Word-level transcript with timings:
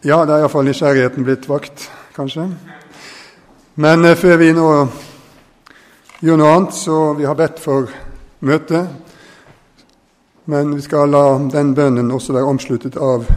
Ja, 0.00 0.22
det 0.24 0.32
er 0.32 0.40
iallfall 0.40 0.64
nysgjerrigheten 0.64 1.26
blitt 1.26 1.44
vakt, 1.44 1.82
kanskje. 2.16 2.46
Men 3.76 4.04
eh, 4.08 4.14
før 4.16 4.38
vi 4.40 4.46
nå 4.56 4.68
gjør 6.24 6.38
noe 6.40 6.52
annet, 6.56 6.72
så 6.72 6.94
vi 7.18 7.26
har 7.28 7.36
bedt 7.36 7.60
for 7.60 7.90
møtet. 8.48 8.88
Men 10.48 10.72
vi 10.72 10.80
skal 10.86 11.12
la 11.12 11.24
den 11.52 11.74
bønnen 11.76 12.08
også 12.16 12.32
være 12.32 12.48
omsluttet 12.48 12.96
av 12.96 13.28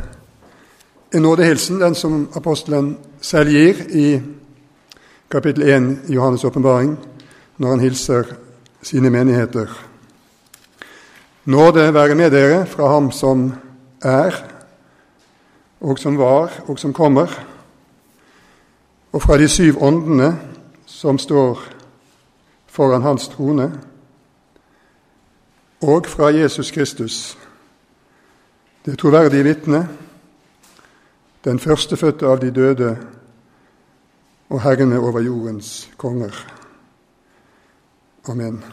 en 1.11 1.27
nådehilsen, 1.27 1.83
den 1.83 1.99
som 1.99 2.29
apostelen 2.31 2.93
selv 3.19 3.51
gir 3.51 3.83
i 3.91 4.07
kapittel 5.27 5.67
1 5.67 5.91
i 6.07 6.15
Johannes' 6.15 6.47
åpenbaring, 6.47 6.95
når 7.57 7.75
han 7.75 7.83
hilser 7.83 8.33
sine 8.79 9.11
menigheter. 9.11 9.67
Nåde 11.43 11.91
være 11.91 12.15
med 12.15 12.31
dere 12.31 12.65
fra 12.65 12.87
Ham 12.95 13.11
som 13.11 13.49
er, 13.99 14.52
og 15.83 15.99
som 15.99 16.17
var, 16.17 16.51
og 16.67 16.79
som 16.79 16.93
kommer, 16.93 17.27
og 19.11 19.21
fra 19.21 19.37
de 19.37 19.47
syv 19.47 19.81
åndene 19.83 20.39
som 20.85 21.17
står 21.19 21.59
foran 22.67 23.01
Hans 23.01 23.27
trone, 23.27 23.67
og 25.81 26.05
fra 26.07 26.31
Jesus 26.31 26.71
Kristus, 26.71 27.37
det 28.85 28.99
troverdige 28.99 29.43
vitne, 29.43 29.89
den 31.43 31.59
førstefødte 31.59 32.27
av 32.27 32.39
de 32.39 32.51
døde 32.51 32.97
og 34.49 34.61
herrene 34.61 34.99
over 34.99 35.19
jordens 35.19 35.89
konger. 35.97 36.31
Amen. 38.29 38.63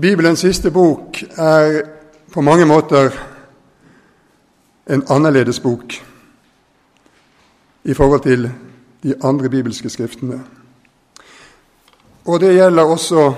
Bibelens 0.00 0.40
siste 0.40 0.70
bok 0.70 1.22
er 1.36 1.93
på 2.34 2.42
mange 2.42 2.66
måter 2.66 3.12
en 4.90 5.02
annerledes 5.08 5.60
bok 5.60 5.94
i 7.84 7.94
forhold 7.94 8.20
til 8.20 8.50
de 9.02 9.14
andre 9.22 9.48
bibelske 9.48 9.90
skriftene. 9.90 10.40
Og 12.26 12.40
det 12.40 12.56
gjelder 12.56 12.82
også 12.82 13.28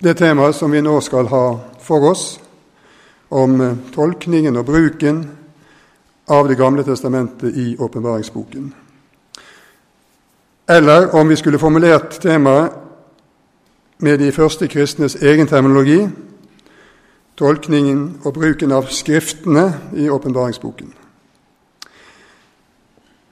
det 0.00 0.16
temaet 0.16 0.56
som 0.56 0.72
vi 0.72 0.80
nå 0.80 0.96
skal 1.04 1.28
ha 1.28 1.44
for 1.84 2.08
oss, 2.08 2.40
om 3.30 3.60
tolkningen 3.92 4.56
og 4.56 4.64
bruken 4.64 5.22
av 6.28 6.48
Det 6.48 6.56
gamle 6.56 6.84
testamentet 6.84 7.56
i 7.56 7.76
åpenbaringsboken. 7.78 8.74
Eller 10.68 11.14
om 11.14 11.28
vi 11.28 11.36
skulle 11.36 11.58
formulert 11.58 12.20
temaet 12.20 12.72
med 13.98 14.18
de 14.18 14.32
første 14.32 14.68
kristnes 14.68 15.14
egen 15.14 15.46
terminologi, 15.46 16.08
tolkningen 17.42 18.02
og 18.24 18.34
bruken 18.36 18.72
av 18.72 18.90
Skriftene 18.94 19.66
i 19.98 20.08
åpenbaringsboken. 20.10 20.92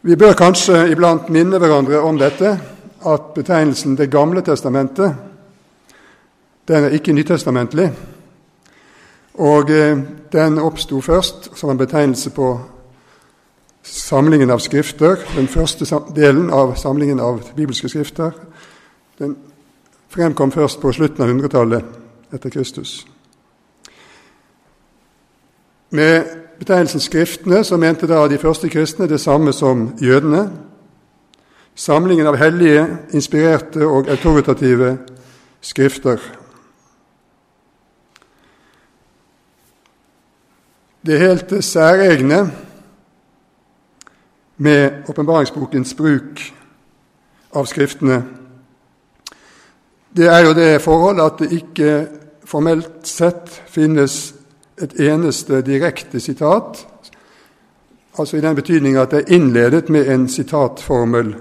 Vi 0.02 0.16
bør 0.16 0.32
kanskje 0.32 0.88
iblant 0.90 1.28
minne 1.30 1.60
hverandre 1.60 2.00
om 2.02 2.18
dette, 2.18 2.58
at 3.00 3.34
betegnelsen 3.34 3.96
Det 3.96 4.10
gamle 4.10 4.42
testamentet 4.42 5.14
den 6.68 6.84
er 6.84 6.94
ikke 6.94 7.12
nytestamentlig. 7.12 7.90
Og 9.34 9.70
eh, 9.70 9.98
den 10.32 10.58
oppsto 10.58 11.00
først 11.00 11.50
som 11.58 11.70
en 11.70 11.78
betegnelse 11.78 12.30
på 12.30 12.60
samlingen 13.82 14.50
av 14.50 14.58
skrifter, 14.58 15.16
den 15.36 15.48
første 15.48 16.00
delen 16.14 16.50
av 16.50 16.76
samlingen 16.76 17.20
av 17.20 17.40
bibelske 17.56 17.88
skrifter. 17.88 18.30
Den 19.18 19.36
fremkom 20.08 20.52
først 20.52 20.80
på 20.80 20.92
slutten 20.92 21.24
av 21.24 21.32
100-tallet 21.32 21.84
etter 22.32 22.50
Kristus. 22.50 23.06
Med 25.90 26.24
betegnelsen 26.58 27.00
Skriftene 27.00 27.64
så 27.64 27.76
mente 27.76 28.06
da 28.06 28.28
de 28.28 28.38
første 28.38 28.68
kristne 28.68 29.08
det 29.08 29.20
samme 29.20 29.52
som 29.52 29.88
jødene. 30.00 30.50
Samlingen 31.74 32.26
av 32.26 32.36
hellige, 32.36 32.86
inspirerte 33.12 33.86
og 33.86 34.08
autoritative 34.08 34.98
skrifter. 35.60 36.18
Det 41.06 41.18
helt 41.18 41.64
særegne 41.64 42.52
med 44.56 45.08
åpenbaringsbokens 45.08 45.94
bruk 45.94 46.42
av 47.54 47.66
Skriftene, 47.66 48.24
det 50.16 50.26
er 50.28 50.44
jo 50.44 50.54
det 50.54 50.82
forhold 50.82 51.20
at 51.20 51.38
det 51.38 51.52
ikke 51.52 52.08
formelt 52.44 53.08
sett 53.08 53.62
finnes 53.70 54.39
et 54.82 55.00
eneste 55.00 55.62
direkte 55.62 56.20
sitat, 56.20 56.86
altså 58.18 58.36
i 58.36 58.40
den 58.40 58.56
betydning 58.56 58.96
at 58.96 59.10
det 59.10 59.18
er 59.18 59.34
innledet 59.34 59.88
med 59.88 60.08
en 60.08 60.28
sitatformel, 60.28 61.34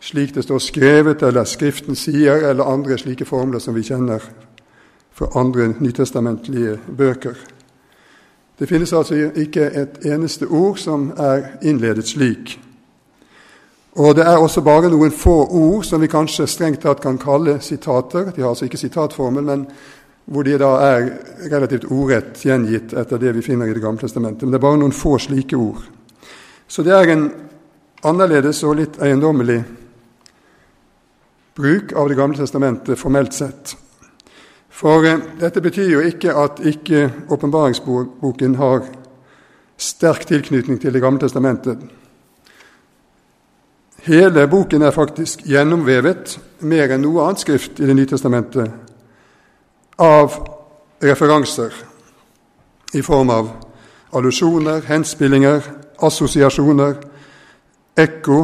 slik 0.00 0.34
det 0.34 0.44
står 0.44 0.58
skrevet, 0.58 1.22
eller 1.22 1.44
Skriften 1.44 1.94
sier, 1.96 2.48
eller 2.50 2.64
andre 2.64 2.98
slike 2.98 3.24
formler 3.24 3.58
som 3.58 3.74
vi 3.74 3.82
kjenner 3.82 4.22
fra 5.12 5.28
andre 5.40 5.74
nytestamentlige 5.80 6.78
bøker. 6.96 7.34
Det 8.58 8.68
finnes 8.68 8.92
altså 8.92 9.14
ikke 9.34 9.70
et 9.74 9.98
eneste 10.04 10.46
ord 10.46 10.76
som 10.76 11.10
er 11.16 11.42
innledet 11.62 12.08
slik. 12.08 12.60
Og 13.96 14.16
det 14.16 14.26
er 14.26 14.36
også 14.36 14.60
bare 14.60 14.90
noen 14.92 15.12
få 15.12 15.46
ord 15.46 15.84
som 15.84 16.00
vi 16.00 16.08
kanskje 16.12 16.46
strengt 16.46 16.82
tatt 16.84 17.00
kan 17.00 17.18
kalle 17.18 17.58
sitater. 17.60 18.30
De 18.36 18.42
har 18.42 18.48
altså 18.48 18.64
ikke 18.64 18.80
sitatformel, 18.80 19.44
men 19.44 19.66
hvor 20.26 20.42
de 20.42 20.58
da 20.58 20.72
er 20.82 21.08
relativt 21.52 21.86
ordrett 21.92 22.40
gjengitt 22.42 22.94
etter 22.98 23.20
det 23.22 23.32
vi 23.36 23.44
finner 23.46 23.68
i 23.70 23.74
Det 23.74 23.82
gamle 23.82 24.00
testamentet. 24.00 24.42
Men 24.42 24.54
det 24.54 24.58
er 24.58 24.66
bare 24.66 24.80
noen 24.80 24.94
få 24.94 25.18
slike 25.22 25.56
ord. 25.56 25.84
Så 26.66 26.82
det 26.82 26.94
er 26.94 27.12
en 27.12 27.28
annerledes 28.06 28.62
og 28.66 28.76
litt 28.80 28.98
eiendommelig 29.02 29.60
bruk 31.56 31.92
av 31.92 32.08
Det 32.08 32.18
gamle 32.18 32.38
testamentet 32.38 32.98
formelt 32.98 33.32
sett. 33.32 33.76
For 34.68 35.06
eh, 35.06 35.22
dette 35.40 35.62
betyr 35.62 35.92
jo 35.94 36.02
ikke 36.04 36.34
at 36.36 36.58
ikke 36.60 37.06
åpenbaringsboken 37.32 38.58
har 38.58 38.82
sterk 39.78 40.26
tilknytning 40.26 40.80
til 40.82 40.92
Det 40.92 41.00
gamle 41.00 41.22
testamentet. 41.22 41.78
Hele 44.06 44.46
boken 44.46 44.82
er 44.82 44.94
faktisk 44.94 45.46
gjennomvevet 45.46 46.36
mer 46.60 46.92
enn 46.94 47.02
noe 47.02 47.24
annet 47.24 47.46
skrift 47.46 47.80
i 47.80 47.86
Det 47.86 47.94
nye 47.94 48.10
testamentet 48.10 48.74
av 49.96 50.32
referanser 51.02 51.72
i 52.94 53.02
form 53.02 53.30
av 53.30 53.50
allusjoner, 54.16 54.80
henspillinger, 54.88 55.62
assosiasjoner, 55.98 56.96
ekko 57.96 58.40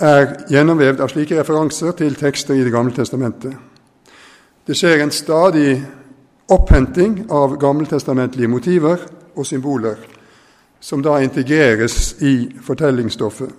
er 0.00 0.28
gjennomvevd 0.50 1.02
av 1.04 1.10
slike 1.12 1.36
referanser 1.36 1.92
til 1.98 2.14
tekster 2.16 2.54
i 2.54 2.64
Det 2.64 2.72
gamle 2.72 2.94
testamentet. 2.94 3.54
Det 4.66 4.76
skjer 4.76 5.02
en 5.02 5.10
stadig 5.10 5.82
opphenting 6.48 7.26
av 7.30 7.58
gammeltestamentlige 7.58 8.48
motiver 8.48 8.98
og 9.36 9.46
symboler, 9.46 9.96
som 10.80 11.02
da 11.02 11.18
integreres 11.20 12.14
i 12.22 12.48
fortellingsstoffet. 12.62 13.50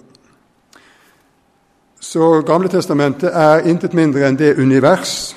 Så 2.01 2.41
Gamle 2.41 2.69
testamentet 2.69 3.29
er 3.29 3.67
intet 3.69 3.93
mindre 3.93 4.25
enn 4.25 4.37
det 4.37 4.57
univers 4.57 5.35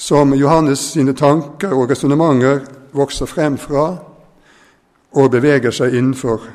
som 0.00 0.32
Johannes 0.34 0.80
sine 0.94 1.12
tanker 1.12 1.74
og 1.76 1.90
resonnementer 1.90 2.62
vokser 2.96 3.28
frem 3.28 3.58
fra 3.60 3.84
og 5.12 5.28
beveger 5.34 5.74
seg 5.76 5.92
innenfor. 5.98 6.46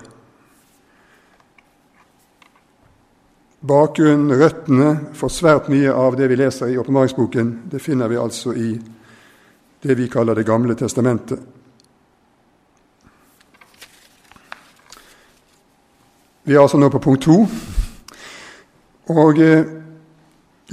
Bakgrunnen, 3.65 4.33
røttene 4.33 4.89
for 5.13 5.29
svært 5.29 5.69
mye 5.69 5.93
av 5.93 6.17
det 6.17 6.31
vi 6.33 6.39
leser 6.41 6.73
i 6.73 6.79
åpenbaringsboken, 6.81 7.53
det 7.69 7.83
finner 7.85 8.09
vi 8.09 8.17
altså 8.17 8.57
i 8.57 8.73
det 9.85 9.93
vi 9.97 10.09
kaller 10.09 10.35
Det 10.35 10.45
gamle 10.45 10.73
testamentet. 10.75 11.39
Vi 16.43 16.53
er 16.53 16.61
altså 16.61 16.77
nå 16.77 16.89
på 16.89 16.99
punkt 16.99 17.29
to. 17.29 17.43
Og 19.13 19.37
eh, 19.37 19.65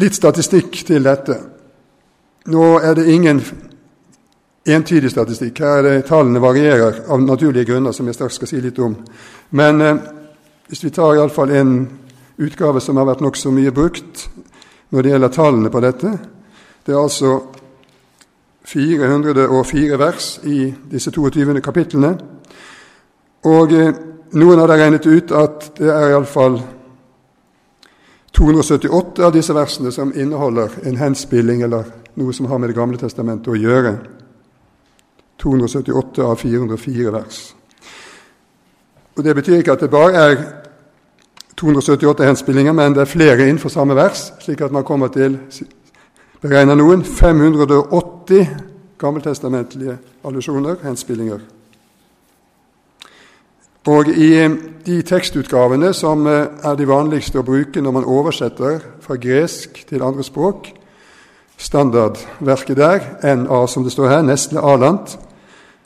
litt 0.01 0.15
statistikk 0.17 0.87
til 0.87 1.05
dette. 1.05 1.62
Nå 2.45 2.79
er 2.79 2.95
det 2.95 3.07
ingen 3.07 3.43
entydig 4.67 5.11
statistikk. 5.11 5.59
Her 5.59 5.79
er 5.79 5.83
det 5.83 6.07
Tallene 6.09 6.41
varierer 6.43 7.05
av 7.09 7.23
naturlige 7.23 7.71
grunner, 7.71 7.93
som 7.93 8.07
jeg 8.07 8.15
straks 8.15 8.41
skal 8.41 8.51
si 8.51 8.61
litt 8.61 8.79
om. 8.83 8.97
Men 9.51 9.81
eh, 9.81 10.01
hvis 10.69 10.85
vi 10.85 10.91
tar 10.91 11.15
iallfall 11.15 11.51
en 11.55 11.77
utgave 12.43 12.81
som 12.81 12.99
har 12.99 13.07
vært 13.07 13.23
nokså 13.23 13.53
mye 13.55 13.71
brukt 13.75 14.27
når 14.91 15.03
det 15.03 15.13
gjelder 15.13 15.33
tallene 15.33 15.71
på 15.71 15.81
dette 15.81 16.11
Det 16.87 16.93
er 16.93 16.99
altså 16.99 17.41
404 18.67 19.99
vers 19.99 20.41
i 20.45 20.75
disse 20.91 21.11
22. 21.11 21.61
kapitlene. 21.61 22.17
Og 23.45 23.73
eh, 23.73 23.95
noen 24.33 24.59
har 24.59 24.69
regnet 24.69 25.07
ut 25.07 25.31
at 25.31 25.73
det 25.79 25.91
er 25.95 26.11
iallfall 26.11 26.59
278 28.33 29.23
av 29.23 29.33
disse 29.33 29.55
versene 29.55 29.93
som 29.93 30.15
inneholder 30.17 30.81
en 30.89 30.97
henspilling 30.97 31.63
eller 31.63 32.02
noe 32.15 32.33
som 32.33 32.47
har 32.47 32.59
med 32.59 32.69
Det 32.69 32.77
gamle 32.77 32.99
testamentet 32.99 33.49
å 33.49 33.59
gjøre. 33.59 33.97
278 35.39 36.23
av 36.23 36.37
404 36.39 37.13
vers. 37.13 37.55
Og 39.17 39.25
Det 39.25 39.35
betyr 39.35 39.61
ikke 39.61 39.73
at 39.73 39.81
det 39.81 39.91
bare 39.91 40.13
er 40.13 40.37
278 41.57 42.25
henspillinger, 42.25 42.73
men 42.73 42.95
det 42.95 43.01
er 43.01 43.11
flere 43.11 43.49
innenfor 43.49 43.69
samme 43.69 43.95
vers, 43.95 44.33
slik 44.41 44.61
at 44.61 44.73
man 44.73 44.85
kommer 44.85 45.09
til 45.09 45.39
beregner 46.43 46.75
noen 46.75 47.05
580 47.05 48.47
gammeltestamentlige 48.99 49.99
allusjoner, 50.25 50.77
henspillinger. 50.83 51.41
Og 53.87 54.09
i 54.09 54.31
de 54.87 55.03
tekstutgavene 55.03 55.91
som 55.95 56.27
eh, 56.27 56.47
er 56.63 56.77
de 56.79 56.87
vanligste 56.87 57.41
å 57.41 57.47
bruke 57.47 57.83
når 57.83 57.95
man 57.97 58.07
oversetter 58.07 58.79
fra 59.03 59.17
gresk 59.19 59.83
til 59.89 60.05
andre 60.07 60.23
språk, 60.23 60.71
standardverket 61.63 62.77
der, 62.77 63.05
NA 63.37 63.67
som 63.67 63.85
det 63.85 63.93
står 63.95 64.09
her, 64.09 64.23
Nestle 64.27 64.61
Aland, 64.61 65.19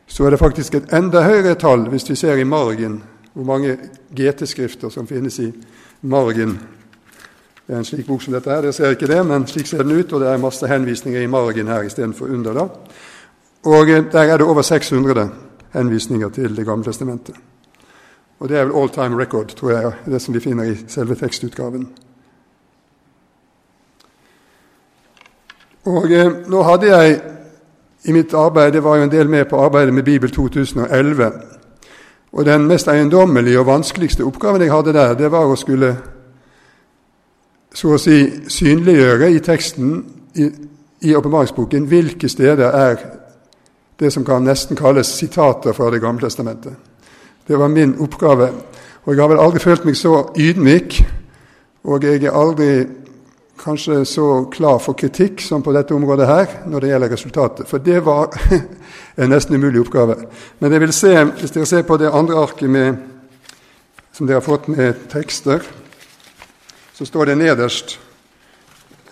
så 0.07 0.25
er 0.25 0.31
det 0.31 0.41
faktisk 0.41 0.75
et 0.75 0.93
enda 0.95 1.23
høyere 1.27 1.57
tall 1.61 1.89
hvis 1.93 2.09
vi 2.11 2.17
ser 2.17 2.41
i 2.41 2.49
margen 2.49 3.03
hvor 3.37 3.45
mange 3.45 3.77
GT-skrifter 4.17 4.89
som 4.89 5.07
finnes 5.07 5.39
i 5.45 5.51
margen. 6.09 6.55
Det 7.67 7.75
er 7.75 7.83
en 7.83 7.85
slik 7.85 8.07
bok 8.07 8.23
som 8.23 8.33
dette 8.33 8.49
her. 8.49 8.63
Dere 8.65 8.73
ser 8.73 8.95
ikke 8.95 9.11
det, 9.11 9.19
men 9.27 9.45
slik 9.51 9.67
ser 9.69 9.83
den 9.83 9.99
ut, 9.99 10.13
og 10.13 10.23
det 10.23 10.31
er 10.31 10.41
masse 10.41 10.71
henvisninger 10.71 11.21
i 11.21 11.29
margen 11.29 11.69
her 11.69 11.85
istedenfor 11.85 12.31
under. 12.33 12.55
da. 12.55 12.69
Og 13.67 13.91
eh, 13.91 14.05
der 14.13 14.33
er 14.33 14.37
det 14.39 14.47
over 14.47 14.63
600 14.63 15.29
henvisninger 15.75 16.29
til 16.29 16.57
Det 16.57 16.65
gamle 16.67 16.85
testamentet. 16.85 17.35
Og 18.39 18.49
det 18.49 18.59
er 18.59 18.65
vel 18.65 18.77
all 18.77 18.89
time 18.89 19.23
record, 19.23 19.49
tror 19.57 19.71
jeg, 19.71 19.93
det 20.07 20.23
som 20.23 20.35
vi 20.35 20.41
finner 20.41 20.65
i 20.65 20.77
selve 20.89 21.15
tekstutgaven. 21.15 21.89
Og 25.87 26.11
eh, 26.11 26.33
nå 26.51 26.63
hadde 26.67 26.87
jeg 26.91 27.21
i 28.07 28.13
mitt 28.15 28.35
arbeid 28.35 28.73
Det 28.73 28.85
var 28.85 28.97
jo 28.97 29.03
en 29.07 29.11
del 29.11 29.29
med 29.29 29.45
på 29.51 29.61
arbeidet 29.63 29.95
med 29.95 30.03
Bibel 30.03 30.31
2011. 30.31 31.33
Og 32.33 32.45
den 32.45 32.67
mest 32.67 32.89
eiendommelige 32.89 33.61
og 33.61 33.67
vanskeligste 33.67 34.25
oppgaven 34.25 34.63
jeg 34.63 34.73
hadde 34.73 34.93
der, 34.93 35.15
det 35.15 35.31
var 35.31 35.47
å 35.47 35.57
skulle 35.57 35.97
så 37.77 37.93
å 37.95 38.01
si 38.01 38.19
synliggjøre 38.49 39.31
i 39.31 39.41
teksten 39.45 39.97
i, 40.35 41.15
åpenbaringsboken 41.15 41.87
hvilke 41.87 42.29
steder 42.29 42.73
er 42.73 42.97
det 44.01 44.11
som 44.13 44.25
kan 44.25 44.45
nesten 44.45 44.77
kalles 44.77 45.07
sitater 45.07 45.73
fra 45.73 45.91
Det 45.91 46.01
gamle 46.01 46.21
testamentet. 46.21 46.73
Det 47.49 47.59
var 47.59 47.69
min 47.69 47.95
oppgave. 48.01 48.51
Og 49.05 49.15
jeg 49.15 49.21
har 49.23 49.29
vel 49.29 49.41
aldri 49.41 49.61
følt 49.61 49.85
meg 49.85 49.97
så 49.97 50.33
ydmyk, 50.37 51.05
og 51.85 52.05
jeg 52.05 52.25
er 52.25 52.35
aldri 52.35 52.87
kanskje 53.59 54.05
så 54.05 54.45
klar 54.53 54.79
for 54.79 54.99
kritikk 54.99 55.41
som 55.41 55.63
på 55.63 55.73
dette 55.73 55.95
området 55.95 56.27
her 56.29 56.47
når 56.67 56.81
det 56.81 56.91
gjelder 56.91 57.13
resultatet. 57.13 57.69
For 57.69 57.79
det 57.79 58.01
var 58.05 58.35
en 59.21 59.31
nesten 59.33 59.57
umulig 59.57 59.81
oppgave. 59.81 60.17
Men 60.59 60.73
jeg 60.73 60.81
vil 60.81 60.93
se, 60.93 61.13
hvis 61.25 61.55
dere 61.55 61.67
ser 61.67 61.87
på 61.89 61.97
det 61.97 62.13
andre 62.13 62.41
arket 62.43 62.71
med, 62.71 62.97
som 64.13 64.27
dere 64.27 64.41
har 64.41 64.47
fått 64.47 64.69
med 64.69 65.07
tekster, 65.13 65.65
så 66.97 67.05
står 67.05 67.25
det 67.25 67.39
nederst 67.39 67.99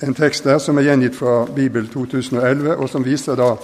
en 0.03 0.15
tekst 0.15 0.45
der 0.45 0.59
som 0.59 0.79
er 0.79 0.89
gjengitt 0.89 1.17
fra 1.17 1.45
Bibel 1.55 1.89
2011, 1.89 2.77
og 2.77 2.89
som 2.89 3.05
viser 3.05 3.37
da 3.39 3.55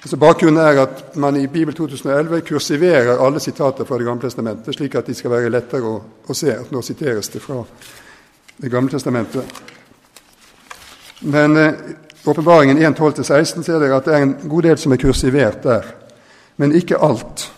altså 0.00 0.16
Bakgrunnen 0.16 0.62
er 0.62 0.82
at 0.82 1.16
man 1.16 1.36
i 1.36 1.46
Bibel 1.46 1.74
2011 1.74 2.40
kursiverer 2.48 3.18
alle 3.20 3.40
sitater 3.40 3.84
fra 3.84 3.98
Det 3.98 4.06
gamle 4.06 4.22
testamentet, 4.22 4.74
slik 4.74 4.94
at 4.94 5.06
de 5.06 5.14
skal 5.14 5.30
være 5.30 5.50
lettere 5.50 5.84
å, 5.86 6.00
å 6.26 6.34
se 6.34 6.54
at 6.54 6.72
nå 6.72 6.82
siteres 6.82 7.28
det 7.28 7.42
fra 7.42 7.62
Det 8.60 8.70
gamle 8.70 8.90
testamentet. 8.90 9.44
Men 11.20 11.56
eh, 11.56 11.72
åpenbaringen 12.24 12.78
1.12-16 12.78 13.62
ser 13.62 13.80
dere 13.80 13.96
at 13.98 14.08
det 14.08 14.14
er 14.16 14.26
en 14.26 14.36
god 14.48 14.68
del 14.68 14.78
som 14.80 14.92
er 14.92 15.00
kursivert 15.00 15.62
der, 15.64 15.88
men 16.60 16.76
ikke 16.76 17.00
alt. 17.00 17.50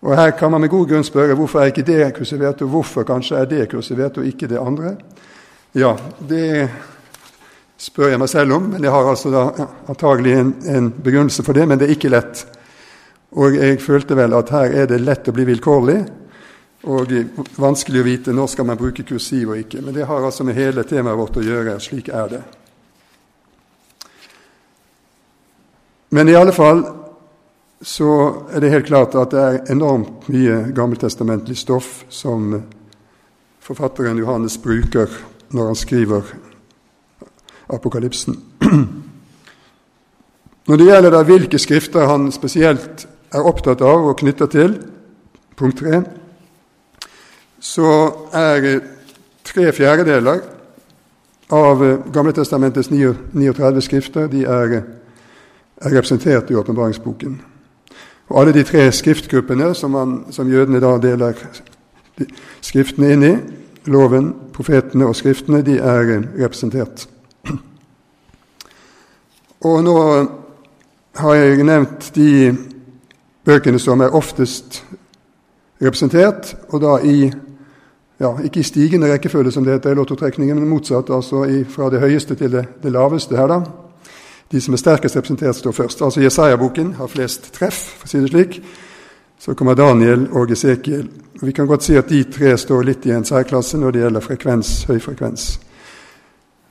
Og 0.00 0.14
Her 0.16 0.30
kan 0.38 0.50
man 0.50 0.62
med 0.62 0.70
god 0.70 0.88
grunn 0.88 1.04
spørre 1.04 1.34
hvorfor 1.34 1.60
er 1.60 1.72
ikke 1.72 1.86
det 1.86 2.12
kursivert, 2.16 2.62
og 2.62 2.70
hvorfor 2.72 3.06
kanskje 3.08 3.40
er 3.40 3.50
det 3.50 3.70
kursivert 3.72 4.20
og 4.20 4.28
ikke 4.28 4.48
det 4.48 4.60
andre. 4.60 4.94
Ja, 5.74 5.96
det 6.28 6.68
spør 7.78 8.12
jeg 8.12 8.20
meg 8.20 8.30
selv 8.30 8.54
om, 8.56 8.70
men 8.72 8.84
jeg 8.84 8.94
har 8.94 9.08
altså 9.10 9.32
da 9.32 9.66
antagelig 9.90 10.36
en, 10.38 10.54
en 10.66 10.92
begrunnelse 10.92 11.44
for 11.46 11.52
det, 11.52 11.66
men 11.68 11.78
det 11.78 11.88
er 11.88 11.96
ikke 11.96 12.12
lett. 12.14 12.46
Og 13.38 13.58
jeg 13.58 13.82
følte 13.84 14.16
vel 14.16 14.34
at 14.38 14.50
her 14.54 14.72
er 14.82 14.88
det 14.88 15.02
lett 15.02 15.28
å 15.28 15.34
bli 15.36 15.44
vilkårlig, 15.50 15.98
og 16.86 17.10
vanskelig 17.58 18.00
å 18.00 18.06
vite 18.06 18.34
når 18.34 18.52
skal 18.52 18.68
man 18.68 18.78
bruke 18.78 19.02
kursiv 19.06 19.50
og 19.50 19.58
ikke. 19.58 19.82
Men 19.82 19.96
det 19.96 20.06
har 20.06 20.24
altså 20.24 20.46
med 20.46 20.54
hele 20.58 20.84
temaet 20.86 21.18
vårt 21.18 21.40
å 21.40 21.42
gjøre. 21.42 21.78
Slik 21.82 22.08
er 22.14 22.30
det. 22.30 22.42
Men 26.14 26.28
i 26.28 26.36
alle 26.38 26.54
fall 26.54 26.84
så 27.84 28.10
er 28.52 28.62
det 28.62 28.70
helt 28.72 28.86
klart 28.86 29.14
at 29.18 29.34
det 29.34 29.42
er 29.42 29.72
enormt 29.74 30.28
mye 30.32 30.62
gammeltestamentlig 30.74 31.58
stoff 31.58 32.04
som 32.08 32.54
forfatteren 33.62 34.18
Johannes 34.18 34.56
bruker 34.62 35.10
når 35.54 35.72
han 35.72 35.78
skriver 35.78 36.32
Apokalypsen. 37.68 38.38
Når 40.68 40.76
det 40.76 40.86
gjelder 40.88 41.12
da 41.12 41.20
hvilke 41.24 41.60
skrifter 41.60 42.08
han 42.08 42.30
spesielt 42.32 43.06
er 43.32 43.44
opptatt 43.44 43.80
av 43.84 44.08
og 44.08 44.18
knytter 44.20 44.50
til, 44.52 44.74
punkt 45.56 45.80
tre, 45.80 46.02
så 47.60 47.90
er 48.32 48.80
tre 49.44 49.72
fjerdedeler 49.72 50.40
av 51.50 51.84
Gamletestamentets 52.12 52.90
39 52.90 53.82
skrifter 53.82 54.28
de 54.30 54.44
er, 54.44 54.74
er 55.80 55.94
representert 55.94 56.50
i 56.50 56.58
åpenbaringsboken. 56.58 57.38
Og 58.28 58.40
alle 58.40 58.52
de 58.52 58.64
tre 58.64 58.90
skriftgruppene 58.92 59.72
som, 59.74 59.90
man, 59.90 60.18
som 60.30 60.50
jødene 60.50 60.80
da 60.84 60.96
deler 61.00 61.38
skriftene 62.60 63.12
inn 63.14 63.24
i, 63.24 63.34
loven, 63.88 64.32
profetene 64.52 65.06
og 65.08 65.16
skriftene, 65.16 65.62
de 65.64 65.78
er 65.80 66.10
representert. 66.36 67.06
Og 69.64 69.80
nå 69.82 69.96
har 71.18 71.34
jeg 71.34 71.64
nevnt 71.66 72.10
de 72.14 72.52
bøkene 73.48 73.80
som 73.80 74.04
er 74.04 74.14
oftest 74.14 74.82
representert, 75.82 76.52
og 76.68 76.82
da 76.82 76.98
i 77.02 77.30
ja, 78.20 78.32
ikke 78.44 78.60
i 78.60 78.66
stigende 78.66 79.12
rekkefølge, 79.12 79.52
som 79.52 79.64
det 79.64 79.72
heter 79.72 79.94
i 79.94 79.94
lottotrekningen, 79.94 80.58
men 80.58 80.68
motsatt, 80.68 81.10
altså 81.10 81.44
i, 81.44 81.62
fra 81.64 81.90
det 81.90 82.00
høyeste 82.00 82.34
til 82.34 82.52
det, 82.52 82.64
det 82.82 82.92
laveste 82.92 83.36
her, 83.36 83.46
da. 83.46 83.60
De 84.52 84.60
som 84.60 84.74
er 84.74 84.80
sterkest 84.80 85.16
representert, 85.16 85.56
står 85.56 85.72
først. 85.72 86.02
Altså 86.02 86.20
Jesaja-boken 86.20 86.94
har 86.98 87.06
flest 87.06 87.52
treff, 87.54 87.78
for 87.98 88.08
å 88.08 88.10
si 88.10 88.20
det 88.22 88.30
slik. 88.32 88.60
Så 89.38 89.54
kommer 89.54 89.76
Daniel 89.78 90.26
og 90.32 90.50
Esekiel. 90.50 91.06
Vi 91.42 91.52
kan 91.52 91.66
godt 91.66 91.84
si 91.86 91.94
at 91.96 92.08
de 92.08 92.24
tre 92.24 92.56
står 92.58 92.82
litt 92.82 93.06
i 93.06 93.12
en 93.14 93.24
særklasse 93.24 93.78
når 93.78 93.94
det 93.94 94.00
gjelder 94.02 94.24
frekvens, 94.24 94.72
høy 94.88 94.98
frekvens. 94.98 95.58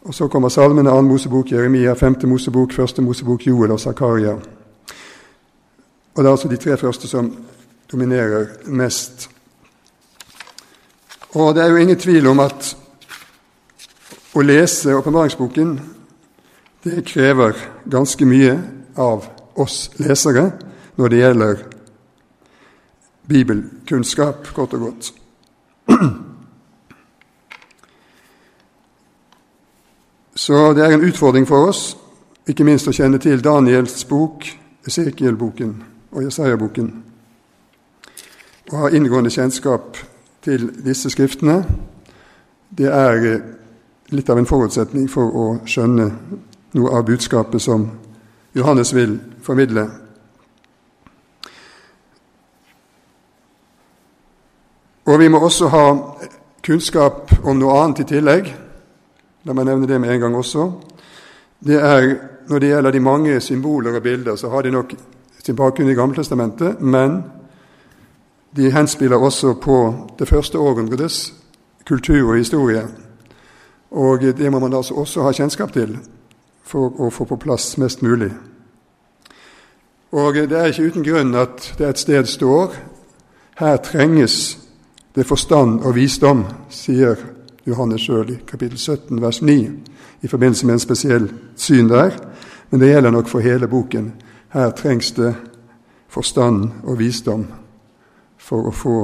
Og 0.08 0.14
Så 0.14 0.28
kommer 0.28 0.50
salmene, 0.50 0.90
2. 0.90 1.02
Mosebok, 1.02 1.52
Jeremia, 1.52 1.94
5. 1.94 2.16
Mosebok, 2.24 2.80
1. 2.80 3.04
Mosebok, 3.04 3.48
Joel 3.48 3.72
og 3.72 3.80
Zakaria. 3.80 4.34
Og 6.16 6.24
Det 6.24 6.26
er 6.26 6.32
altså 6.32 6.48
de 6.48 6.58
tre 6.58 6.78
første 6.78 7.08
som 7.08 7.36
dominerer 7.92 8.48
mest. 8.66 9.30
Og 11.38 11.56
det 11.56 11.64
er 11.64 11.70
jo 11.70 11.76
ingen 11.76 12.00
tvil 12.00 12.28
om 12.28 12.40
at 12.42 12.72
å 14.34 14.42
lese 14.42 14.96
åpenbaringsboken 14.98 15.76
det 16.82 17.04
krever 17.06 17.54
ganske 17.86 18.26
mye 18.26 18.56
av 18.98 19.28
oss 19.54 19.92
lesere 20.02 20.48
når 20.98 21.14
det 21.14 21.20
gjelder 21.20 21.62
bibelkunnskap, 23.30 24.50
kort 24.56 24.74
og 24.74 24.88
godt. 24.88 25.12
Så 30.48 30.74
det 30.74 30.86
er 30.88 30.98
en 30.98 31.06
utfordring 31.06 31.46
for 31.46 31.70
oss, 31.70 31.98
ikke 32.50 32.66
minst 32.66 32.90
å 32.90 32.98
kjenne 32.98 33.22
til 33.22 33.46
Daniels 33.46 34.06
bok, 34.10 34.42
Esekiel-boken 34.90 35.84
og 36.18 36.24
Jesaja-boken, 36.26 36.94
og 38.72 38.78
ha 38.82 38.90
inngående 38.90 39.30
kjennskap 39.30 39.98
til 40.44 40.70
disse 40.86 41.10
skriftene. 41.10 41.64
Det 42.70 42.88
er 42.92 43.42
litt 44.10 44.30
av 44.30 44.40
en 44.40 44.48
forutsetning 44.48 45.10
for 45.12 45.32
å 45.32 45.46
skjønne 45.68 46.12
noe 46.78 46.92
av 46.96 47.06
budskapet 47.08 47.62
som 47.62 47.88
Johannes 48.56 48.94
vil 48.96 49.18
formidle. 49.44 49.88
Og 55.08 55.20
vi 55.20 55.28
må 55.32 55.40
også 55.40 55.70
ha 55.72 55.86
kunnskap 56.64 57.32
om 57.44 57.60
noe 57.60 57.76
annet 57.80 58.04
i 58.04 58.08
tillegg. 58.10 58.50
La 59.48 59.56
meg 59.56 59.70
nevne 59.70 59.88
det 59.88 60.00
med 60.04 60.12
en 60.12 60.26
gang 60.26 60.36
også. 60.36 60.72
Det 61.64 61.80
er, 61.80 62.16
Når 62.48 62.60
det 62.60 62.68
gjelder 62.68 62.92
de 62.92 63.00
mange 63.00 63.40
symboler 63.42 63.96
og 63.96 64.04
bilder, 64.04 64.36
så 64.36 64.50
har 64.50 64.62
de 64.62 64.72
nok 64.72 64.94
sin 65.44 65.56
bakgrunn 65.56 65.90
i 65.90 65.96
Gammeltestamentet, 65.96 66.82
men 66.82 67.24
de 68.56 68.72
henspiller 68.72 69.18
også 69.18 69.54
på 69.54 70.08
det 70.20 70.28
første 70.28 70.60
århundredes 70.60 71.34
kultur 71.88 72.30
og 72.30 72.38
historie. 72.38 72.88
Og 73.92 74.22
det 74.22 74.52
må 74.52 74.60
man 74.60 74.74
altså 74.74 74.94
også 74.94 75.24
ha 75.24 75.32
kjennskap 75.32 75.74
til 75.74 75.98
for 76.64 76.92
å 77.00 77.10
få 77.10 77.26
på 77.26 77.40
plass 77.40 77.78
mest 77.78 78.02
mulig. 78.04 78.32
Og 80.12 80.36
det 80.36 80.52
er 80.52 80.72
ikke 80.72 80.88
uten 80.88 81.04
grunn 81.04 81.36
at 81.36 81.74
det 81.78 81.88
et 81.88 82.00
sted 82.00 82.26
står 82.26 82.76
her 83.58 83.78
trenges 83.78 84.58
det 85.16 85.26
forstand 85.26 85.82
og 85.82 85.96
visdom, 85.96 86.44
sier 86.70 87.16
Johannes 87.66 88.04
sjøl 88.06 88.30
i 88.30 88.40
kapittel 88.48 88.78
17, 88.78 89.22
vers 89.22 89.42
9, 89.42 89.56
i 90.22 90.28
forbindelse 90.28 90.66
med 90.66 90.74
en 90.74 90.84
spesiell 90.84 91.26
syn 91.56 91.90
der. 91.90 92.14
Men 92.70 92.80
det 92.80 92.92
gjelder 92.92 93.12
nok 93.12 93.28
for 93.28 93.40
hele 93.40 93.68
boken. 93.68 94.12
Her 94.54 94.70
trengs 94.78 95.12
det 95.12 95.34
forstand 96.08 96.70
og 96.84 97.00
visdom 97.00 97.48
for 98.48 98.70
å 98.70 98.76
få 98.76 98.98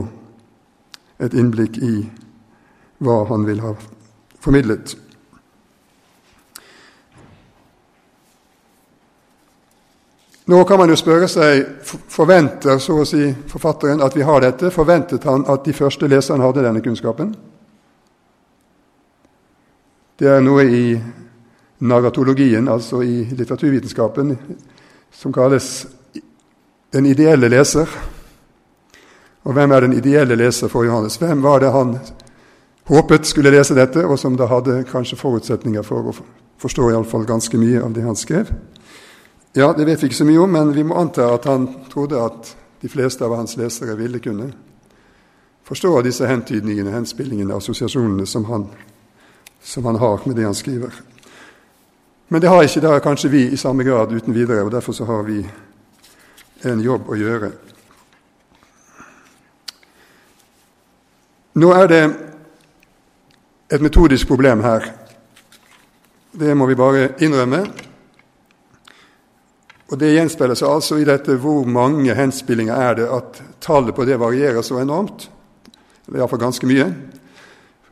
et 1.23 1.33
innblikk 1.35 1.79
i 1.83 1.95
hva 3.03 3.23
han 3.27 3.43
vil 3.47 3.59
ha 3.63 3.73
formidlet. 4.43 4.95
Nå 10.45 10.63
kan 10.67 10.79
man 10.79 10.91
jo 10.91 10.95
spørre 10.99 11.27
seg 11.31 11.63
forventer 12.11 12.79
så 12.83 12.97
å 12.99 13.07
si 13.07 13.29
forfatteren 13.47 14.03
at 14.03 14.15
vi 14.15 14.25
har 14.27 14.43
dette. 14.43 14.71
Forventet 14.75 15.23
han 15.27 15.45
at 15.47 15.63
de 15.63 15.75
første 15.75 16.07
leserne 16.11 16.43
hadde 16.43 16.65
denne 16.65 16.83
kunnskapen? 16.83 17.31
Det 20.19 20.27
er 20.29 20.43
noe 20.43 20.65
i 20.67 20.83
narratologien, 21.83 22.67
altså 22.67 23.01
i 23.03 23.23
litteraturvitenskapen, 23.31 24.35
som 25.11 25.33
kalles 25.35 25.69
den 26.93 27.07
ideelle 27.09 27.49
leser. 27.51 27.87
Og 29.43 29.53
hvem 29.53 29.71
er 29.71 29.83
den 29.83 29.93
ideelle 29.97 30.35
leser 30.39 30.71
for 30.71 30.85
Johannes? 30.87 31.17
Hvem 31.19 31.43
var 31.43 31.59
det 31.59 31.71
han 31.71 31.97
håpet 32.87 33.27
skulle 33.27 33.51
lese 33.51 33.75
dette, 33.75 34.05
og 34.05 34.19
som 34.19 34.37
da 34.39 34.47
hadde 34.47 34.83
kanskje 34.89 35.19
forutsetninger 35.19 35.83
for 35.83 36.11
å 36.11 36.15
forstå 36.63 36.89
iallfall 36.91 37.27
ganske 37.27 37.59
mye 37.59 37.83
av 37.83 37.93
det 37.95 38.05
han 38.07 38.19
skrev? 38.19 38.51
Ja, 39.53 39.73
det 39.73 39.85
vet 39.85 40.01
vi 40.01 40.09
ikke 40.09 40.21
så 40.23 40.27
mye 40.27 40.41
om, 40.41 40.51
men 40.55 40.73
vi 40.73 40.83
må 40.87 40.97
anta 40.97 41.27
at 41.35 41.45
han 41.45 41.67
trodde 41.91 42.21
at 42.23 42.55
de 42.81 42.89
fleste 42.89 43.25
av 43.25 43.35
hans 43.37 43.57
lesere 43.59 43.95
ville 43.99 44.19
kunne 44.19 44.51
forstå 45.63 46.01
disse 46.03 46.27
hentydningene, 46.27 46.91
henspillingene, 46.91 47.55
assosiasjonene 47.55 48.25
som 48.27 48.45
han, 48.45 48.65
som 49.63 49.85
han 49.85 49.99
har 50.01 50.25
med 50.25 50.35
det 50.35 50.47
han 50.47 50.57
skriver. 50.57 50.95
Men 52.27 52.41
det 52.41 52.49
har 52.51 52.63
ikke 52.63 52.83
da 52.83 52.97
kanskje 52.99 53.29
vi 53.31 53.43
i 53.51 53.57
samme 53.57 53.83
grad 53.83 54.11
uten 54.11 54.33
videre, 54.33 54.63
og 54.63 54.71
derfor 54.71 54.93
så 54.93 55.05
har 55.05 55.23
vi 55.23 55.39
en 56.63 56.81
jobb 56.83 57.07
å 57.07 57.19
gjøre. 57.19 57.51
Nå 61.53 61.69
er 61.69 61.87
det 61.87 62.03
et 63.69 63.81
metodisk 63.81 64.27
problem 64.27 64.63
her. 64.65 64.87
Det 66.33 66.55
må 66.57 66.65
vi 66.65 66.77
bare 66.77 67.11
innrømme. 67.21 67.59
Og 69.91 69.99
Det 69.99 70.09
gjenspeiler 70.15 70.57
seg 70.57 70.71
altså 70.71 70.97
i 70.97 71.05
dette 71.05 71.35
hvor 71.37 71.67
mange 71.69 72.15
henspillinger 72.17 72.73
er 72.73 72.95
det 72.97 73.05
at 73.05 73.41
tallet 73.61 73.93
på 73.93 74.05
det 74.09 74.17
varierer 74.17 74.65
så 74.65 74.79
enormt. 74.81 75.27
Eller 76.07 76.23
iallfall 76.23 76.41
ganske 76.41 76.65
mye. 76.65 76.89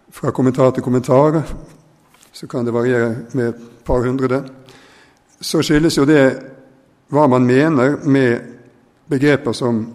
Fra 0.09 0.33
kommentar 0.33 0.73
til 0.73 0.83
kommentar 0.83 1.43
så 2.33 2.47
kan 2.49 2.65
det 2.65 2.73
variere 2.73 3.27
med 3.37 3.49
et 3.51 3.61
par 3.85 4.01
hundre. 4.01 4.41
Så 5.37 5.61
skyldes 5.61 6.01
jo 6.01 6.09
det 6.09 6.25
hva 7.13 7.27
man 7.29 7.45
mener 7.45 7.99
med 8.09 8.41
begreper 9.05 9.53
som 9.53 9.85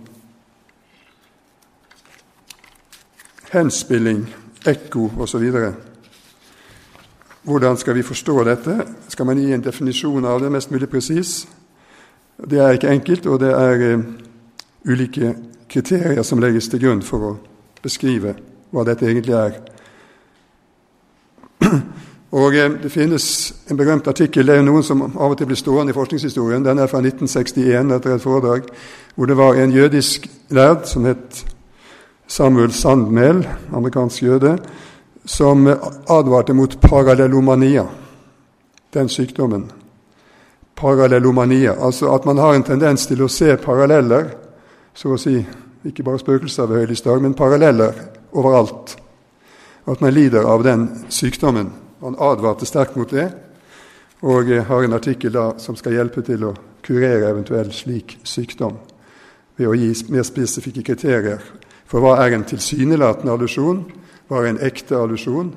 henspilling, 3.52 4.26
ekko 4.66 5.10
osv. 5.18 5.44
Hvordan 7.46 7.76
skal 7.76 7.94
vi 7.94 8.02
forstå 8.02 8.44
dette? 8.44 8.86
Skal 9.08 9.26
man 9.26 9.38
gi 9.38 9.52
en 9.54 9.62
definisjon 9.62 10.24
av 10.24 10.40
det 10.42 10.50
mest 10.50 10.70
mulig 10.70 10.88
presis? 10.90 11.46
Det 12.50 12.58
er 12.58 12.74
ikke 12.74 12.90
enkelt, 12.90 13.26
og 13.26 13.40
det 13.40 13.52
er 13.54 13.84
uh, 13.96 14.02
ulike 14.84 15.34
kriterier 15.70 16.22
som 16.22 16.42
legges 16.42 16.68
til 16.68 16.82
grunn 16.82 17.02
for 17.06 17.22
å 17.22 17.30
beskrive 17.82 18.34
hva 18.74 18.84
dette 18.84 19.06
egentlig 19.06 19.38
er. 19.38 19.56
Og 22.36 22.52
uh, 22.52 22.74
Det 22.82 22.90
finnes 22.92 23.54
en 23.70 23.78
berømt 23.78 24.08
artikkel, 24.10 24.46
det 24.46 24.58
er 24.58 24.66
noen 24.66 24.82
som 24.84 25.06
av 25.06 25.30
og 25.30 25.38
til 25.38 25.46
blir 25.46 25.56
stående 25.56 25.94
i 25.94 25.96
forskningshistorien. 25.96 26.66
Den 26.66 26.82
er 26.82 26.90
fra 26.90 26.98
1961, 26.98 27.94
etter 27.94 28.16
et 28.16 28.26
foredrag 28.26 28.66
hvor 29.14 29.30
det 29.30 29.36
var 29.38 29.54
en 29.54 29.72
jødisk 29.72 30.26
lærd 30.50 30.84
som 30.90 31.06
het 31.06 31.44
Samuel 32.26 32.72
Sandmel, 32.72 33.46
amerikansk 33.72 34.22
jøde, 34.22 34.56
som 35.24 35.66
advarte 35.66 36.54
mot 36.54 36.80
parallellomania, 36.80 37.86
den 38.94 39.08
sykdommen 39.08 39.70
parallellomania, 40.76 41.74
altså 41.80 42.12
at 42.14 42.24
man 42.24 42.38
har 42.38 42.54
en 42.54 42.64
tendens 42.64 43.06
til 43.08 43.22
å 43.24 43.30
se 43.32 43.56
paralleller, 43.60 44.28
så 44.94 45.14
å 45.14 45.20
si 45.20 45.38
ikke 45.86 46.04
bare 46.04 46.20
spøkelser 46.20 46.68
ved 46.68 46.82
høylysdag, 46.84 47.22
men 47.22 47.36
paralleller 47.36 47.96
overalt. 48.36 48.96
At 49.86 50.02
man 50.02 50.14
lider 50.14 50.44
av 50.44 50.64
den 50.66 50.88
sykdommen. 51.08 51.70
Han 52.02 52.18
advarte 52.20 52.66
sterkt 52.68 52.96
mot 52.98 53.10
det, 53.10 53.30
og 54.26 54.50
har 54.68 54.84
en 54.84 54.96
artikkel 54.96 55.32
da 55.32 55.52
som 55.62 55.76
skal 55.78 55.96
hjelpe 55.96 56.24
til 56.26 56.44
å 56.48 56.54
kurere 56.84 57.30
eventuell 57.30 57.72
slik 57.72 58.18
sykdom 58.24 58.78
ved 59.56 59.68
å 59.68 59.76
gi 59.76 59.90
mer 60.12 60.24
spesifikke 60.26 60.84
kriterier 60.84 61.40
for 61.86 62.02
hva 62.02 62.16
er 62.24 62.34
en 62.34 62.46
tilsynelatende 62.46 63.32
allusjon, 63.32 63.84
hva 64.28 64.42
er 64.42 64.50
en 64.50 64.62
ekte 64.66 64.98
allusjon, 64.98 65.52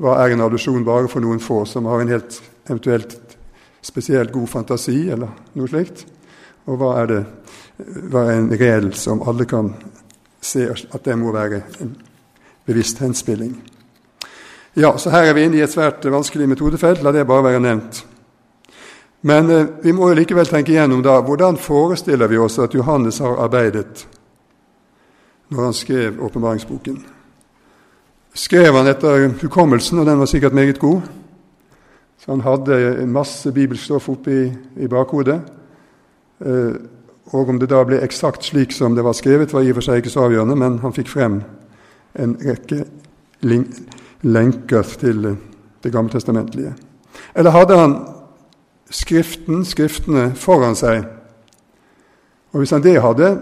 hva 0.00 0.16
er 0.24 0.34
en 0.34 0.44
allusjon 0.46 0.84
bare 0.86 1.10
for 1.12 1.22
noen 1.22 1.42
få 1.42 1.62
som 1.68 1.86
har 1.90 2.02
en 2.02 2.10
helt 2.10 2.40
eventuelt 2.66 3.36
spesielt 3.84 4.32
god 4.32 4.48
fantasi, 4.48 5.10
eller 5.12 5.30
noe 5.54 5.70
slikt? 5.70 6.06
Og 6.68 6.78
hva 6.80 6.94
er, 7.02 7.10
det, 7.10 7.20
hva 8.10 8.26
er 8.26 8.38
en 8.38 8.52
regel 8.52 8.92
som 8.98 9.22
alle 9.28 9.46
kan 9.48 9.72
se 10.40 10.66
at 10.70 11.04
det 11.04 11.18
må 11.18 11.32
være 11.34 11.62
en 11.84 11.94
bevisst 12.66 13.00
henspilling? 13.04 13.54
Ja, 14.78 14.94
så 14.98 15.10
her 15.10 15.26
er 15.28 15.34
vi 15.34 15.44
inne 15.44 15.58
i 15.58 15.64
et 15.64 15.72
svært 15.72 16.04
vanskelig 16.06 16.46
metodefelt. 16.48 17.02
La 17.02 17.10
det 17.12 17.26
bare 17.26 17.48
være 17.48 17.62
nevnt. 17.62 18.04
Men 19.26 19.50
eh, 19.50 19.66
vi 19.82 19.92
må 19.92 20.08
jo 20.08 20.16
likevel 20.16 20.48
tenke 20.48 20.72
igjennom 20.72 21.02
da, 21.04 21.18
hvordan 21.26 21.58
forestiller 21.60 22.30
vi 22.30 22.38
oss 22.40 22.58
at 22.62 22.74
Johannes 22.74 23.18
har 23.20 23.36
arbeidet 23.42 24.06
når 25.50 25.64
han 25.64 25.74
skrev 25.74 26.22
åpenbaringsboken. 26.22 27.00
Skrev 28.34 28.76
han 28.76 28.86
etter 28.86 29.28
hukommelsen, 29.42 29.98
og 29.98 30.06
den 30.06 30.18
var 30.18 30.26
sikkert 30.30 30.54
meget 30.54 30.78
god? 30.78 31.00
Så 32.18 32.30
han 32.30 32.40
hadde 32.40 33.06
masse 33.06 33.52
bibelstoff 33.52 34.08
oppi 34.08 34.52
i 34.76 34.86
bakhodet. 34.86 35.40
Eh, 36.40 36.74
og 37.32 37.48
om 37.48 37.58
det 37.58 37.70
da 37.70 37.82
ble 37.86 38.00
eksakt 38.02 38.44
slik 38.44 38.72
som 38.72 38.94
det 38.94 39.04
var 39.04 39.14
skrevet, 39.16 39.52
var 39.52 39.64
i 39.64 39.70
og 39.70 39.78
for 39.78 39.86
seg 39.86 40.00
ikke 40.00 40.12
så 40.12 40.26
avgjørende, 40.26 40.56
men 40.56 40.78
han 40.82 40.94
fikk 40.94 41.10
frem 41.10 41.40
en 42.18 42.36
rekke 42.42 42.84
lenker 44.22 44.96
til 44.98 45.36
Det 45.82 45.92
gamle 45.92 46.12
testamentlige. 46.12 46.74
Eller 47.34 47.50
hadde 47.50 47.76
han 47.76 47.94
Skriften, 48.90 49.64
Skriftene, 49.64 50.34
foran 50.34 50.74
seg? 50.76 51.04
Og 52.52 52.58
Hvis 52.58 52.70
han 52.70 52.82
det 52.82 53.00
hadde, 53.00 53.38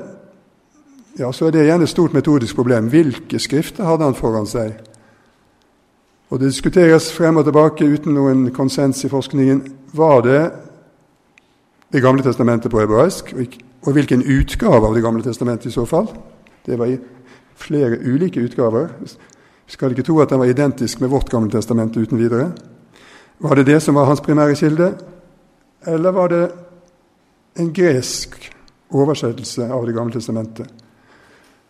ja, 1.16 1.32
så 1.32 1.46
er 1.46 1.54
det 1.54 1.64
igjen 1.64 1.82
et 1.82 1.90
stort 1.90 2.12
metodisk 2.12 2.56
problem. 2.58 2.90
Hvilke 2.92 3.40
skrifter 3.40 3.88
hadde 3.88 4.04
han 4.04 4.14
foran 4.18 4.46
seg? 4.46 4.76
Og 6.28 6.40
Det 6.40 6.50
diskuteres 6.50 7.12
frem 7.12 7.36
og 7.40 7.46
tilbake 7.48 7.86
uten 7.88 8.14
noen 8.14 8.50
konsens 8.52 9.00
i 9.04 9.08
forskningen. 9.08 9.62
Var 9.92 10.20
det 10.22 10.50
Det 11.92 12.02
gamle 12.02 12.22
testamentet 12.22 12.70
på 12.70 12.80
hebraisk, 12.80 13.32
og 13.86 13.92
hvilken 13.92 14.22
utgave 14.22 14.86
av 14.86 14.94
Det 14.94 15.02
gamle 15.02 15.22
testamentet 15.22 15.66
i 15.66 15.72
så 15.72 15.86
fall? 15.86 16.08
Det 16.66 16.78
var 16.78 16.86
i 16.86 16.98
flere 17.56 17.98
ulike 18.04 18.40
utgaver. 18.40 18.88
Vi 19.00 19.72
skal 19.72 19.90
ikke 19.90 20.02
tro 20.02 20.20
at 20.20 20.30
den 20.30 20.38
var 20.38 20.46
identisk 20.46 21.00
med 21.00 21.08
vårt 21.08 21.30
gamle 21.30 21.50
testament 21.50 21.96
uten 21.96 22.18
videre. 22.18 22.52
Var 23.38 23.54
det 23.54 23.66
det 23.66 23.82
som 23.82 23.94
var 23.94 24.04
hans 24.04 24.20
primære 24.20 24.54
kilde, 24.54 24.94
eller 25.86 26.10
var 26.10 26.28
det 26.28 26.50
en 27.56 27.72
gresk 27.72 28.52
oversettelse 28.90 29.72
av 29.72 29.86
Det 29.86 29.94
gamle 29.94 30.12
testamentet? 30.12 30.68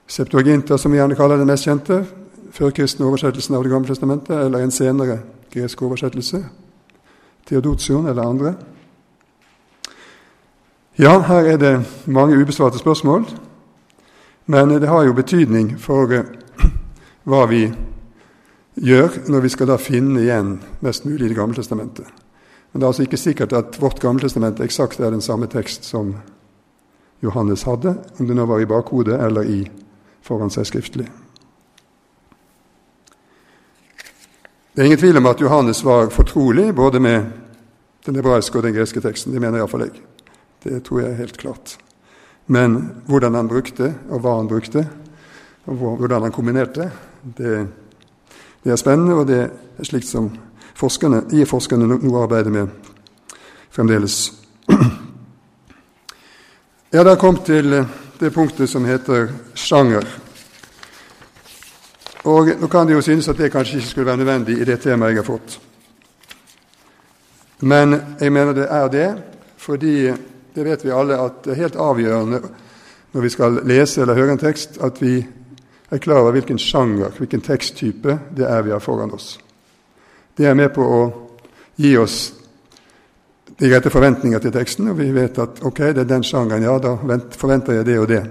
Septuaginta, 0.09 0.79
som 0.79 0.93
vi 0.93 0.99
gjerne 0.99 1.17
kaller 1.17 1.37
den 1.37 1.51
mest 1.51 1.67
kjente, 1.69 2.01
førkristne 2.57 3.05
oversettelsen 3.07 3.57
av 3.57 3.65
Det 3.65 3.71
gamle 3.71 3.89
testamentet, 3.89 4.37
eller 4.37 4.63
en 4.65 4.71
senere 4.73 5.19
gresk 5.53 5.83
oversettelse, 5.83 6.41
Theodotion 7.49 8.07
eller 8.09 8.23
andre. 8.23 8.55
Ja, 10.99 11.19
her 11.21 11.45
er 11.45 11.57
det 11.57 11.75
mange 12.07 12.37
ubesvarte 12.37 12.79
spørsmål, 12.79 13.27
men 14.47 14.69
det 14.69 14.89
har 14.89 15.05
jo 15.05 15.13
betydning 15.13 15.77
for 15.81 16.13
eh, 16.13 16.25
hva 17.29 17.45
vi 17.47 17.69
gjør 18.75 19.29
når 19.29 19.45
vi 19.45 19.49
skal 19.53 19.69
da 19.69 19.77
finne 19.77 20.23
igjen 20.25 20.57
mest 20.81 21.05
mulig 21.05 21.27
i 21.27 21.29
Det 21.29 21.37
gamle 21.37 21.57
testamentet. 21.57 22.07
Men 22.73 22.81
det 22.81 22.87
er 22.87 22.89
altså 22.89 23.05
ikke 23.05 23.21
sikkert 23.21 23.53
at 23.53 23.77
vårt 23.81 24.01
gamle 24.01 24.25
testament 24.25 24.61
eksakt 24.61 25.01
er 25.01 25.11
den 25.11 25.25
samme 25.25 25.47
tekst 25.47 25.85
som 25.85 26.15
Johannes 27.23 27.63
hadde, 27.63 27.97
om 28.19 28.27
det 28.27 28.37
nå 28.37 28.47
var 28.47 28.61
i 28.61 28.69
bakhodet 28.69 29.21
eller 29.21 29.43
i 29.43 29.61
foran 30.23 30.51
seg 30.51 30.67
skriftlig. 30.69 31.09
Det 34.75 34.83
er 34.83 34.87
ingen 34.87 35.01
tvil 35.01 35.17
om 35.19 35.27
at 35.27 35.41
Johannes 35.41 35.85
var 35.85 36.11
fortrolig 36.15 36.75
både 36.75 37.01
med 37.03 37.31
den 38.07 38.15
hebraiske 38.15 38.59
og 38.59 38.63
den 38.63 38.77
greske 38.77 39.01
teksten. 39.03 39.33
Det 39.35 39.41
mener 39.43 39.59
iallfall 39.59 39.89
jeg. 39.89 40.03
Det 40.63 40.83
tror 40.87 41.01
jeg 41.01 41.11
er 41.11 41.23
helt 41.23 41.37
klart. 41.37 41.79
Men 42.47 42.77
hvordan 43.07 43.35
han 43.35 43.49
brukte, 43.49 43.95
og 44.09 44.21
hva 44.23 44.37
han 44.37 44.49
brukte, 44.49 44.89
og 45.67 45.75
hvordan 45.75 46.23
han 46.23 46.33
kombinerte, 46.33 46.91
det, 47.37 47.67
det 48.65 48.73
er 48.73 48.77
spennende, 48.81 49.15
og 49.15 49.27
det 49.27 49.41
er 49.79 49.85
slikt 49.85 50.09
som 50.09 50.31
forskerne, 50.79 51.25
gir 51.31 51.47
forskerne 51.51 51.89
noe 51.91 52.15
å 52.15 52.23
arbeide 52.23 52.51
med 52.55 52.69
fremdeles. 53.75 54.33
Jeg 56.93 57.01
har 57.03 57.05
da 57.05 57.19
kommet 57.21 57.45
til 57.51 57.75
det 58.21 58.31
punktet 58.35 58.71
som 58.71 58.85
heter 58.85 59.29
sjanger. 59.55 60.07
Og 62.29 62.51
Nå 62.61 62.69
kan 62.69 62.87
det 62.87 62.97
jo 62.97 63.03
synes 63.03 63.29
at 63.29 63.39
det 63.39 63.53
kanskje 63.53 63.79
ikke 63.79 63.89
skulle 63.89 64.07
være 64.07 64.17
nødvendig 64.17 64.59
i 64.59 64.65
det 64.65 64.81
temaet 64.81 65.15
jeg 65.15 65.23
har 65.23 65.29
fått. 65.29 65.61
Men 67.61 68.01
jeg 68.21 68.33
mener 68.33 68.53
det 68.53 68.67
er 68.71 68.89
det, 68.89 69.09
fordi 69.57 70.13
det 70.55 70.65
vet 70.65 70.85
vi 70.85 70.95
alle 70.95 71.19
at 71.19 71.45
det 71.45 71.53
er 71.53 71.63
helt 71.63 71.77
avgjørende 71.77 72.41
når 73.13 73.21
vi 73.21 73.31
skal 73.31 73.61
lese 73.65 74.03
eller 74.03 74.15
høre 74.15 74.33
en 74.33 74.39
tekst, 74.39 74.79
at 74.81 75.01
vi 75.03 75.27
er 75.91 75.99
klar 75.99 76.21
over 76.21 76.33
hvilken 76.37 76.59
sjanger, 76.59 77.11
hvilken 77.19 77.41
teksttype 77.41 78.19
det 78.37 78.47
er 78.47 78.63
vi 78.63 78.71
har 78.71 78.83
foran 78.85 79.15
oss. 79.15 79.39
Det 80.37 80.47
er 80.47 80.55
med 80.55 80.69
på 80.75 80.85
å 80.85 81.01
gi 81.77 81.97
oss 81.99 82.33
de 83.59 83.71
rette 83.75 83.91
forventninger 83.91 84.39
til 84.39 84.53
teksten, 84.55 84.89
og 84.93 84.99
vi 85.01 85.09
vet 85.15 85.39
at 85.43 85.63
ok, 85.67 85.79
det 85.79 86.05
er 86.05 86.11
den 86.11 86.25
sjangeren, 86.25 86.63
ja, 86.63 86.77
da 86.79 86.95
forventer 87.35 87.81
jeg 87.81 87.87
det 87.87 87.99
og 87.99 88.09
det. 88.09 88.23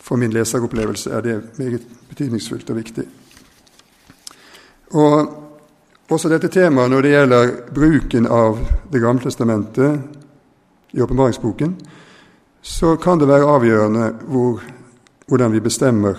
For 0.00 0.18
min 0.18 0.32
leseropplevelse 0.34 1.10
er 1.10 1.20
det 1.20 1.36
meget 1.58 1.86
betydningsfullt 2.08 2.70
og 2.70 2.76
viktig. 2.76 3.04
Og 4.98 5.36
også 6.10 6.28
dette 6.32 6.50
temaet 6.50 6.90
når 6.90 7.06
det 7.06 7.10
gjelder 7.14 7.52
bruken 7.74 8.26
av 8.26 8.58
Det 8.92 9.00
gamle 9.00 9.22
testamentet 9.22 10.00
i 10.90 11.00
åpenbaringsboken, 11.00 11.76
så 12.62 12.96
kan 12.96 13.18
det 13.20 13.28
være 13.28 13.46
avgjørende 13.46 14.12
hvor, 14.26 14.62
hvordan 15.28 15.52
vi 15.52 15.60
bestemmer 15.60 16.14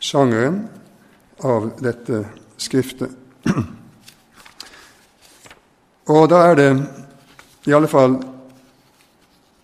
sjangeren 0.00 0.64
av 1.44 1.70
dette 1.78 2.24
skriftet. 2.58 3.10
Og 6.10 6.26
da 6.30 6.42
er 6.50 6.58
det 6.58 6.99
i 7.66 7.72
alle 7.72 7.88
fall 7.88 8.18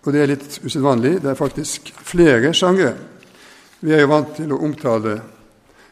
Og 0.07 0.13
det 0.13 0.21
er 0.21 0.29
litt 0.29 0.59
usedvanlig, 0.63 1.17
det 1.19 1.33
er 1.33 1.35
faktisk 1.35 1.89
flere 1.91 2.53
sjangre. 2.55 2.93
Vi 3.83 3.91
er 3.91 4.05
jo 4.05 4.07
vant 4.07 4.29
til 4.37 4.53
å 4.55 4.59
omtale 4.63 5.17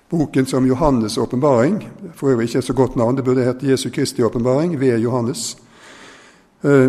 boken 0.08 0.46
som 0.48 0.64
Johannes' 0.64 1.18
åpenbaring. 1.20 1.82
For 2.16 2.32
øvrig 2.32 2.48
ikke 2.48 2.62
et 2.62 2.70
så 2.70 2.74
godt 2.74 2.96
navn, 2.96 3.18
det 3.18 3.26
burde 3.26 3.44
hete 3.44 3.68
Jesu 3.68 3.90
Kristi 3.90 4.24
åpenbaring 4.24 4.80
ved 4.80 5.04
Johannes. 5.04 5.58
Eh, 6.64 6.88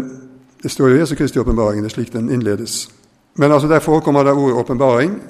det 0.63 0.71
står 0.71 0.89
jo 0.89 1.01
Jesu 1.01 1.17
Kristi 1.17 1.43
åpenbaring, 1.43 1.83
det 1.83 1.91
er 1.91 1.97
slik 1.97 2.13
den 2.13 2.31
innledes. 2.31 2.89
Men 3.35 3.53
altså 3.53 3.69
der 3.69 3.83
forekommer 3.83 4.23
det 4.23 4.33
ordet 4.33 4.57
åpenbaring, 4.57 5.23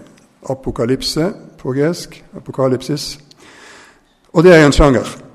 apokalypse 0.51 1.33
på 1.59 1.73
gresk, 1.73 2.25
apokalypsis. 2.37 3.19
Og 4.33 4.45
det 4.45 4.55
er 4.55 4.67
en 4.67 4.73
sjanger 4.73 5.26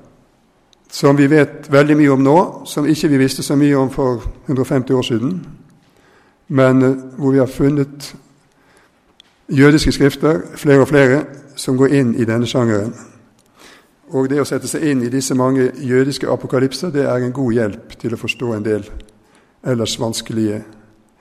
som 0.92 1.16
vi 1.16 1.26
vet 1.26 1.70
veldig 1.72 1.96
mye 1.96 2.12
om 2.12 2.20
nå, 2.20 2.38
som 2.68 2.86
ikke 2.86 3.08
vi 3.08 3.20
visste 3.22 3.42
så 3.42 3.56
mye 3.56 3.76
om 3.80 3.88
for 3.90 4.20
150 4.44 4.92
år 4.92 5.06
siden, 5.08 5.38
men 6.52 6.82
eh, 6.82 6.98
hvor 7.16 7.32
vi 7.32 7.40
har 7.40 7.48
funnet 7.48 8.10
jødiske 9.48 9.92
skrifter, 9.92 10.42
flere 10.56 10.84
og 10.84 10.88
flere, 10.88 11.24
som 11.56 11.78
går 11.80 11.94
inn 11.96 12.12
i 12.14 12.26
denne 12.28 12.46
sjangeren. 12.46 12.92
Og 14.12 14.28
det 14.28 14.42
å 14.42 14.44
sette 14.44 14.68
seg 14.68 14.84
inn 14.90 15.00
i 15.06 15.08
disse 15.12 15.34
mange 15.34 15.70
jødiske 15.80 16.28
apokalypser, 16.28 16.92
det 16.92 17.06
er 17.08 17.24
en 17.24 17.32
god 17.32 17.56
hjelp 17.56 17.96
til 18.00 18.12
å 18.12 18.20
forstå 18.20 18.52
en 18.52 18.68
del 18.68 18.84
ellers 19.64 19.96
vanskelige 20.00 20.60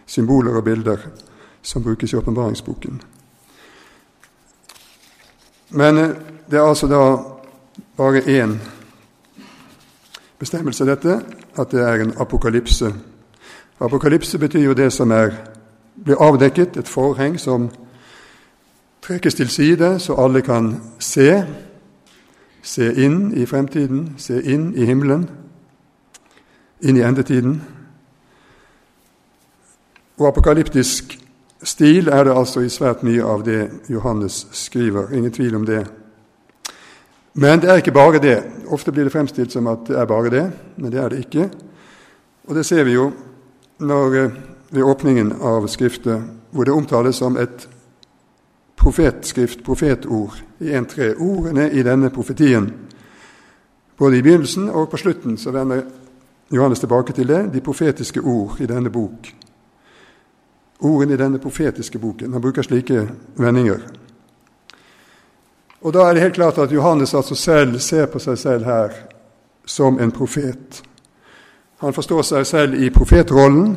symboler 0.06 0.60
og 0.60 0.68
bilder 0.68 1.08
som 1.64 1.84
brukes 1.84 2.12
i 2.12 2.20
åpenbaringsboken. 2.20 3.00
Men 5.80 5.98
eh, 5.98 6.14
det 6.52 6.60
er 6.60 6.68
altså 6.68 6.92
da 6.92 7.02
bare 7.96 8.28
én 8.28 8.60
bestemmelse, 10.42 10.86
dette, 10.86 11.22
at 11.58 11.72
det 11.72 11.82
er 11.86 12.02
en 12.02 12.14
apokalypse. 12.18 12.90
Apokalypse 13.80 14.38
betyr 14.38 14.64
jo 14.64 14.74
det 14.74 14.90
som 14.94 15.12
er, 15.12 15.30
blir 16.04 16.18
avdekket, 16.18 16.78
et 16.78 16.88
forheng 16.88 17.40
som 17.40 17.70
trekkes 19.02 19.38
til 19.38 19.50
side, 19.50 20.00
så 20.00 20.16
alle 20.18 20.42
kan 20.42 20.82
se. 21.00 21.44
Se 22.62 22.90
inn 22.94 23.34
i 23.38 23.46
fremtiden, 23.46 24.14
se 24.18 24.42
inn 24.42 24.74
i 24.78 24.86
himmelen, 24.86 25.30
inn 26.82 26.98
i 26.98 27.02
endetiden. 27.02 27.62
Og 30.18 30.28
apokalyptisk 30.28 31.18
stil 31.64 32.08
er 32.08 32.24
det 32.24 32.38
altså 32.38 32.62
i 32.62 32.70
svært 32.70 33.02
mye 33.04 33.26
av 33.26 33.46
det 33.46 33.70
Johannes 33.90 34.48
skriver. 34.52 35.10
Ingen 35.14 35.32
tvil 35.34 35.56
om 35.56 35.66
det. 35.66 35.86
Men 37.34 37.60
det 37.60 37.70
er 37.70 37.80
ikke 37.80 37.96
bare 37.96 38.20
det. 38.20 38.44
Ofte 38.68 38.92
blir 38.92 39.04
det 39.08 39.14
fremstilt 39.14 39.52
som 39.52 39.68
at 39.72 39.86
det 39.88 39.98
er 40.00 40.06
bare 40.06 40.30
det, 40.30 40.46
men 40.78 40.92
det 40.92 41.00
er 41.00 41.10
det 41.10 41.20
ikke. 41.26 41.50
Og 42.48 42.56
det 42.56 42.66
ser 42.66 42.84
vi 42.84 42.92
jo 42.92 43.12
når, 43.80 44.16
eh, 44.16 44.32
ved 44.72 44.84
åpningen 44.84 45.32
av 45.42 45.68
Skriftet, 45.68 46.22
hvor 46.52 46.64
det 46.64 46.74
omtales 46.74 47.16
som 47.16 47.38
et 47.38 47.68
profetskrift, 48.76 49.64
profetord, 49.64 50.44
i 50.60 50.74
en-tre. 50.74 51.16
Ordene 51.16 51.72
i 51.72 51.84
denne 51.84 52.10
profetien, 52.10 52.74
både 53.98 54.18
i 54.18 54.22
begynnelsen 54.22 54.70
og 54.70 54.90
på 54.90 54.98
slutten, 54.98 55.38
så 55.38 55.52
vender 55.52 55.82
Johannes 56.52 56.80
tilbake 56.80 57.14
til 57.14 57.28
det, 57.28 57.54
de 57.54 57.62
profetiske 57.62 58.22
ord 58.22 58.56
i 58.60 58.66
denne 58.66 58.90
bok. 58.90 59.36
Ordene 60.80 61.14
i 61.14 61.18
denne 61.18 61.40
profetiske 61.40 62.00
boken. 62.00 62.34
Han 62.34 62.42
bruker 62.42 62.62
slike 62.62 63.10
vendinger. 63.38 63.80
Og 65.82 65.94
Da 65.94 66.00
er 66.00 66.14
det 66.14 66.22
helt 66.22 66.36
klart 66.36 66.58
at 66.58 66.72
Johannes 66.72 67.14
altså 67.14 67.36
selv 67.36 67.80
ser 67.80 68.06
på 68.06 68.20
seg 68.20 68.38
selv 68.38 68.66
her 68.66 68.94
som 69.66 70.00
en 70.00 70.12
profet. 70.12 70.84
Han 71.78 71.94
forstår 71.94 72.22
seg 72.22 72.46
selv 72.46 72.78
i 72.78 72.90
profetrollen 72.90 73.74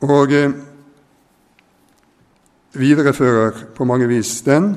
og 0.00 0.32
eh, 0.32 0.50
viderefører 2.72 3.64
på 3.74 3.84
mange 3.84 4.06
vis 4.06 4.42
den. 4.46 4.76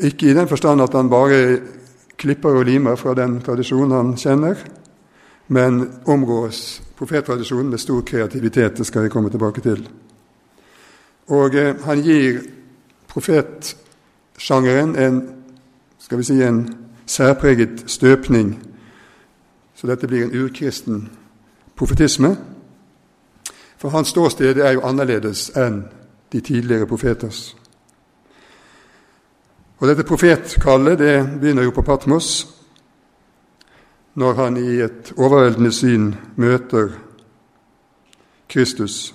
Ikke 0.00 0.30
i 0.30 0.34
den 0.34 0.48
forstand 0.48 0.82
at 0.82 0.94
han 0.94 1.10
bare 1.10 1.60
klipper 2.18 2.58
og 2.58 2.64
limer 2.64 2.96
fra 2.96 3.14
den 3.14 3.40
tradisjonen 3.40 3.96
han 3.96 4.14
kjenner, 4.16 4.56
men 5.48 5.84
omgås 6.06 6.82
profettradisjonen 6.98 7.70
med 7.70 7.80
stor 7.80 8.02
kreativitet. 8.02 8.76
Det 8.76 8.86
skal 8.86 9.02
jeg 9.02 9.10
komme 9.10 9.30
tilbake 9.30 9.60
til. 9.60 9.88
Og 11.28 11.54
eh, 11.54 11.76
han 11.84 12.02
gir 12.02 12.40
profetsjangeren 13.10 14.96
en, 14.96 15.34
skal 15.98 16.18
vi 16.18 16.24
si, 16.24 16.42
en 16.42 16.76
særpreget 17.06 17.84
støpning. 17.86 18.62
Så 19.74 19.86
dette 19.86 20.06
blir 20.06 20.24
en 20.24 20.36
urkristen 20.44 21.08
profetisme. 21.76 22.36
For 23.76 23.88
hans 23.88 24.08
ståsted 24.08 24.60
er 24.60 24.72
jo 24.76 24.84
annerledes 24.84 25.48
enn 25.56 25.84
de 26.32 26.40
tidligere 26.40 26.86
profeters. 26.86 27.56
Og 29.80 29.88
Dette 29.88 30.04
profetkallet 30.04 30.98
det 30.98 31.14
begynner 31.40 31.64
jo 31.64 31.70
på 31.72 31.82
Patmos, 31.82 32.48
når 34.14 34.34
han 34.34 34.56
i 34.56 34.82
et 34.84 35.12
overveldende 35.16 35.72
syn 35.72 36.14
møter 36.36 36.90
Kristus 38.48 39.14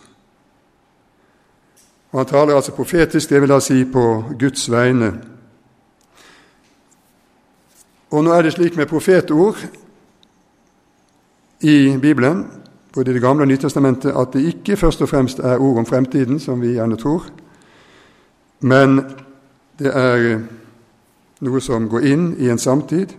og 2.16 2.20
Han 2.20 2.26
taler 2.26 2.56
altså 2.56 2.72
profetisk, 2.72 3.30
det 3.30 3.42
vil 3.42 3.50
da 3.50 3.60
si 3.60 3.84
på 3.84 4.24
Guds 4.40 4.72
vegne. 4.72 5.10
Og 8.12 8.24
nå 8.24 8.32
er 8.32 8.42
det 8.42 8.54
slik 8.54 8.78
med 8.80 8.88
profetord 8.88 9.58
i 11.60 11.98
Bibelen, 12.02 12.46
både 12.94 13.12
i 13.12 13.14
Det 13.14 13.22
gamle 13.22 13.44
og 13.44 13.48
Nytestamentet, 13.48 14.14
at 14.16 14.28
det 14.34 14.46
ikke 14.46 14.78
først 14.78 15.02
og 15.02 15.10
fremst 15.10 15.40
er 15.40 15.58
ord 15.58 15.78
om 15.78 15.86
fremtiden, 15.86 16.40
som 16.40 16.62
vi 16.62 16.68
gjerne 16.68 16.96
tror, 16.96 17.28
men 18.60 19.04
det 19.80 19.92
er 19.92 20.40
noe 21.42 21.62
som 21.62 21.90
går 21.90 22.08
inn 22.14 22.36
i 22.40 22.48
en 22.50 22.60
samtid, 22.60 23.12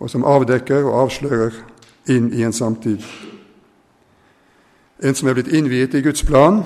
og 0.00 0.10
som 0.10 0.26
avdekker 0.26 0.82
og 0.82 1.04
avslører 1.04 1.62
inn 2.10 2.32
i 2.34 2.42
en 2.42 2.52
samtid. 2.52 2.98
En 5.04 5.14
som 5.14 5.28
er 5.28 5.38
blitt 5.38 5.54
innviet 5.54 5.94
i 5.94 6.02
Guds 6.02 6.26
plan, 6.26 6.64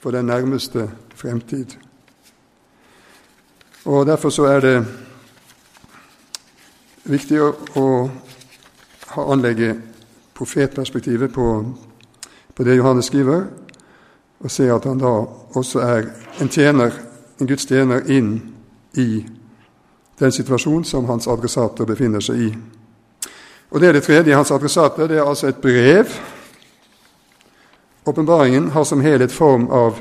for 0.00 0.10
den 0.10 0.26
nærmeste 0.26 0.90
fremtid. 1.14 1.66
Og 3.84 4.06
Derfor 4.06 4.30
så 4.30 4.44
er 4.44 4.60
det 4.60 4.84
viktig 7.04 7.40
å, 7.42 7.52
å 7.76 9.24
anlegge 9.32 9.74
profetperspektivet 10.36 11.32
på, 11.32 11.46
på, 12.54 12.64
det 12.64 12.76
Johannes 12.76 13.08
skriver, 13.08 13.46
og 14.40 14.50
se 14.50 14.68
at 14.72 14.84
han 14.84 15.00
da 15.00 15.12
også 15.56 15.80
er 15.84 16.10
en 16.40 16.48
tjener, 16.48 16.92
en 17.40 17.48
Guds 17.48 17.66
tjener 17.68 18.04
inn 18.08 18.34
i 18.96 19.24
den 20.20 20.32
situasjonen 20.32 20.84
som 20.84 21.08
hans 21.08 21.28
adressater 21.28 21.88
befinner 21.88 22.24
seg 22.24 22.44
i. 22.48 22.50
Og 23.70 23.80
Det 23.80 23.88
er 23.88 23.92
det 23.92 24.02
tredje. 24.02 24.36
Hans 24.36 24.50
adressater 24.50 25.08
det 25.08 25.18
er 25.18 25.28
altså 25.28 25.48
et 25.48 25.60
brev 25.62 26.08
åpenbaringen 28.10 28.70
har 28.74 28.84
som 28.84 29.00
helhet 29.00 29.32
form 29.32 29.68
av 29.70 30.00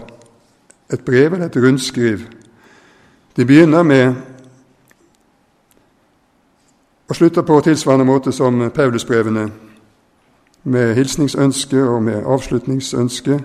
et 0.93 1.05
brev 1.05 1.33
eller 1.33 1.45
et 1.45 1.57
rundskriv. 1.57 2.25
De 3.35 3.45
begynner 3.45 3.83
med 3.83 4.15
og 7.09 7.15
slutter 7.15 7.41
på 7.41 7.61
tilsvarende 7.61 8.05
måte 8.05 8.31
som 8.31 8.69
Paulusbrevene, 8.69 9.49
med 10.63 10.95
hilsningsønske 10.95 11.83
og 11.83 12.03
med 12.03 12.25
avslutningsønske. 12.25 13.39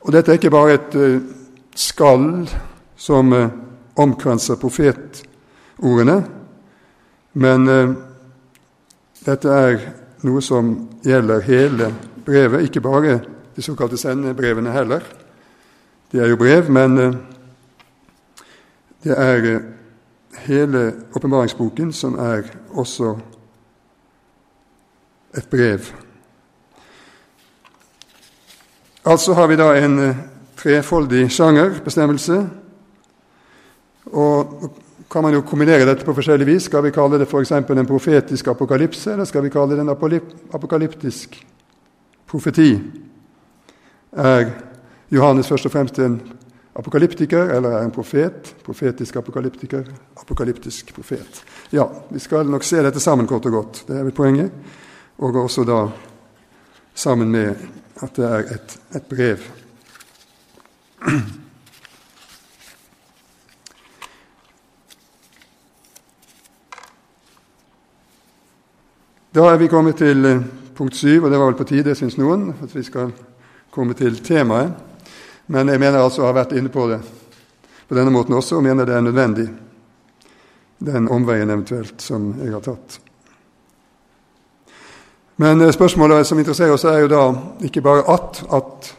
Og 0.00 0.12
dette 0.12 0.30
er 0.30 0.38
ikke 0.38 0.52
bare 0.52 0.74
et 0.74 0.94
uh, 0.94 1.22
skall 1.74 2.48
som 2.96 3.32
uh, 3.32 3.48
omkranser 3.96 4.60
profetordene, 4.60 6.20
men 7.32 7.68
uh, 7.68 7.94
dette 9.26 9.48
er 9.48 9.80
noe 10.22 10.42
som 10.44 10.70
gjelder 11.04 11.42
hele 11.48 11.90
brevet, 12.24 12.68
ikke 12.68 12.84
bare 12.84 13.18
de 13.56 13.62
såkalte 13.62 13.98
sendebrevene 13.98 14.72
heller. 14.72 15.04
De 16.12 16.20
er 16.20 16.28
jo 16.28 16.36
brev, 16.36 16.70
men 16.70 16.96
det 19.04 19.14
er 19.16 19.60
hele 20.46 20.92
åpenbaringsboken 21.14 21.92
som 21.92 22.18
er 22.18 22.42
også 22.70 23.14
et 25.36 25.46
brev. 25.50 25.80
Altså 29.04 29.34
har 29.34 29.46
vi 29.46 29.56
da 29.56 29.72
en 29.78 29.98
eh, 29.98 30.16
trefoldig 30.56 31.30
sjangerbestemmelse. 31.32 32.40
Og 34.12 34.72
kan 35.10 35.22
man 35.22 35.34
jo 35.34 35.40
kombinere 35.46 35.86
dette 35.86 36.04
på 36.04 36.14
forskjellig 36.14 36.46
vis. 36.46 36.66
Skal 36.68 36.84
vi 36.84 36.92
kalle 36.94 37.18
det 37.18 37.28
f.eks. 37.28 37.52
en 37.52 37.86
profetisk 37.86 38.48
apokalypse, 38.52 39.12
eller 39.12 39.24
skal 39.24 39.42
vi 39.42 39.50
kalle 39.50 39.76
det 39.76 39.80
en 39.80 39.94
apokalyptisk 40.52 41.46
profeti? 42.26 42.74
Er 44.12 44.50
Johannes 45.10 45.48
først 45.48 45.66
og 45.66 45.72
fremst 45.72 45.98
en 45.98 46.20
apokalyptiker, 46.74 47.54
eller 47.54 47.70
er 47.70 47.84
en 47.84 47.94
profet? 47.94 48.54
Profetisk 48.64 49.16
apokalyptiker, 49.16 49.84
apokalyptisk 50.20 50.94
profet. 50.94 51.44
Ja, 51.72 51.84
vi 52.10 52.18
skal 52.18 52.46
nok 52.46 52.64
se 52.66 52.82
dette 52.82 53.00
sammen, 53.00 53.26
kort 53.26 53.46
og 53.46 53.52
godt. 53.52 53.84
Det 53.88 53.98
er 53.98 54.02
vel 54.02 54.14
poenget. 54.14 54.52
Og 55.18 55.34
også 55.34 55.64
da 55.64 55.86
sammen 56.94 57.30
med 57.30 57.54
at 58.02 58.16
det 58.16 58.24
er 58.24 58.38
et, 58.38 58.78
et 58.96 59.02
brev. 59.02 59.38
Da 69.34 69.44
er 69.46 69.56
vi 69.56 69.68
kommet 69.70 69.96
til 69.96 70.24
eh, 70.26 70.40
punkt 70.74 70.96
syv, 70.96 71.24
og 71.24 71.30
det 71.30 71.38
var 71.38 71.46
vel 71.46 71.58
på 71.60 71.64
tide, 71.64 71.94
syns 71.94 72.16
noen, 72.18 72.48
at 72.62 72.72
vi 72.74 72.82
skal 72.82 73.12
komme 73.70 73.94
til 73.94 74.18
temaet. 74.24 74.72
Men 75.50 75.68
jeg 75.68 75.80
mener 75.82 75.98
altså 75.98 76.22
å 76.22 76.28
ha 76.28 76.36
vært 76.36 76.54
inne 76.58 76.70
på 76.70 76.86
det 76.90 77.00
på 77.90 77.96
denne 77.98 78.12
måten 78.14 78.36
også, 78.38 78.60
og 78.60 78.62
mener 78.62 78.86
det 78.86 78.94
er 78.94 79.02
nødvendig, 79.02 79.48
den 80.78 81.08
omveien 81.10 81.50
eventuelt 81.50 81.98
som 81.98 82.28
jeg 82.38 82.52
har 82.54 82.62
tatt. 82.62 83.00
Men 85.42 85.60
eh, 85.60 85.72
spørsmålet 85.74 86.26
som 86.26 86.38
interesserer 86.38 86.76
oss, 86.76 86.84
er 86.86 87.00
jo 87.02 87.10
da 87.10 87.24
ikke 87.66 87.82
bare 87.82 88.04
at, 88.14 88.44
at 88.46 88.92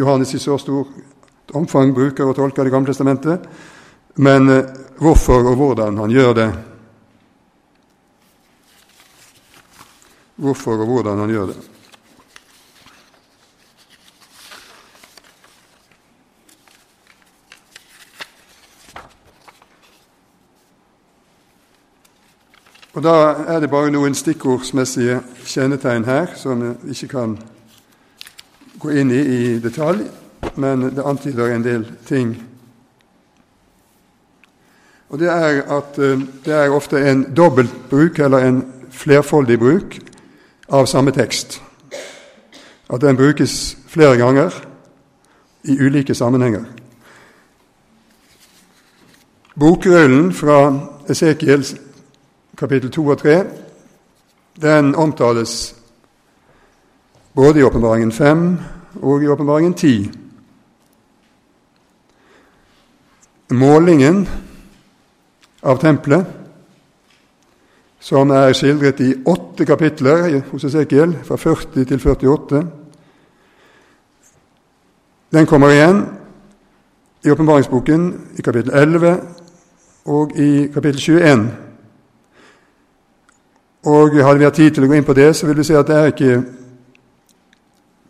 Johannes 0.00 0.32
i 0.32 0.40
så 0.40 0.56
stort 0.56 1.52
omfang 1.52 1.92
bruker 1.94 2.24
og 2.24 2.38
tolker 2.40 2.64
Det 2.64 2.72
gamle 2.72 2.88
testamentet, 2.88 3.44
men 4.16 4.48
eh, 4.48 4.72
hvorfor 4.96 5.52
og 5.52 5.60
hvordan 5.60 6.00
han 6.00 6.16
gjør 6.16 6.34
det. 6.40 6.50
Hvorfor 10.40 10.80
og 10.80 10.86
hvordan 10.86 11.20
han 11.26 11.36
gjør 11.36 11.52
det. 11.52 11.75
Og 22.96 23.02
Da 23.02 23.34
er 23.48 23.60
det 23.60 23.68
bare 23.70 23.90
noen 23.92 24.14
stikkordsmessige 24.16 25.18
kjennetegn 25.44 26.04
her 26.08 26.30
som 26.36 26.62
vi 26.64 26.94
ikke 26.94 27.08
kan 27.12 27.34
gå 28.80 28.88
inn 28.88 29.10
i 29.12 29.18
i 29.20 29.58
detalj, 29.60 30.06
men 30.56 30.86
det 30.96 31.04
antyder 31.04 31.52
en 31.52 31.64
del 31.64 31.84
ting. 32.08 32.32
Og 35.10 35.18
Det 35.18 35.28
er 35.28 35.60
at 35.76 35.98
eh, 35.98 36.24
det 36.44 36.54
er 36.54 36.72
ofte 36.72 37.10
en 37.10 37.34
dobbeltbruk, 37.36 38.18
eller 38.18 38.38
en 38.38 38.64
flerfoldig 38.90 39.58
bruk, 39.58 39.98
av 40.68 40.86
samme 40.86 41.12
tekst. 41.12 41.62
At 42.90 43.00
den 43.00 43.16
brukes 43.16 43.76
flere 43.86 44.16
ganger 44.16 44.50
i 45.64 45.76
ulike 45.80 46.14
sammenhenger. 46.14 46.64
Bokrullen 49.60 50.32
fra 50.32 50.80
Esekiels 51.08 51.76
kapittel 52.56 52.90
2 52.90 53.06
og 53.06 53.18
3, 53.18 53.44
den 54.62 54.94
omtales 54.94 55.74
både 57.34 57.60
i 57.60 57.62
Åpenbaringen 57.62 58.12
5 58.12 58.58
og 59.02 59.22
i 59.22 59.28
Åpenbaringen 59.28 59.74
10. 59.74 60.10
Målingen 63.50 64.28
av 65.62 65.78
tempelet, 65.78 66.24
som 68.00 68.30
er 68.30 68.54
skildret 68.56 69.00
i 69.00 69.12
åtte 69.26 69.66
kapitler 69.66 70.40
hos 70.50 70.64
Esekiel, 70.64 71.16
fra 71.24 71.36
40 71.36 71.84
til 71.84 72.00
48, 72.00 72.62
den 75.32 75.46
kommer 75.46 75.74
igjen 75.74 76.04
i 77.26 77.30
åpenbaringsboken 77.30 78.08
i 78.38 78.42
kapittel 78.42 78.72
11 78.72 79.16
og 80.06 80.36
i 80.38 80.68
kapittel 80.74 81.00
21. 81.00 81.65
Og 83.86 84.16
Hadde 84.18 84.38
vi 84.38 84.44
hatt 84.44 84.54
tid 84.58 84.74
til 84.74 84.84
å 84.84 84.90
gå 84.90 84.96
inn 84.98 85.06
på 85.06 85.14
det, 85.14 85.28
så 85.36 85.46
vil 85.46 85.60
vi 85.60 85.64
si 85.68 85.74
at 85.78 85.86
det 85.86 85.96
er 85.96 86.10
ikke 86.10 86.38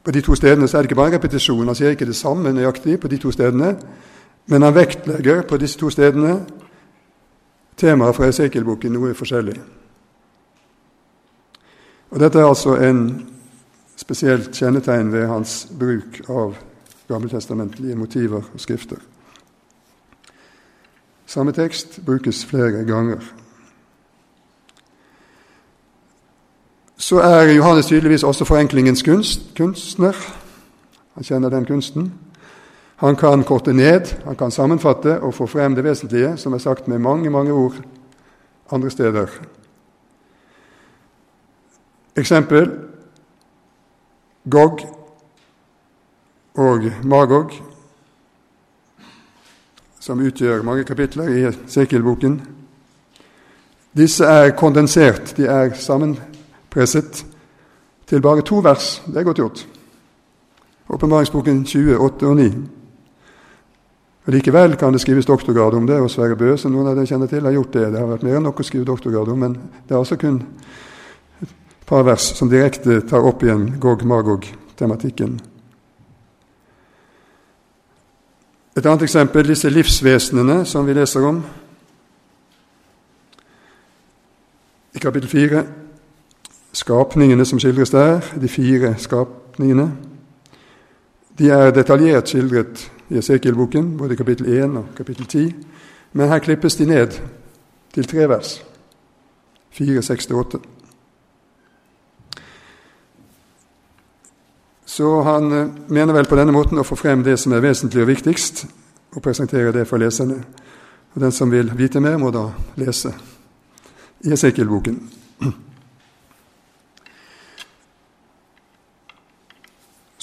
på 0.07 0.13
de 0.15 0.21
to 0.23 0.37
stedene 0.39 0.69
så 0.69 0.79
er 0.79 0.83
det 0.83 0.91
ikke 0.91 0.97
bare 1.01 1.11
en 1.11 1.17
repetisjon. 1.19 1.67
Han 1.67 1.75
sier 1.75 1.97
ikke 1.97 2.07
det 2.07 2.15
samme 2.17 2.53
nøyaktig 2.55 3.01
på 3.03 3.09
de 3.11 3.19
to 3.19 3.33
stedene, 3.35 3.73
men 4.47 4.63
han 4.63 4.75
vektlegger 4.75 5.43
på 5.51 5.59
disse 5.59 5.79
to 5.79 5.91
stedene 5.91 6.37
temaet 7.77 8.15
fra 8.15 8.29
Esekiel-boken 8.31 8.95
noe 8.95 9.17
forskjellig. 9.19 9.57
Og 12.15 12.23
Dette 12.23 12.39
er 12.39 12.47
altså 12.47 12.77
en 12.79 13.01
spesielt 13.99 14.55
kjennetegn 14.55 15.11
ved 15.13 15.27
hans 15.27 15.67
bruk 15.79 16.21
av 16.31 16.55
gammeltestamentlige 17.11 17.99
motiver 17.99 18.47
og 18.47 18.63
skrifter. 18.63 19.03
Samme 21.27 21.53
tekst 21.53 21.99
brukes 22.07 22.45
flere 22.47 22.87
ganger. 22.87 23.27
Så 26.97 27.19
er 27.21 27.53
Johannes 27.53 27.87
tydeligvis 27.87 28.23
også 28.23 28.45
forenklingens 28.45 29.03
kunst, 29.03 29.41
kunstner. 29.57 30.13
Han 31.15 31.25
kjenner 31.25 31.49
den 31.49 31.65
kunsten. 31.65 32.13
Han 32.97 33.17
kan 33.17 33.45
korte 33.45 33.73
ned, 33.73 34.25
han 34.25 34.37
kan 34.37 34.51
sammenfatte 34.51 35.21
og 35.21 35.35
få 35.35 35.47
frem 35.47 35.75
det 35.75 35.85
vesentlige, 35.85 36.37
som 36.37 36.53
er 36.53 36.59
sagt 36.59 36.89
med 36.89 36.99
mange, 36.99 37.31
mange 37.31 37.53
ord 37.53 37.75
andre 38.71 38.91
steder. 38.91 39.27
Eksempel 42.17 42.71
Gog 44.51 44.81
og 46.55 46.91
Magog, 47.05 47.53
som 50.01 50.21
utgjør 50.21 50.63
mange 50.63 50.85
kapitler 50.85 51.29
i 51.29 51.53
Sekil-boken. 51.67 52.41
Disse 53.97 54.25
er 54.25 54.51
kondensert, 54.51 55.37
de 55.37 55.47
er 55.47 55.75
sammenfatt 55.75 56.36
presset 56.77 57.25
til 58.07 58.23
bare 58.23 58.45
to 58.45 58.61
vers. 58.61 59.03
Det 59.07 59.17
er 59.17 59.25
godt 59.25 59.41
gjort. 59.41 59.67
Åpenbaringsboken 60.93 61.65
28 61.65 62.29
og 62.29 62.37
9. 62.37 62.51
Likevel 64.27 64.77
kan 64.77 64.93
det 64.93 65.01
skrives 65.01 65.27
doktorgrad 65.27 65.75
om 65.75 65.87
det, 65.87 66.01
og 66.03 66.11
Sverre 66.11 66.37
Bø, 66.37 66.57
som 66.59 66.75
noen 66.75 66.91
av 66.91 66.97
dere 66.99 67.07
kjenner 67.07 67.31
til, 67.31 67.47
har 67.47 67.55
gjort 67.55 67.73
det. 67.73 67.85
Det 67.93 68.01
har 68.01 68.11
vært 68.11 68.25
mer 68.27 68.39
enn 68.39 68.49
nok 68.49 68.61
å 68.61 68.67
skrive 68.67 68.89
doktorgrad 68.89 69.31
om, 69.31 69.39
men 69.39 69.55
det 69.87 69.95
er 69.95 70.01
altså 70.01 70.19
kun 70.19 70.41
et 71.43 71.53
par 71.87 72.03
vers 72.07 72.33
som 72.37 72.51
direkte 72.51 73.01
tar 73.07 73.25
opp 73.27 73.45
igjen 73.47 73.69
Gog-Magog-tematikken. 73.83 75.39
Et 78.77 78.85
annet 78.85 79.07
eksempel 79.07 79.47
disse 79.47 79.71
livsvesenene 79.71 80.65
som 80.69 80.85
vi 80.87 80.99
leser 80.99 81.25
om 81.25 81.41
i 84.93 85.01
kapittel 85.01 85.31
4 85.31 85.65
skapningene 86.77 87.45
som 87.49 87.61
skildres 87.61 87.91
der, 87.91 88.21
de 88.41 88.49
fire 88.49 88.95
skapningene, 89.01 89.91
de 91.39 91.51
er 91.53 91.73
detaljert 91.73 92.29
skildret 92.29 92.87
i 93.09 93.19
Esekiel-boken, 93.21 93.97
både 93.99 94.15
i 94.15 94.17
kapittel 94.17 94.49
1 94.53 94.79
og 94.81 94.87
kapittel 94.97 95.27
10, 95.27 95.55
men 96.13 96.29
her 96.29 96.41
klippes 96.45 96.77
de 96.77 96.87
ned 96.89 97.19
til 97.95 98.09
tre 98.09 98.29
vers. 98.29 98.59
4, 99.77 100.03
6 100.03 100.31
8. 100.31 100.59
Så 104.87 105.23
han 105.23 105.53
eh, 105.53 105.69
mener 105.89 106.15
vel 106.17 106.29
på 106.29 106.39
denne 106.39 106.55
måten 106.57 106.81
å 106.81 106.87
få 106.87 106.97
frem 106.97 107.25
det 107.25 107.37
som 107.41 107.53
er 107.53 107.61
vesentlig 107.61 108.05
og 108.05 108.09
viktigst, 108.09 108.65
og 109.17 109.23
presentere 109.23 109.73
det 109.73 109.85
for 109.89 110.01
leserne. 110.01 110.41
Og 111.15 111.21
Den 111.21 111.33
som 111.33 111.53
vil 111.53 111.73
vite 111.77 112.01
mer, 112.01 112.17
må 112.17 112.31
da 112.33 112.49
lese 112.81 113.13
Esekiel-boken. 114.25 115.01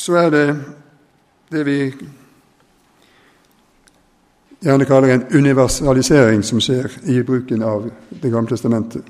Så 0.04 0.14
er 0.14 0.30
det 0.30 0.56
det 1.52 1.62
vi 1.66 1.78
gjerne 4.60 4.86
kaller 4.86 5.14
en 5.14 5.24
universalisering 5.32 6.42
som 6.44 6.60
skjer 6.60 6.92
i 7.08 7.22
bruken 7.24 7.62
av 7.64 7.86
Det 8.10 8.32
gamle 8.32 8.50
testamentet. 8.50 9.04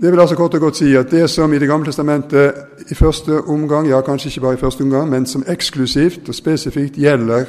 Det 0.00 0.10
vil 0.10 0.20
altså 0.20 0.36
kort 0.36 0.54
og 0.54 0.60
godt 0.60 0.76
si 0.76 0.96
at 0.96 1.10
det 1.10 1.28
som 1.30 1.52
i 1.52 1.58
Det 1.58 1.68
gamle 1.68 1.86
testamentet 1.86 2.54
i 2.90 2.94
første 2.94 3.40
omgang, 3.40 3.88
ja 3.88 4.00
kanskje 4.00 4.28
ikke 4.28 4.40
bare 4.40 4.54
i 4.54 4.62
første 4.62 4.82
omgang, 4.82 5.10
men 5.10 5.26
som 5.26 5.44
eksklusivt 5.46 6.28
og 6.28 6.34
spesifikt 6.34 6.96
gjelder 6.96 7.44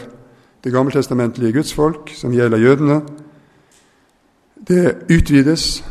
det 0.63 0.73
gammeltestamentlige 0.73 1.53
gudsfolk, 1.53 2.11
som 2.15 2.33
gjelder 2.33 2.57
jødene, 2.57 3.01
det 4.67 4.95
utvides 5.09 5.83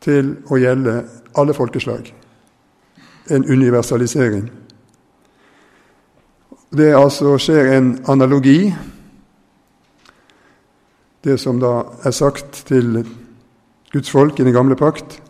til 0.00 0.36
å 0.50 0.56
gjelde 0.56 1.04
alle 1.36 1.54
folkeslag. 1.54 2.19
En 3.28 3.44
universalisering. 3.44 4.50
Det 6.70 6.94
altså 6.94 7.34
skjer 7.38 7.72
en 7.76 8.04
analogi, 8.08 8.74
det 11.24 11.36
som 11.40 11.58
da 11.60 11.82
er 12.06 12.14
sagt 12.14 12.62
til 12.66 13.02
Guds 13.92 14.10
folk 14.10 14.40
i 14.40 14.44
den 14.44 14.54
gamle 14.54 14.76
pakt. 14.76 15.22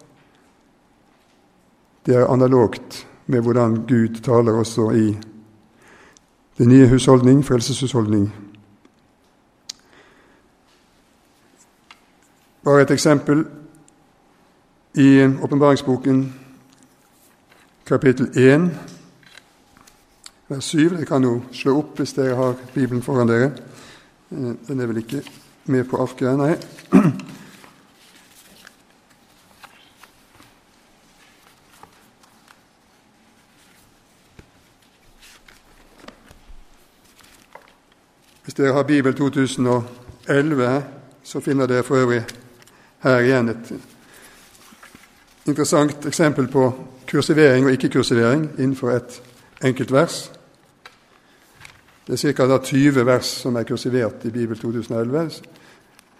Det 2.07 2.15
er 2.17 2.29
analogt 2.29 3.07
med 3.27 3.41
hvordan 3.41 3.77
Gud 3.89 4.21
taler 4.23 4.53
også 4.53 4.91
i 4.91 5.17
den 6.59 6.69
nye 6.69 6.89
husholdning, 6.89 7.45
frelseshusholdning. 7.45 8.35
Bare 12.65 12.83
et 12.83 12.91
eksempel. 12.91 13.47
I 14.95 15.23
åpenbaringsboken 15.43 16.35
kapittel 17.91 18.39
1, 18.39 18.71
vers 20.49 20.65
7 20.65 20.97
Jeg 20.99 21.07
kan 21.07 21.23
jo 21.23 21.43
slå 21.53 21.73
opp 21.81 21.97
hvis 21.99 22.13
dere 22.15 22.37
har 22.39 22.53
Bibelen 22.75 23.03
foran 23.03 23.27
dere. 23.29 23.51
Eh, 24.31 24.53
den 24.69 24.81
er 24.81 24.87
vel 24.87 25.01
ikke 25.03 25.23
med 25.65 25.85
på 25.91 25.99
arket? 25.99 26.39
Nei. 26.39 26.55
Hvis 38.45 38.55
dere 38.55 38.73
har 38.73 38.87
Bibel 38.87 39.15
2011, 39.15 40.85
så 41.25 41.41
finner 41.41 41.67
dere 41.67 41.83
for 41.83 41.97
øvrig 42.05 42.23
her 43.03 43.19
igjen 43.19 43.49
et 43.49 43.75
interessant 45.47 46.07
eksempel 46.07 46.47
på 46.47 46.71
kursivering 47.11 47.67
og 47.67 47.73
ikke-kursivering 47.73 48.51
innenfor 48.59 48.91
et 48.91 49.23
enkelt 49.65 49.93
vers. 49.93 50.33
Det 52.07 52.25
er 52.25 52.33
ca. 52.33 52.59
20 52.59 53.07
vers 53.07 53.27
som 53.27 53.57
er 53.57 53.63
kursivert 53.63 54.25
i 54.25 54.31
Bibel 54.31 54.59
2011, 54.59 55.31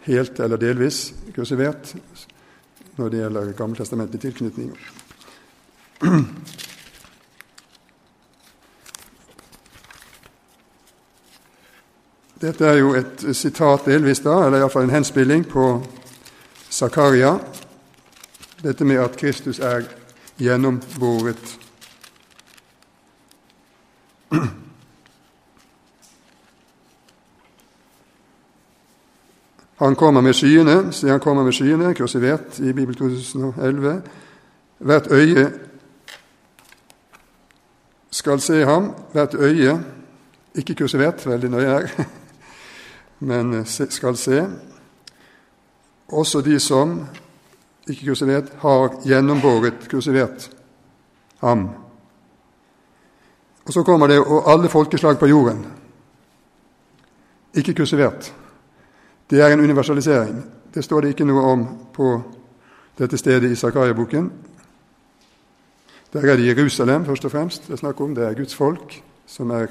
helt 0.01 0.41
eller 0.41 0.57
delvis 0.57 1.15
kursivert 1.35 1.97
når 2.97 3.09
det 3.09 3.19
gjelder 3.19 3.53
Gammeltestamentlig 3.53 4.21
tilknytning. 4.21 4.79
Dette 12.41 12.67
er 12.67 12.75
jo 12.79 12.95
et 12.97 13.37
sitat 13.37 13.81
delvis, 13.85 14.21
da, 14.25 14.47
eller 14.47 14.59
iallfall 14.63 14.85
en 14.89 14.95
henspilling 14.95 15.45
på 15.49 15.87
Zakaria. 16.71 17.39
Dette 18.63 18.85
med 18.85 18.97
at 18.97 19.17
Kristus 19.21 19.59
er 19.59 20.00
gjennomboret. 20.41 21.59
Han 29.81 29.97
kommer 29.97 30.21
med 30.21 30.37
skyene, 30.37 30.93
sier 30.93 31.15
han 31.15 31.23
kommer 31.25 31.47
med 31.47 31.57
skyene, 31.57 31.95
kursivert 31.97 32.59
i 32.61 32.73
Bibel 32.77 32.97
2011. 32.97 33.95
Hvert 34.85 35.09
øye 35.11 35.47
skal 38.11 38.41
se 38.41 38.65
ham, 38.65 38.93
hvert 39.13 39.35
øye 39.35 39.81
Ikke 40.55 40.75
kursivert, 40.75 41.27
veldig 41.27 41.49
nøye 41.51 41.69
her, 41.69 42.05
men 43.31 43.65
skal 43.67 44.17
se. 44.17 44.41
Også 46.09 46.41
de 46.41 46.59
som, 46.61 47.07
ikke 47.89 48.07
kursivert, 48.07 48.53
har 48.59 48.97
gjennombåret 49.05 49.89
kursivert 49.91 50.51
ham. 51.41 51.69
Og 53.67 53.73
så 53.73 53.83
kommer 53.83 54.07
det 54.07 54.19
og 54.21 54.51
alle 54.51 54.69
folkeslag 54.69 55.19
på 55.19 55.27
jorden. 55.27 55.67
Ikke 57.55 57.75
kursivert. 57.75 58.35
Det 59.31 59.41
er 59.41 59.53
en 59.53 59.61
universalisering. 59.61 60.45
Det 60.75 60.85
står 60.85 61.01
det 61.01 61.09
ikke 61.15 61.25
noe 61.25 61.43
om 61.53 61.67
på 61.95 62.13
dette 62.99 63.19
stedet 63.19 63.51
i 63.51 63.57
Zakaria-boken. 63.57 64.31
Der 66.13 66.27
er 66.27 66.37
det 66.37 66.47
Jerusalem 66.47 67.05
først 67.05 67.25
og 67.25 67.31
fremst 67.31 67.67
det 67.67 67.73
er 67.73 67.83
snakk 67.83 68.01
om. 68.01 68.15
Det 68.15 68.25
er 68.25 68.35
Guds 68.35 68.55
folk 68.55 69.03
som 69.27 69.51
er, 69.51 69.67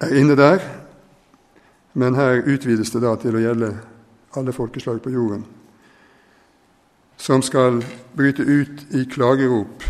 er 0.00 0.14
inne 0.14 0.36
der. 0.36 0.58
Men 1.94 2.14
her 2.14 2.42
utvides 2.46 2.90
det 2.90 3.02
da 3.02 3.16
til 3.18 3.34
å 3.34 3.42
gjelde 3.42 3.72
alle 4.38 4.52
folkeslag 4.52 5.00
på 5.02 5.10
jorden, 5.10 5.42
som 7.20 7.42
skal 7.42 7.84
bryte 8.16 8.42
ut 8.42 8.86
i 8.90 9.04
klagerop 9.04 9.84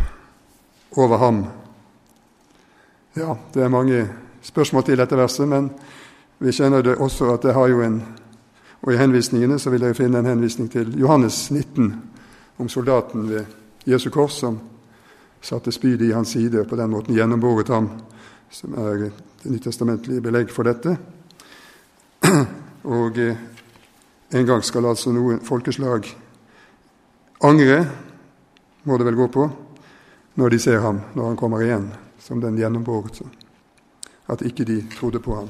over 0.97 1.17
ham. 1.17 1.45
Ja, 3.15 3.37
det 3.55 3.63
er 3.63 3.69
mange 3.69 4.09
spørsmål 4.43 4.85
til 4.85 4.99
dette 4.99 5.17
verset, 5.17 5.49
men 5.49 5.71
vi 6.39 6.53
kjenner 6.53 6.83
det 6.83 6.97
også 6.99 7.31
at 7.35 7.47
det 7.47 7.55
har 7.55 7.69
jo 7.69 7.83
en 7.83 8.03
Og 8.83 8.95
i 8.95 8.97
henvisningene 8.97 9.59
så 9.59 9.71
vil 9.71 9.81
dere 9.81 9.95
finne 9.95 10.19
en 10.19 10.27
henvisning 10.27 10.71
til 10.73 10.95
Johannes 10.99 11.51
19 11.51 12.03
om 12.59 12.69
soldaten 12.69 13.29
ved 13.29 13.45
Jesu 13.87 14.11
kors 14.11 14.39
som 14.41 14.59
satte 15.41 15.73
spydet 15.73 16.09
i 16.09 16.13
hans 16.13 16.29
side 16.29 16.61
og 16.61 16.67
på 16.67 16.77
den 16.77 16.91
måten 16.91 17.15
gjennomboret 17.15 17.69
ham, 17.69 17.91
som 18.51 18.75
er 18.75 18.95
det 18.95 19.13
nytestamentlige 19.45 20.21
belegg 20.21 20.51
for 20.51 20.63
dette. 20.63 20.97
Og 22.85 23.19
eh, 23.19 23.37
en 24.33 24.47
gang 24.47 24.65
skal 24.65 24.87
altså 24.87 25.13
noen 25.13 25.41
folkeslag 25.45 26.09
angre, 27.41 27.85
må 28.83 28.99
det 28.99 29.07
vel 29.09 29.19
gå 29.19 29.29
på, 29.29 29.49
når 30.35 30.51
de 30.51 30.59
ser 30.59 30.81
ham, 30.85 31.01
når 31.15 31.33
han 31.33 31.41
kommer 31.41 31.65
igjen 31.65 31.91
som 32.21 32.41
den 32.41 32.59
gjennombåret. 32.59 33.21
At 34.31 34.45
ikke 34.47 34.65
de 34.65 34.83
trodde 34.95 35.21
på 35.21 35.35
ham. 35.35 35.49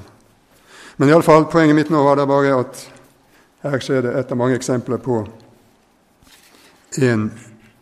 Men 0.97 1.09
iallfall, 1.09 1.47
poenget 1.51 1.77
mitt 1.77 1.91
nå 1.93 2.03
var 2.05 2.19
det 2.19 2.29
bare 2.29 2.57
at 2.61 2.81
her 3.65 3.83
skjer 3.83 4.05
det 4.07 4.17
et 4.17 4.33
av 4.33 4.39
mange 4.41 4.57
eksempler 4.57 5.01
på 5.05 5.23
en 7.01 7.31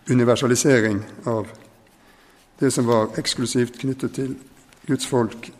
universalisering 0.08 1.00
av 1.30 1.48
det 2.58 2.70
som 2.74 2.86
var 2.88 3.14
eksklusivt 3.20 3.78
knyttet 3.78 4.14
til 4.18 4.34
Guds 4.88 5.06
folk 5.06 5.50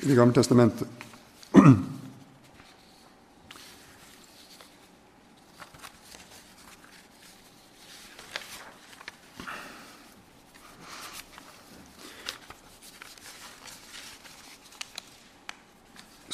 i 0.00 0.06
Det 0.06 0.16
gamle 0.16 0.32
testamentet. 0.32 0.88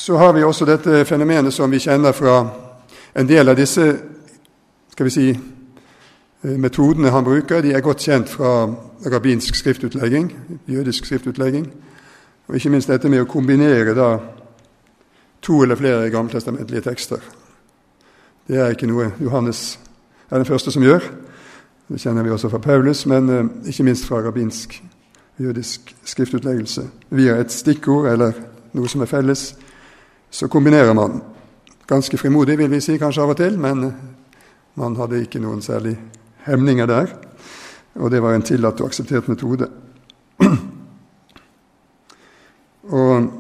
Så 0.07 0.17
har 0.17 0.33
vi 0.33 0.43
også 0.45 0.65
dette 0.65 1.01
fenomenet 1.05 1.51
som 1.51 1.71
vi 1.71 1.81
kjenner 1.83 2.13
fra 2.15 2.35
en 3.19 3.27
del 3.27 3.49
av 3.51 3.57
disse 3.59 3.87
skal 4.93 5.09
vi 5.09 5.11
si, 5.11 5.25
eh, 5.31 6.53
metodene 6.63 7.11
han 7.11 7.25
bruker. 7.25 7.63
De 7.63 7.73
er 7.75 7.83
godt 7.83 8.05
kjent 8.07 8.29
fra 8.31 8.69
rabbinsk 9.11 9.55
skriftutlegging, 9.55 10.31
jødisk 10.69 11.05
skriftutlegging. 11.05 11.67
Og 12.47 12.55
ikke 12.55 12.71
minst 12.71 12.89
dette 12.89 13.09
med 13.09 13.25
å 13.25 13.27
kombinere 13.27 13.97
da 13.99 14.21
to 15.43 15.63
eller 15.63 15.75
flere 15.75 16.11
gammeltestamentlige 16.11 16.87
tekster. 16.87 17.19
Det 18.47 18.63
er 18.63 18.71
ikke 18.71 18.87
noe 18.87 19.11
Johannes 19.21 19.79
er 20.31 20.37
den 20.37 20.47
første 20.47 20.71
som 20.71 20.83
gjør. 20.83 21.03
Det 21.89 22.01
kjenner 22.01 22.23
vi 22.23 22.31
også 22.31 22.49
fra 22.49 22.59
Paulus, 22.59 23.07
men 23.07 23.29
eh, 23.29 23.71
ikke 23.75 23.91
minst 23.91 24.07
fra 24.07 24.23
rabbinsk 24.23 24.83
jødisk 25.39 25.97
skriftutleggelse. 26.05 26.91
Via 27.11 27.41
et 27.41 27.53
stikkord 27.53 28.13
eller 28.13 28.33
noe 28.73 28.89
som 28.89 29.03
er 29.03 29.11
felles, 29.11 29.57
så 30.31 30.49
kombinerer 30.49 30.95
man. 30.95 31.21
Ganske 31.87 32.19
frimodig, 32.19 32.59
vil 32.59 32.71
vi 32.71 32.81
si 32.81 32.99
kanskje 32.99 33.23
av 33.23 33.33
og 33.35 33.39
til, 33.39 33.59
men 33.59 33.93
man 34.77 34.97
hadde 34.99 35.23
ikke 35.23 35.41
noen 35.41 35.63
særlig 35.63 35.97
hemninger 36.47 36.87
der. 36.87 37.13
Og 37.97 38.11
det 38.11 38.23
var 38.23 38.35
en 38.35 38.45
tillatt 38.45 38.81
og 38.81 38.91
akseptert 38.91 39.29
metode. 39.29 39.69
Og 42.87 43.33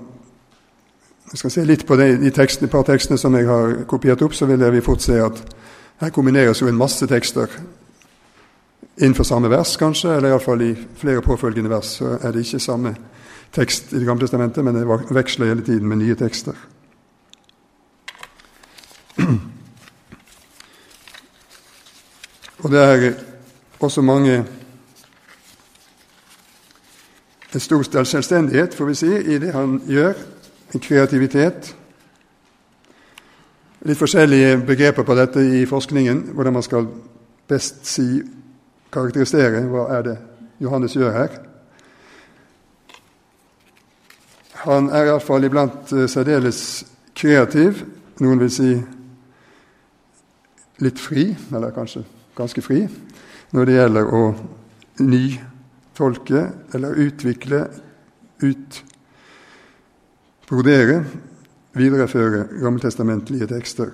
jeg 1.31 1.38
skal 1.38 1.51
se 1.51 1.64
litt 1.66 1.85
på 1.87 1.96
de, 1.99 2.16
de 2.18 2.31
tekstene, 2.35 2.70
par 2.70 2.83
tekstene 2.87 3.18
som 3.18 3.35
jeg 3.37 3.46
har 3.46 3.85
kopiert 3.87 4.22
opp, 4.22 4.35
så 4.35 4.46
vil 4.46 4.62
vi 4.72 4.83
fort 4.83 5.05
se 5.05 5.20
at 5.22 5.42
her 6.01 6.11
kombineres 6.11 6.62
jo 6.62 6.68
en 6.70 6.79
masse 6.79 7.07
tekster 7.07 7.51
innenfor 8.96 9.27
samme 9.29 9.51
vers, 9.53 9.77
kanskje, 9.77 10.16
eller 10.16 10.33
iallfall 10.33 10.62
i 10.64 10.72
flere 10.96 11.22
påfølgende 11.22 11.70
vers. 11.70 11.99
Så 11.99 12.16
er 12.16 12.33
det 12.33 12.46
ikke 12.46 12.62
samme 12.62 12.94
tekst 13.53 13.92
i 13.92 13.99
Det 13.99 14.07
gamle 14.07 14.25
testamentet, 14.25 14.64
men 14.64 14.75
det 14.75 14.87
veksler 15.14 15.53
hele 15.53 15.62
tiden 15.62 15.88
med 15.88 16.01
nye 16.01 16.14
tekster. 16.14 16.57
Og 22.59 22.70
det 22.70 22.81
er 22.83 23.12
også 23.81 24.02
mange 24.02 24.44
en 27.55 27.61
stor 27.61 28.05
selvstendighet, 28.05 28.74
får 28.74 28.85
vi 28.85 28.94
si, 28.94 29.07
i 29.07 29.38
det 29.38 29.52
han 29.52 29.83
gjør. 29.88 30.12
En 30.74 30.81
kreativitet. 30.81 31.76
Litt 33.87 33.98
forskjellige 33.98 34.59
begreper 34.66 35.07
på 35.07 35.14
dette 35.14 35.40
i 35.61 35.66
forskningen, 35.66 36.20
hvordan 36.35 36.52
man 36.52 36.64
skal 36.66 36.88
best 37.48 37.87
si, 37.87 38.22
karakterisere 38.92 39.62
hva 39.70 39.87
er 39.96 40.02
det 40.02 40.16
Johannes 40.61 40.96
gjør 40.96 41.12
her. 41.14 41.38
Han 44.66 44.90
er 44.90 45.07
iallfall 45.07 45.46
iblant 45.46 45.92
uh, 45.92 46.07
særdeles 46.11 46.61
kreativ. 47.14 47.85
Noen 48.20 48.40
vil 48.42 48.50
si 48.50 48.70
litt 50.84 51.00
fri, 51.00 51.36
eller 51.54 51.70
kanskje 51.74 52.04
ganske 52.36 52.62
fri, 52.62 52.88
når 53.56 53.64
det 53.64 53.76
gjelder 53.76 54.04
å 54.12 54.34
nytolke 55.00 56.42
eller 56.76 57.00
utvikle, 57.06 57.60
utbrodere, 60.46 61.04
videreføre 61.76 62.46
gammeltestamentlige 62.60 63.46
tekster. 63.52 63.90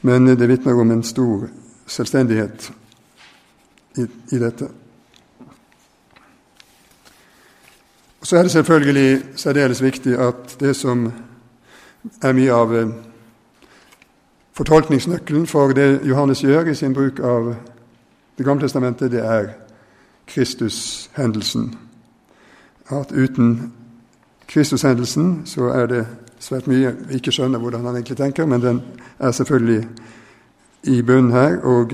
Men 0.00 0.26
det 0.26 0.48
vitner 0.48 0.80
om 0.80 0.90
en 0.90 1.02
stor 1.04 1.48
selvstendighet 1.90 2.72
i, 4.00 4.06
i 4.32 4.38
dette. 4.40 4.68
Og 8.20 8.26
Så 8.26 8.36
er 8.36 8.42
det 8.42 8.50
selvfølgelig 8.50 9.22
særdeles 9.36 9.82
viktig 9.82 10.16
at 10.16 10.56
det 10.60 10.76
som 10.76 11.12
er 12.22 12.32
mye 12.36 12.52
av 12.52 12.74
eh, 12.76 12.88
fortolkningsnøkkelen 14.60 15.46
for 15.46 15.72
det 15.72 16.00
Johannes 16.04 16.44
gjør 16.44 16.68
i 16.68 16.74
sin 16.74 16.94
bruk 16.94 17.20
av 17.24 17.54
Det 18.38 18.46
gamle 18.46 18.62
testamentet, 18.64 19.10
det 19.12 19.20
er 19.20 19.48
Kristushendelsen. 20.26 21.74
At 22.88 23.12
uten 23.12 23.72
Kristushendelsen 24.48 25.42
så 25.44 25.68
er 25.68 25.86
det 25.86 26.06
svært 26.38 26.66
mye 26.66 26.94
vi 27.08 27.18
ikke 27.18 27.32
skjønner 27.32 27.58
hvordan 27.60 27.84
han 27.84 27.94
egentlig 27.94 28.16
tenker, 28.16 28.46
men 28.46 28.62
den 28.62 28.80
er 29.18 29.30
selvfølgelig 29.30 29.88
i 30.82 31.02
bunnen 31.02 31.32
her 31.32 31.58
og 31.58 31.92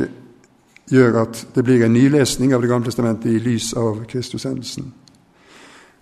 gjør 0.90 1.22
at 1.22 1.46
det 1.54 1.64
blir 1.64 1.84
en 1.84 1.92
nylesning 1.92 2.54
av 2.54 2.62
Det 2.62 2.70
gamle 2.70 2.86
testamentet 2.86 3.30
i 3.30 3.38
lys 3.38 3.72
av 3.72 4.04
Kristushendelsen 4.06 4.92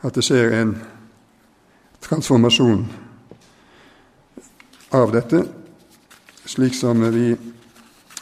at 0.04 0.14
det 0.14 0.24
skjer 0.24 0.52
en 0.52 0.74
transformasjon 2.04 2.84
av 4.92 5.12
dette, 5.12 5.40
slik 6.46 6.74
som 6.74 7.00
vi 7.14 7.36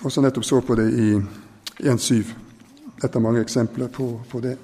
også 0.02 0.22
nettopp 0.22 0.44
så 0.44 0.60
på 0.60 0.74
det 0.74 0.88
i 0.92 1.08
1.7, 1.82 2.34
etter 3.04 3.20
mange 3.20 3.42
eksempler 3.42 3.88
på, 3.88 4.12
på 4.30 4.40
det. 4.40 4.56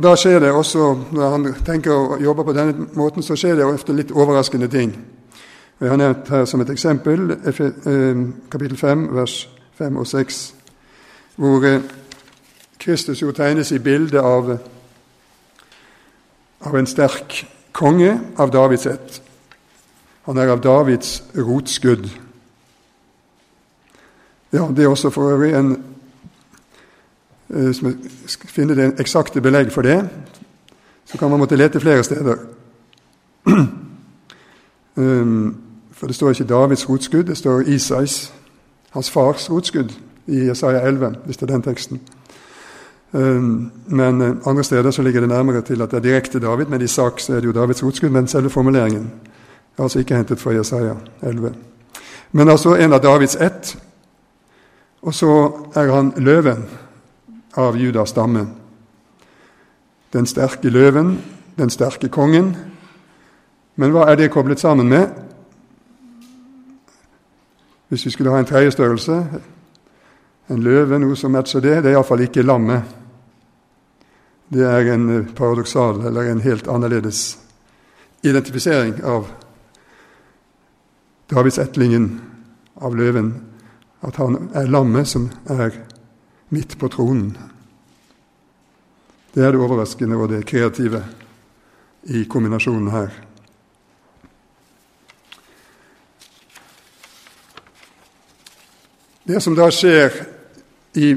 Og 0.00 0.04
da 0.04 0.14
skjer 0.16 0.38
det 0.40 0.52
også, 0.52 0.96
Når 1.12 1.30
han 1.30 1.54
tenker 1.66 1.92
å 1.92 2.16
jobbe 2.16 2.44
på 2.44 2.52
denne 2.56 2.86
måten, 2.96 3.22
så 3.22 3.36
skjer 3.36 3.58
det 3.58 3.66
ofte 3.68 3.92
litt 3.92 4.14
overraskende 4.16 4.68
ting. 4.72 4.94
Jeg 5.80 5.88
har 5.88 5.96
nevnt 5.96 6.28
her 6.28 6.44
som 6.44 6.60
et 6.60 6.70
eksempel 6.70 7.30
eh, 7.32 8.18
kapittel 8.52 8.76
5, 8.76 9.06
vers 9.16 9.48
5 9.78 9.96
og 9.96 10.06
6, 10.06 10.40
hvor 11.40 11.64
eh, 11.64 11.80
Kristus 12.78 13.22
jo 13.22 13.32
tegnes 13.32 13.72
i 13.72 13.78
bildet 13.78 14.20
av, 14.20 14.58
av 16.60 16.76
en 16.76 16.86
sterk 16.86 17.46
konge 17.72 18.12
av 18.36 18.52
Davids 18.52 18.84
ett. 18.86 19.22
Han 20.28 20.36
er 20.36 20.52
av 20.52 20.60
Davids 20.60 21.22
rotskudd. 21.36 22.10
Ja, 24.52 24.68
Det 24.68 24.84
er 24.84 24.88
også 24.88 25.10
for 25.10 25.32
øvrig 25.32 25.54
en 25.54 25.78
hvis 27.48 27.82
eh, 27.82 27.88
vi 28.42 28.48
finner 28.48 28.74
det 28.74 29.00
eksakte 29.00 29.40
belegg 29.40 29.72
for 29.72 29.82
det, 29.82 30.08
så 31.04 31.18
kan 31.18 31.30
man 31.30 31.38
måtte 31.38 31.56
lete 31.56 31.80
flere 31.80 32.04
steder. 32.04 32.36
Um, 34.96 35.69
for 36.00 36.06
det 36.06 36.16
står 36.16 36.30
ikke 36.30 36.44
Davids 36.44 36.88
rotskudd, 36.88 37.26
det 37.28 37.36
står 37.36 37.60
Isais, 37.68 38.32
hans 38.90 39.10
fars 39.10 39.50
rotskudd, 39.50 39.92
i 40.26 40.46
Jesaja 40.46 40.80
11, 40.88 41.14
hvis 41.24 41.36
det 41.36 41.50
er 41.50 41.52
den 41.52 41.62
teksten. 41.62 42.00
Um, 43.12 43.72
men 43.86 44.20
eh, 44.20 44.36
andre 44.46 44.64
steder 44.64 44.90
så 44.90 45.02
ligger 45.02 45.20
det 45.20 45.28
nærmere 45.28 45.62
til 45.62 45.82
at 45.82 45.90
det 45.90 45.96
er 45.96 46.02
direkte 46.02 46.40
David, 46.40 46.66
men 46.66 46.82
i 46.82 46.86
sak 46.86 47.20
så 47.20 47.32
er 47.32 47.40
det 47.40 47.46
jo 47.46 47.52
Davids 47.52 47.84
rotskudd, 47.84 48.10
men 48.10 48.28
selve 48.28 48.50
formuleringen 48.50 49.10
er 49.78 49.82
altså 49.82 49.98
ikke 49.98 50.16
hentet 50.16 50.40
fra 50.40 50.50
Jesaja 50.50 50.94
11. 51.22 51.54
Men 52.32 52.48
altså 52.48 52.74
en 52.74 52.92
av 52.92 53.02
Davids 53.02 53.36
ett, 53.36 53.76
og 55.02 55.14
så 55.14 55.52
er 55.74 55.92
han 55.92 56.12
løven 56.16 56.64
av 57.56 57.76
Judas 57.76 58.08
stamme. 58.08 58.46
Den 60.12 60.26
sterke 60.26 60.70
løven, 60.70 61.18
den 61.58 61.70
sterke 61.70 62.08
kongen. 62.08 62.56
Men 63.76 63.90
hva 63.90 64.06
er 64.10 64.16
det 64.16 64.30
koblet 64.30 64.60
sammen 64.60 64.88
med? 64.88 65.08
Hvis 67.90 68.06
vi 68.06 68.10
skulle 68.14 68.30
ha 68.30 68.38
en 68.38 68.46
tredje 68.46 68.70
størrelse, 68.70 69.16
en 70.50 70.62
løve, 70.62 70.98
noe 71.02 71.16
som 71.18 71.32
matcher 71.34 71.62
det, 71.62 71.80
det 71.82 71.90
er 71.90 71.96
iallfall 71.96 72.22
ikke 72.22 72.44
lammet. 72.46 72.86
Det 74.50 74.62
er 74.66 74.92
en 74.94 75.08
eh, 75.10 75.32
paradoksal, 75.34 76.04
eller 76.06 76.30
en 76.30 76.42
helt 76.42 76.68
annerledes 76.70 77.38
identifisering 78.22 79.00
av 79.02 79.26
Davids 81.30 81.58
ettlingen 81.58 82.20
av 82.78 82.94
løven, 82.98 83.32
at 84.06 84.18
han 84.22 84.50
er 84.54 84.70
lammet 84.70 85.10
som 85.10 85.28
er 85.50 85.74
midt 86.54 86.76
på 86.78 86.90
tronen. 86.94 87.34
Det 89.34 89.42
er 89.46 89.54
det 89.54 89.62
overraskende 89.62 90.18
og 90.18 90.30
det 90.30 90.44
kreative 90.46 91.02
i 92.10 92.24
kombinasjonen 92.30 92.90
her. 92.94 93.29
Det 99.30 99.40
som 99.40 99.54
da 99.54 99.68
skjer 99.70 100.10
i 100.98 101.14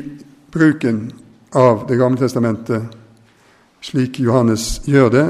bruken 0.54 1.12
av 1.52 1.88
Det 1.88 1.97
gamle 1.97 2.21
testamentet, 2.21 2.84
slik 3.82 4.19
Johannes 4.19 4.82
gjør 4.86 5.10
det, 5.10 5.26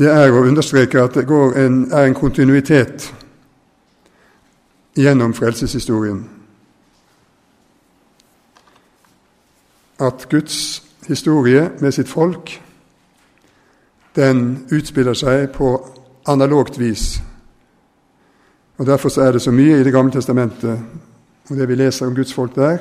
det 0.00 0.08
er 0.08 0.32
å 0.32 0.44
understreke 0.48 1.02
at 1.04 1.14
det 1.14 1.26
en, 1.28 1.92
er 1.92 2.06
en 2.06 2.16
kontinuitet 2.16 3.12
gjennom 4.96 5.34
frelseshistorien. 5.36 6.24
at 10.00 10.28
Guds 10.28 10.82
historie 11.08 11.70
med 11.80 11.92
sitt 11.92 12.08
folk 12.08 12.62
den 14.16 14.66
utspiller 14.72 15.14
seg 15.14 15.50
på 15.52 15.74
analogt 16.26 16.78
vis. 16.80 17.20
Og 18.80 18.86
Derfor 18.86 19.20
er 19.20 19.32
det 19.32 19.42
så 19.42 19.52
mye 19.52 19.80
i 19.80 19.84
Det 19.84 19.92
gamle 19.92 20.12
testamentet 20.12 20.78
og 21.50 21.56
det 21.56 21.68
vi 21.68 21.74
leser 21.74 22.06
om 22.06 22.14
Guds 22.14 22.32
folk 22.34 22.54
der, 22.54 22.78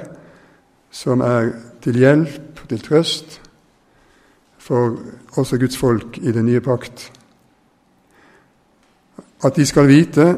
som 0.91 1.21
er 1.21 1.49
til 1.81 1.97
hjelp, 1.97 2.59
til 2.69 2.81
trøst, 2.81 3.41
for 4.57 4.97
også 5.37 5.57
Guds 5.57 5.77
folk 5.77 6.17
i 6.21 6.31
den 6.31 6.45
nye 6.45 6.61
pakt. 6.61 7.11
At 9.43 9.55
de 9.55 9.65
skal 9.65 9.87
vite, 9.87 10.37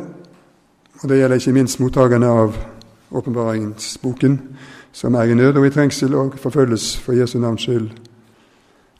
og 1.01 1.09
det 1.09 1.17
gjelder 1.17 1.35
ikke 1.35 1.53
minst 1.53 1.79
mottakerne 1.79 2.27
av 2.27 2.55
åpenbaringsboken, 3.11 4.39
som 4.91 5.13
er 5.13 5.23
i 5.23 5.33
nød 5.33 5.57
og 5.57 5.67
i 5.67 5.69
trengsel 5.69 6.15
og 6.15 6.39
forfølges 6.39 6.97
for 6.97 7.13
Jesu 7.13 7.39
navns 7.39 7.61
skyld, 7.61 7.89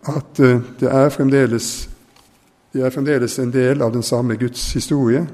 at 0.08 0.40
eh, 0.40 0.60
det 0.80 0.92
er 0.92 1.10
fremdeles, 1.10 1.90
de 2.74 2.82
er 2.82 2.90
fremdeles 2.90 3.40
en 3.40 3.54
del 3.54 3.82
av 3.82 3.94
den 3.94 4.04
samme 4.04 4.36
Guds 4.36 4.74
historie. 4.74 5.28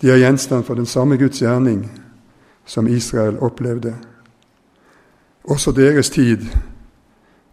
De 0.00 0.10
er 0.10 0.16
gjenstand 0.16 0.64
for 0.64 0.74
den 0.74 0.86
samme 0.86 1.16
Guds 1.16 1.38
gjerning 1.38 2.00
som 2.64 2.86
Israel 2.86 3.38
opplevde. 3.38 3.96
også 5.44 5.72
deres 5.72 6.10
tid 6.10 6.46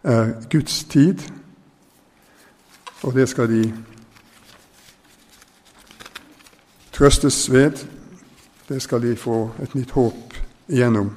er 0.02 0.32
Guds 0.50 0.84
tid, 0.84 1.18
og 3.02 3.14
det 3.14 3.28
skal 3.28 3.48
de 3.48 3.74
trøstes 6.92 7.52
ved. 7.52 7.72
Det 8.68 8.82
skal 8.82 9.02
de 9.02 9.16
få 9.16 9.50
et 9.62 9.74
nytt 9.74 9.90
håp 9.90 10.34
igjennom, 10.68 11.10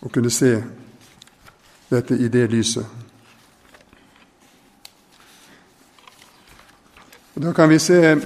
og 0.00 0.12
kunne 0.12 0.30
se 0.30 0.64
dette 1.90 2.18
i 2.18 2.28
det 2.28 2.50
lyset. 2.50 2.86
Og 7.34 7.42
Da 7.42 7.52
kan 7.52 7.68
vi 7.68 7.78
se 7.78 8.20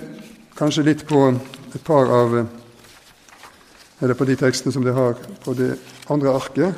kanskje 0.57 0.83
litt 0.83 1.07
på 1.07 1.39
et 1.75 1.85
par 1.85 2.11
av 2.13 2.47
Eller 4.01 4.15
på 4.15 4.25
de 4.25 4.37
tekstene 4.39 4.73
som 4.73 4.85
de 4.85 4.93
har 4.95 5.17
på 5.43 5.53
det 5.59 5.73
andre 6.07 6.31
arket, 6.31 6.75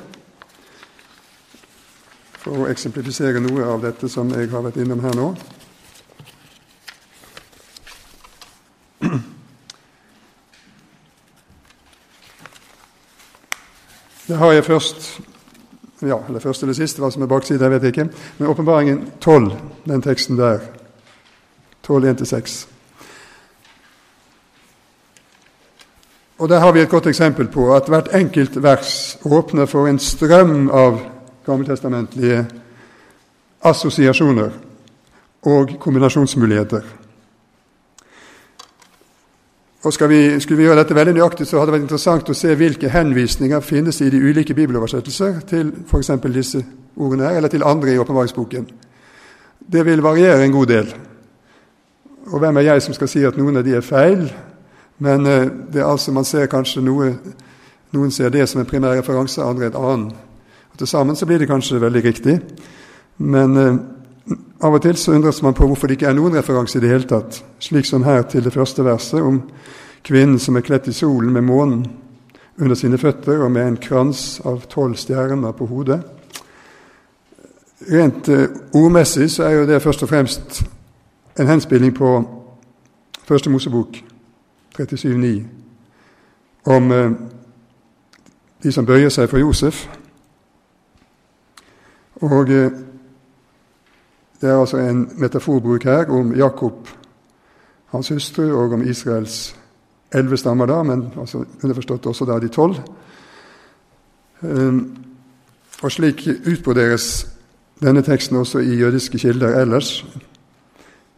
for 2.41 2.62
å 2.62 2.68
eksemplifisere 2.72 3.43
noe 3.45 3.66
av 3.68 3.82
dette 3.84 4.09
som 4.09 4.30
jeg 4.32 4.49
har 4.49 4.64
vært 4.64 4.80
innom 4.80 5.03
her 5.05 5.12
nå. 5.18 5.26
Det 14.30 14.41
har 14.41 14.53
jeg 14.57 14.64
først 14.64 15.20
ja, 16.01 16.16
eller 16.28 16.41
først 16.41 16.62
eller 16.62 16.72
sist, 16.72 16.97
hva 16.97 17.11
som 17.12 17.22
er 17.22 17.28
bakside, 17.28 17.61
jeg 17.61 17.72
vet 17.74 17.88
ikke. 17.91 18.09
Men 18.38 18.49
åpenbaringen 18.49 19.01
12, 19.20 19.51
den 19.84 20.03
teksten 20.05 20.38
der. 20.41 20.62
12, 21.84 22.14
1-6. 22.14 22.61
Og 26.41 26.49
Der 26.49 26.59
har 26.59 26.72
vi 26.72 26.80
et 26.80 26.88
godt 26.88 27.07
eksempel 27.07 27.49
på 27.49 27.74
at 27.76 27.88
hvert 27.88 28.09
enkelt 28.14 28.62
vers 28.62 29.18
åpner 29.24 29.66
for 29.66 29.86
en 29.86 29.99
strøm 29.99 30.70
av 30.72 31.01
gammeltestamentlige 31.47 32.47
assosiasjoner 33.62 34.49
og 35.43 35.74
kombinasjonsmuligheter. 35.80 36.80
Og 39.84 39.93
vi, 40.09 40.41
Skulle 40.41 40.57
vi 40.57 40.64
gjøre 40.64 40.78
dette 40.78 40.95
veldig 40.95 41.14
nøyaktig, 41.14 41.47
så 41.47 41.59
hadde 41.59 41.72
det 41.72 41.78
vært 41.78 41.88
interessant 41.88 42.30
å 42.30 42.34
se 42.34 42.55
hvilke 42.55 42.88
henvisninger 42.88 43.61
finnes 43.61 44.01
i 44.01 44.11
de 44.11 44.24
ulike 44.24 44.55
bibeloversettelser 44.55 45.41
til 45.49 45.72
f.eks. 45.88 46.11
disse 46.34 46.64
ordene 46.97 47.28
her, 47.28 47.36
eller 47.36 47.49
til 47.49 47.64
andre 47.64 47.93
i 47.93 47.99
åpenbaringsboken. 47.99 48.68
Det 49.72 49.86
vil 49.86 50.03
variere 50.03 50.45
en 50.45 50.53
god 50.53 50.66
del. 50.66 50.95
Og 52.26 52.38
hvem 52.38 52.57
er 52.57 52.61
jeg 52.61 52.82
som 52.82 52.95
skal 52.95 53.09
si 53.09 53.24
at 53.24 53.36
noen 53.36 53.57
av 53.57 53.64
de 53.64 53.76
er 53.76 53.84
feil? 53.84 54.30
Men 55.01 55.27
eh, 55.27 55.47
det 55.73 55.81
er 55.81 55.89
altså, 55.89 56.13
man 56.13 56.29
ser 56.29 56.51
kanskje 56.51 56.85
noe 56.85 57.15
Noen 57.91 58.13
ser 58.15 58.31
det 58.31 58.45
som 58.47 58.61
en 58.61 58.67
primær 58.71 58.93
referanse, 58.95 59.43
andre 59.43 59.67
et 59.67 59.75
annet. 59.75 60.15
Og 60.71 60.79
Til 60.79 60.87
sammen 60.87 61.17
så 61.19 61.27
blir 61.27 61.41
det 61.43 61.49
kanskje 61.51 61.81
veldig 61.83 62.03
riktig. 62.05 62.37
Men 63.19 63.57
eh, 63.57 63.79
av 64.63 64.77
og 64.77 64.83
til 64.83 64.95
så 64.97 65.17
undres 65.17 65.43
man 65.43 65.57
på 65.59 65.67
hvorfor 65.67 65.91
det 65.91 65.97
ikke 65.99 66.07
er 66.07 66.15
noen 66.15 66.37
referanse 66.39 66.79
i 66.79 66.83
det 66.85 66.93
hele 66.93 67.09
tatt, 67.11 67.41
slik 67.59 67.89
som 67.89 68.05
her 68.07 68.23
til 68.31 68.45
det 68.45 68.53
første 68.55 68.85
verset 68.87 69.19
om 69.27 69.41
kvinnen 70.07 70.39
som 70.39 70.57
er 70.57 70.63
kledt 70.63 70.87
i 70.87 70.95
solen 70.95 71.33
med 71.35 71.43
månen 71.49 71.83
under 72.61 72.79
sine 72.79 72.99
føtter 72.99 73.43
og 73.43 73.51
med 73.51 73.67
en 73.67 73.81
krans 73.81 74.41
av 74.47 74.63
tolv 74.71 74.95
stjerner 75.01 75.57
på 75.57 75.67
hodet. 75.67 75.99
Rent 77.91 78.29
uh, 78.29 78.47
ordmessig 78.77 79.31
så 79.33 79.49
er 79.49 79.57
jo 79.57 79.67
det 79.67 79.83
først 79.83 80.05
og 80.05 80.13
fremst 80.13 80.63
en 81.41 81.49
henspilling 81.49 81.97
på 81.97 82.13
Første 83.27 83.51
Mosebok 83.51 84.10
37,9 84.81 85.43
om 86.64 86.91
uh, 86.91 87.12
de 88.62 88.72
som 88.72 88.87
bøyer 88.87 89.09
seg 89.09 89.28
for 89.31 89.39
Josef. 89.39 89.89
Og 92.20 92.49
uh, 92.49 92.70
det 94.41 94.49
er 94.49 94.61
altså 94.61 94.76
en 94.76 95.11
metaforbruk 95.20 95.85
her 95.85 96.11
om 96.11 96.35
Jakob, 96.37 96.89
hans 97.87 98.09
hustru, 98.09 98.43
og 98.43 98.72
om 98.72 98.83
Israels 98.83 99.57
elleve 100.14 100.37
stammer, 100.37 100.66
da, 100.66 100.83
men 100.83 101.12
altså 101.18 101.45
underforstått 101.62 102.07
også 102.07 102.24
da 102.24 102.39
de 102.41 102.49
tolv. 102.49 102.81
Um, 104.43 104.97
og 105.83 105.93
slik 105.93 106.28
utbroderes 106.47 107.26
denne 107.83 108.03
teksten 108.03 108.37
også 108.37 108.59
i 108.59 108.76
jødiske 108.81 109.18
kilder 109.18 109.61
ellers. 109.61 110.05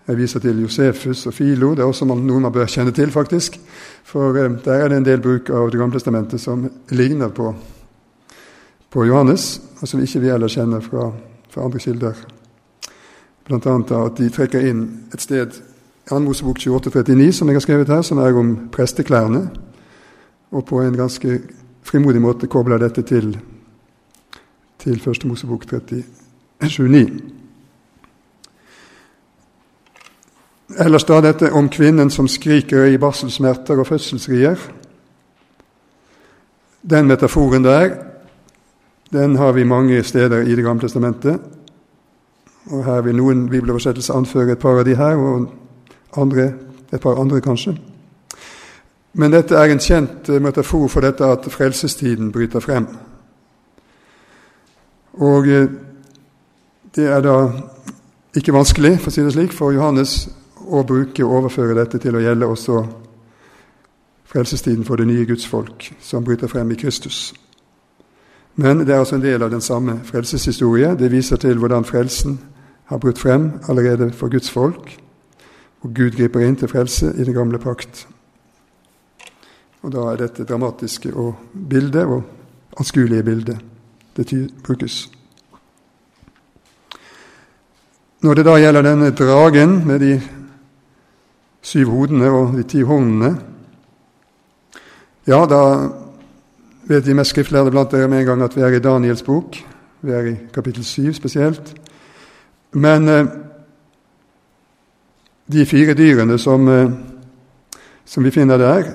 Jeg 0.07 0.19
viser 0.19 0.41
til 0.43 0.61
Josefus 0.65 1.27
og 1.27 1.35
Filo. 1.35 1.71
Det 1.71 1.85
er 1.85 1.87
også 1.87 2.07
noe 2.09 2.41
man 2.43 2.53
bør 2.53 2.67
kjenne 2.67 2.91
til, 2.95 3.11
faktisk. 3.15 3.59
For 4.05 4.35
um, 4.35 4.57
der 4.65 4.83
er 4.83 4.89
det 4.89 4.97
en 4.99 5.07
del 5.07 5.21
bruk 5.23 5.51
av 5.51 5.71
Det 5.71 5.79
gamle 5.79 5.95
testamentet 5.95 6.41
som 6.41 6.65
ligner 6.91 7.29
på, 7.29 7.55
på 8.91 9.05
Johannes, 9.07 9.61
og 9.81 9.89
som 9.89 10.03
ikke 10.03 10.21
vi 10.21 10.33
ellers 10.35 10.57
kjenner 10.59 10.81
fra, 10.83 11.13
fra 11.51 11.65
andre 11.65 11.79
kilder. 11.79 12.25
Bl.a. 13.47 13.77
at 14.07 14.19
de 14.19 14.31
trekker 14.31 14.67
inn 14.67 14.83
et 15.15 15.23
sted 15.23 15.55
i 15.55 16.11
2. 16.11 16.19
Mosebok 16.19 16.59
2839, 16.59 17.33
som 17.33 17.49
jeg 17.49 17.55
har 17.55 17.65
skrevet 17.65 17.89
her, 17.89 18.03
som 18.03 18.19
er 18.19 18.35
om 18.39 18.57
presteklærne, 18.75 19.51
og 20.51 20.65
på 20.67 20.83
en 20.83 20.97
ganske 20.99 21.39
frimodig 21.87 22.21
måte 22.23 22.51
kobler 22.51 22.83
dette 22.83 23.03
til, 23.07 23.37
til 24.83 24.99
1. 24.99 25.25
Mosebok 25.31 25.65
37,9. 25.71 27.42
Ellers 30.79 31.05
da 31.05 31.21
dette 31.21 31.53
om 31.53 31.69
kvinnen 31.69 32.11
som 32.11 32.29
skriker 32.29 32.87
i 32.89 32.99
barselsmerter 32.99 33.81
og 33.81 33.87
fødselsrier. 33.87 34.57
Den 36.83 37.07
metaforen 37.07 37.65
der 37.65 37.91
den 39.13 39.37
har 39.37 39.53
vi 39.53 39.65
mange 39.65 40.03
steder 40.03 40.41
i 40.41 40.55
Det 40.55 40.65
gamle 40.65 40.81
testamentet. 40.81 41.41
Og 42.67 42.85
Her 42.85 43.01
vil 43.01 43.17
noen 43.17 43.49
bibeloversettelser 43.49 44.15
anføre 44.15 44.53
et 44.53 44.59
par 44.59 44.79
av 44.79 44.85
de 44.85 44.97
her, 44.97 45.17
og 45.17 45.53
andre, 46.17 46.53
et 46.93 47.01
par 47.01 47.21
andre 47.21 47.41
kanskje. 47.41 47.77
Men 49.13 49.33
dette 49.33 49.55
er 49.55 49.65
en 49.73 49.79
kjent 49.79 50.29
eh, 50.29 50.41
metafor 50.41 50.89
for 50.89 51.01
dette 51.01 51.25
at 51.25 51.45
frelsestiden 51.53 52.33
bryter 52.33 52.61
frem. 52.61 52.87
Og 55.13 55.49
eh, 55.49 55.69
det 56.97 57.07
er 57.07 57.21
da 57.21 57.51
ikke 58.37 58.55
vanskelig, 58.55 58.99
for 59.01 59.11
å 59.11 59.15
si 59.15 59.23
det 59.23 59.33
slik, 59.33 59.53
for 59.53 59.73
Johannes 59.73 60.31
å 60.73 60.83
bruke 60.89 61.25
og 61.25 61.43
overføre 61.43 61.77
dette 61.77 62.01
til 62.01 62.17
å 62.17 62.23
gjelde 62.23 62.49
også 62.49 62.83
frelsestiden 64.33 64.85
for 64.89 64.97
det 64.97 65.07
nye 65.07 65.27
Guds 65.29 65.47
folk, 65.47 65.91
som 66.01 66.25
bryter 66.25 66.49
frem 66.49 66.71
i 66.73 66.79
Kristus. 66.81 67.35
Men 68.57 68.85
det 68.87 68.95
er 68.95 68.99
altså 69.01 69.17
en 69.17 69.25
del 69.25 69.43
av 69.43 69.51
den 69.53 69.61
samme 69.61 69.99
frelseshistorie. 70.05 70.95
Det 70.97 71.13
viser 71.13 71.37
til 71.41 71.61
hvordan 71.61 71.85
frelsen 71.85 72.39
har 72.89 72.99
brutt 72.99 73.19
frem 73.19 73.53
allerede 73.69 74.11
for 74.13 74.33
Guds 74.33 74.51
folk, 74.51 74.99
og 75.83 75.95
Gud 75.95 76.17
griper 76.17 76.45
inn 76.45 76.57
til 76.57 76.69
frelse 76.69 77.13
i 77.17 77.25
den 77.25 77.35
gamle 77.35 77.59
pakt. 77.59 78.07
Og 79.83 79.93
Da 79.93 80.13
er 80.13 80.17
dette 80.17 80.45
dramatiske 80.45 81.15
og 81.15 81.35
bildet 81.71 82.05
og 82.07 82.23
anskuelige 82.79 83.23
bildet 83.23 83.59
det 84.17 84.51
brukes. 84.65 85.11
Når 88.23 88.35
det 88.35 88.45
da 88.45 88.55
gjelder 88.61 88.83
denne 88.83 89.11
dragen 89.11 89.87
med 89.87 90.01
de 90.01 90.21
syv 91.63 91.91
hodene 91.95 92.31
og 92.31 92.57
de 92.57 92.67
ti 92.67 92.83
hornene, 92.83 93.37
ja, 95.27 95.45
da 95.47 95.63
vet 96.91 97.05
de 97.07 97.15
mest 97.15 97.31
skriftlærde 97.31 97.71
blant 97.71 97.93
dere 97.95 98.09
med 98.11 98.23
en 98.23 98.27
gang 98.27 98.43
at 98.43 98.57
vi 98.57 98.65
er 98.67 98.75
i 98.75 98.83
Daniels 98.83 99.23
bok. 99.23 99.55
Vi 100.03 100.11
er 100.11 100.27
i 100.27 100.37
kapittel 100.55 100.85
syv 100.85 101.13
spesielt. 101.15 101.75
Men 102.73 103.09
eh, 103.09 103.27
de 105.53 105.67
fire 105.67 105.95
dyrene 105.95 106.39
som, 106.39 106.69
eh, 106.69 106.91
som, 108.05 108.25
vi 108.25 108.35
finner 108.35 108.59
der, 108.59 108.91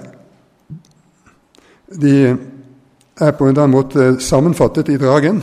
de 2.01 2.37
er 3.17 3.31
på 3.31 3.45
en 3.45 3.53
eller 3.53 3.63
annen 3.63 3.77
måte 3.77 4.19
sammenfattet 4.19 4.89
i 4.89 4.97
dragen. 4.99 5.39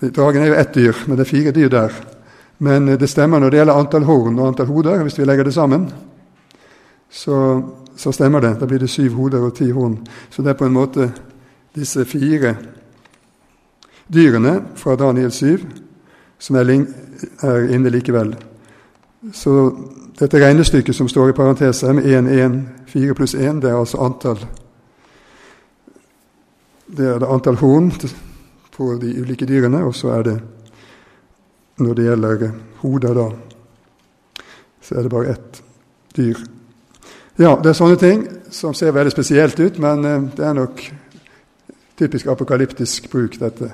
Dragen 0.00 0.42
er 0.42 0.50
jo 0.50 0.58
ett 0.58 0.74
dyr, 0.74 1.04
men 1.06 1.16
det 1.16 1.28
er 1.28 1.30
fire 1.30 1.52
dyr 1.54 1.70
der. 1.70 1.94
Men 2.60 2.88
eh, 2.88 2.98
det 3.00 3.08
stemmer 3.10 3.40
når 3.40 3.50
det 3.50 3.60
gjelder 3.60 3.80
antall 3.80 4.06
horn 4.08 4.38
og 4.38 4.52
antall 4.52 4.70
hoder. 4.70 5.02
Hvis 5.04 5.18
vi 5.18 5.26
legger 5.28 5.48
det 5.48 5.56
sammen, 5.56 5.88
så, 7.10 7.62
så 7.96 8.12
stemmer 8.12 8.44
det. 8.44 8.56
Da 8.60 8.68
blir 8.68 8.82
det 8.82 8.90
syv 8.92 9.16
hoder 9.18 9.48
og 9.48 9.54
ti 9.56 9.70
horn. 9.74 9.98
Så 10.30 10.44
det 10.44 10.54
er 10.54 10.60
på 10.60 10.68
en 10.68 10.76
måte 10.76 11.10
disse 11.76 12.04
fire 12.04 12.54
dyrene 14.10 14.60
fra 14.76 14.96
Daniel 14.98 15.30
7 15.30 15.58
som 16.40 16.56
er, 16.56 16.70
er 17.42 17.68
inne 17.74 17.92
likevel. 17.92 18.32
Så 19.32 19.52
dette 20.18 20.40
regnestykket 20.40 20.96
som 20.96 21.08
står 21.08 21.30
i 21.30 21.36
parenteser 21.36 21.92
med 21.96 22.08
1, 22.08 22.30
1, 22.32 22.56
4 22.88 23.14
pluss 23.14 23.34
1, 23.34 23.60
det 23.62 23.70
er 23.70 23.76
altså 23.78 24.00
antall 24.04 24.40
Det 26.90 27.06
er 27.06 27.20
det 27.22 27.28
antall 27.28 27.56
horn 27.60 27.92
på 28.74 28.94
de 28.98 29.12
ulike 29.20 29.46
dyrene, 29.46 29.84
og 29.84 29.94
så 29.94 30.08
er 30.16 30.22
det 30.22 30.40
når 31.80 31.96
det 31.96 32.06
gjelder 32.06 32.46
hoder, 32.82 33.14
da, 33.16 33.26
så 34.80 34.94
er 34.94 35.06
det 35.06 35.12
bare 35.12 35.34
ett 35.34 35.62
dyr. 36.16 36.40
Ja, 37.40 37.54
det 37.56 37.70
er 37.72 37.78
sånne 37.78 37.96
ting 38.00 38.24
som 38.52 38.74
ser 38.76 38.92
veldig 38.92 39.12
spesielt 39.14 39.60
ut, 39.60 39.78
men 39.80 40.04
eh, 40.04 40.26
det 40.36 40.44
er 40.44 40.56
nok 40.58 40.82
typisk 42.00 42.28
apokalyptisk 42.32 43.10
bruk, 43.12 43.38
dette. 43.40 43.70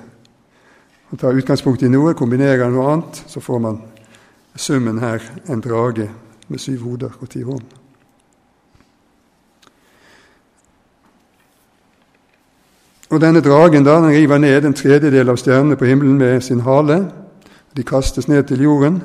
Man 1.11 1.19
tar 1.19 1.39
utgangspunkt 1.39 1.83
i 1.83 1.91
noe, 1.91 2.15
kombinerer 2.19 2.71
noe 2.71 2.93
annet, 2.93 3.23
så 3.31 3.43
får 3.43 3.63
man 3.63 3.81
summen 4.57 4.99
her 4.99 5.23
en 5.51 5.63
drage 5.63 6.09
med 6.49 6.63
syv 6.63 6.87
hoder 6.87 7.19
og 7.21 7.31
ti 7.31 7.43
horn. 7.47 7.67
Og 13.11 13.23
denne 13.23 13.41
dragen 13.41 13.87
da, 13.87 14.01
den 14.03 14.11
river 14.11 14.39
ned 14.43 14.67
en 14.67 14.75
tredjedel 14.75 15.31
av 15.31 15.39
stjernene 15.39 15.79
på 15.79 15.87
himmelen 15.87 16.19
med 16.19 16.43
sin 16.43 16.65
hale. 16.67 17.05
De 17.77 17.85
kastes 17.85 18.29
ned 18.29 18.43
til 18.49 18.63
jorden. 18.63 19.03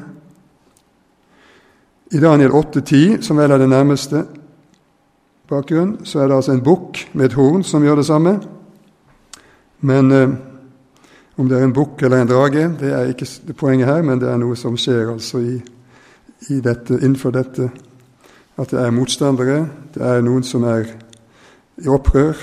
I 2.12 2.20
Daniel 2.20 2.52
8,10, 2.52 3.22
som 3.22 3.38
vel 3.38 3.52
er 3.52 3.58
det 3.58 3.70
nærmeste 3.70 4.26
bakgrunn, 5.48 6.06
så 6.06 6.20
er 6.20 6.28
det 6.28 6.36
altså 6.36 6.52
en 6.56 6.64
bukk 6.64 7.10
med 7.14 7.26
et 7.26 7.36
horn 7.36 7.64
som 7.64 7.84
gjør 7.84 8.00
det 8.00 8.06
samme. 8.06 8.34
Men 9.82 10.12
eh, 10.12 10.34
om 11.38 11.50
det 11.50 11.58
er 11.58 11.64
en 11.64 11.74
bukk 11.74 12.04
eller 12.04 12.22
en 12.22 12.30
drage, 12.30 12.68
det 12.80 12.92
er 12.94 13.12
ikke 13.12 13.54
poenget 13.54 13.88
her, 13.88 14.02
men 14.02 14.20
det 14.22 14.30
er 14.30 14.40
noe 14.40 14.56
som 14.56 14.78
skjer 14.78 15.12
altså 15.12 15.40
i, 15.40 15.58
i 16.50 16.60
dette, 16.64 17.00
innenfor 17.00 17.32
dette. 17.36 17.72
At 18.60 18.72
det 18.72 18.80
er 18.80 18.96
motstandere, 18.96 19.66
det 19.94 20.04
er 20.04 20.24
noen 20.24 20.44
som 20.48 20.64
er 20.64 20.86
i 21.82 21.88
opprør 21.88 22.40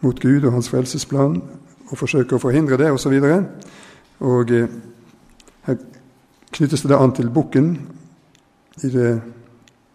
mot 0.00 0.20
Gud 0.20 0.44
og 0.44 0.52
hans 0.52 0.68
frelsesplan 0.68 1.38
og 1.86 1.96
forsøker 1.96 2.36
å 2.36 2.42
forhindre 2.42 2.76
det, 2.80 2.90
osv. 2.92 3.12
Og, 3.16 3.22
så 3.22 4.26
og 4.26 4.52
eh, 4.52 4.68
her 5.66 5.76
knyttes 6.52 6.82
det 6.86 6.96
an 6.96 7.12
til 7.12 7.30
bukken 7.30 7.74
i, 8.84 8.88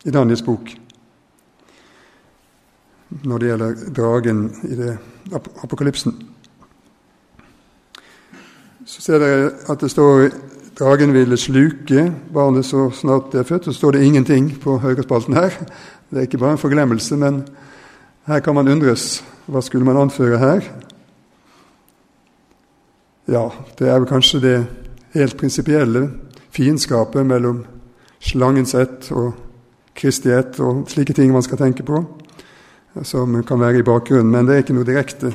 i 0.05 0.11
Daniels 0.11 0.43
bok 0.45 0.73
når 3.11 3.41
det 3.41 3.49
gjelder 3.49 3.79
dragen 3.95 4.43
i 4.63 4.75
det 4.75 4.91
apokalypsen. 5.63 6.13
Så 8.87 9.01
ser 9.03 9.19
dere 9.19 9.49
at 9.69 9.83
det 9.83 9.91
står 9.91 10.29
dragen 10.79 11.13
ville 11.13 11.37
sluke 11.37 12.07
barnet 12.33 12.65
så 12.65 12.89
snart 12.95 13.31
det 13.33 13.41
er 13.41 13.49
født. 13.49 13.65
Så 13.65 13.73
står 13.73 13.91
det 13.91 14.05
ingenting 14.05 14.49
på 14.61 14.77
høyrespalten 14.79 15.35
her. 15.35 15.51
Det 16.09 16.17
er 16.17 16.27
ikke 16.27 16.37
bare 16.37 16.55
en 16.55 16.63
forglemmelse, 16.63 17.17
men 17.17 17.43
her 18.27 18.39
kan 18.39 18.55
man 18.55 18.67
undres 18.67 19.23
hva 19.47 19.61
skulle 19.61 19.85
man 19.85 19.97
anføre 19.97 20.39
her? 20.39 20.61
Ja, 23.27 23.49
det 23.79 23.87
er 23.87 23.99
vel 23.99 24.09
kanskje 24.09 24.41
det 24.41 24.55
helt 25.13 25.37
prinsipielle 25.37 26.09
fiendskapet 26.51 27.25
mellom 27.25 27.63
slangens 28.21 28.75
ett 28.75 29.11
og 29.15 29.33
Kristi 29.97 30.31
ett 30.31 30.59
og 30.63 30.85
slike 30.89 31.13
ting 31.13 31.33
man 31.33 31.43
skal 31.43 31.59
tenke 31.59 31.83
på, 31.83 31.99
som 33.03 33.35
kan 33.43 33.59
være 33.59 33.81
i 33.81 33.87
bakgrunnen. 33.87 34.31
Men 34.31 34.47
det 34.47 34.55
er 34.55 34.63
ikke 34.63 34.75
noe 34.77 34.87
direkte 34.87 35.33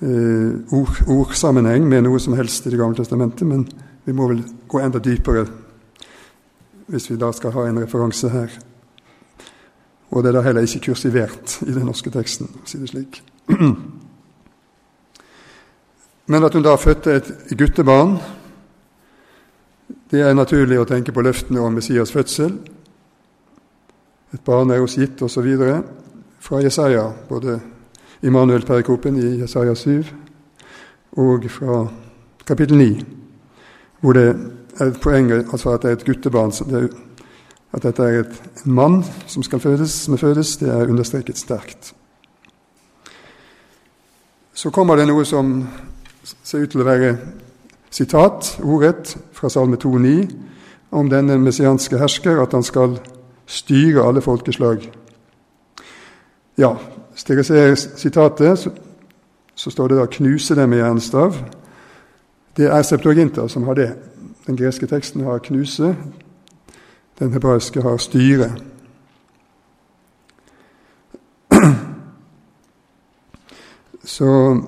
eh, 0.00 0.72
ord, 0.74 1.02
ordsammenheng 1.04 1.84
med 1.88 2.06
noe 2.06 2.20
som 2.22 2.36
helst 2.38 2.66
i 2.66 2.72
Det 2.72 2.80
gamle 2.80 2.96
testamentet. 2.96 3.46
Men 3.46 3.66
vi 4.04 4.12
må 4.16 4.28
vel 4.30 4.42
gå 4.68 4.80
enda 4.80 4.98
dypere 5.04 5.46
hvis 6.88 7.10
vi 7.10 7.18
da 7.20 7.28
skal 7.36 7.52
ha 7.52 7.66
en 7.68 7.82
referanse 7.82 8.30
her. 8.32 8.48
Og 10.08 10.22
det 10.24 10.30
er 10.30 10.38
da 10.38 10.44
heller 10.46 10.64
ikke 10.64 10.86
kursivert 10.88 11.58
i 11.66 11.72
den 11.74 11.84
norske 11.84 12.10
teksten, 12.10 12.48
å 12.48 12.64
si 12.64 12.80
det 12.80 12.88
slik. 12.88 13.20
Men 16.32 16.44
at 16.44 16.56
hun 16.56 16.64
da 16.64 16.76
fødte 16.80 17.18
et 17.20 17.28
guttebarn, 17.60 18.16
det 20.10 20.22
er 20.24 20.36
naturlig 20.36 20.78
å 20.80 20.86
tenke 20.88 21.12
på 21.12 21.22
løftene 21.24 21.60
om 21.60 21.74
Messias 21.76 22.12
fødsel. 22.12 22.54
Et 24.32 24.44
barn 24.44 24.70
er 24.72 24.80
oss 24.84 24.96
gitt, 24.96 25.20
osv. 25.22 25.48
Fra 26.40 26.62
Jesaja, 26.62 27.04
både 27.28 27.58
Immanuel-perikopen 28.22 29.18
i 29.20 29.34
Jesaja 29.42 29.74
7 29.74 30.04
og 31.18 31.44
fra 31.50 31.80
kapittel 32.46 32.78
9, 32.78 32.88
hvor 34.02 34.14
det 34.14 34.26
er 34.28 34.90
et 34.90 34.98
poeng 35.02 35.30
altså 35.34 35.72
at 35.74 35.82
det 35.82 35.90
er 35.90 35.96
et 35.96 36.04
guttebarn. 36.06 36.50
Det 36.50 36.82
er 36.82 36.88
at 37.72 37.84
dette 37.84 38.02
er 38.02 38.22
et, 38.22 38.36
en 38.64 38.72
mann 38.72 39.02
som 39.26 39.44
skal 39.44 39.60
fødes, 39.60 39.92
som 39.92 40.14
er 40.14 40.22
fødes, 40.22 40.56
det 40.56 40.70
er 40.72 40.88
understreket 40.88 41.38
sterkt. 41.38 41.92
Så 44.54 44.72
kommer 44.74 44.96
det 44.96 45.06
noe 45.08 45.24
som 45.28 45.60
ser 46.24 46.64
ut 46.64 46.72
til 46.72 46.82
å 46.82 46.88
være 46.88 47.12
sitat, 47.90 48.60
ordrett, 48.62 49.18
fra 49.32 49.48
Salme 49.48 49.76
2,9, 49.76 50.28
om 50.90 51.10
denne 51.10 51.38
messianske 51.38 51.98
hersker, 51.98 52.42
at 52.42 52.52
han 52.52 52.62
skal 52.62 52.98
styre 53.46 54.06
alle 54.08 54.20
folkeslag. 54.22 54.92
Ja, 56.58 56.74
hvis 57.12 57.24
dere 57.24 57.44
ser 57.44 57.74
sitatet, 57.74 58.58
så, 58.58 58.70
så 59.54 59.70
står 59.70 59.88
det 59.88 59.98
da 59.98 60.06
'knuse 60.06 60.54
dem 60.54 60.68
med 60.68 60.78
jernstav'. 60.78 61.34
Det 62.56 62.66
er 62.66 62.82
Septuaginta 62.82 63.48
som 63.48 63.62
har 63.62 63.74
det. 63.74 63.94
Den 64.46 64.56
greske 64.56 64.86
teksten 64.86 65.24
har 65.24 65.38
'knuse', 65.38 65.94
den 67.18 67.32
hebraiske 67.32 67.82
har 67.82 67.96
styre. 67.96 68.52
Så 74.04 74.60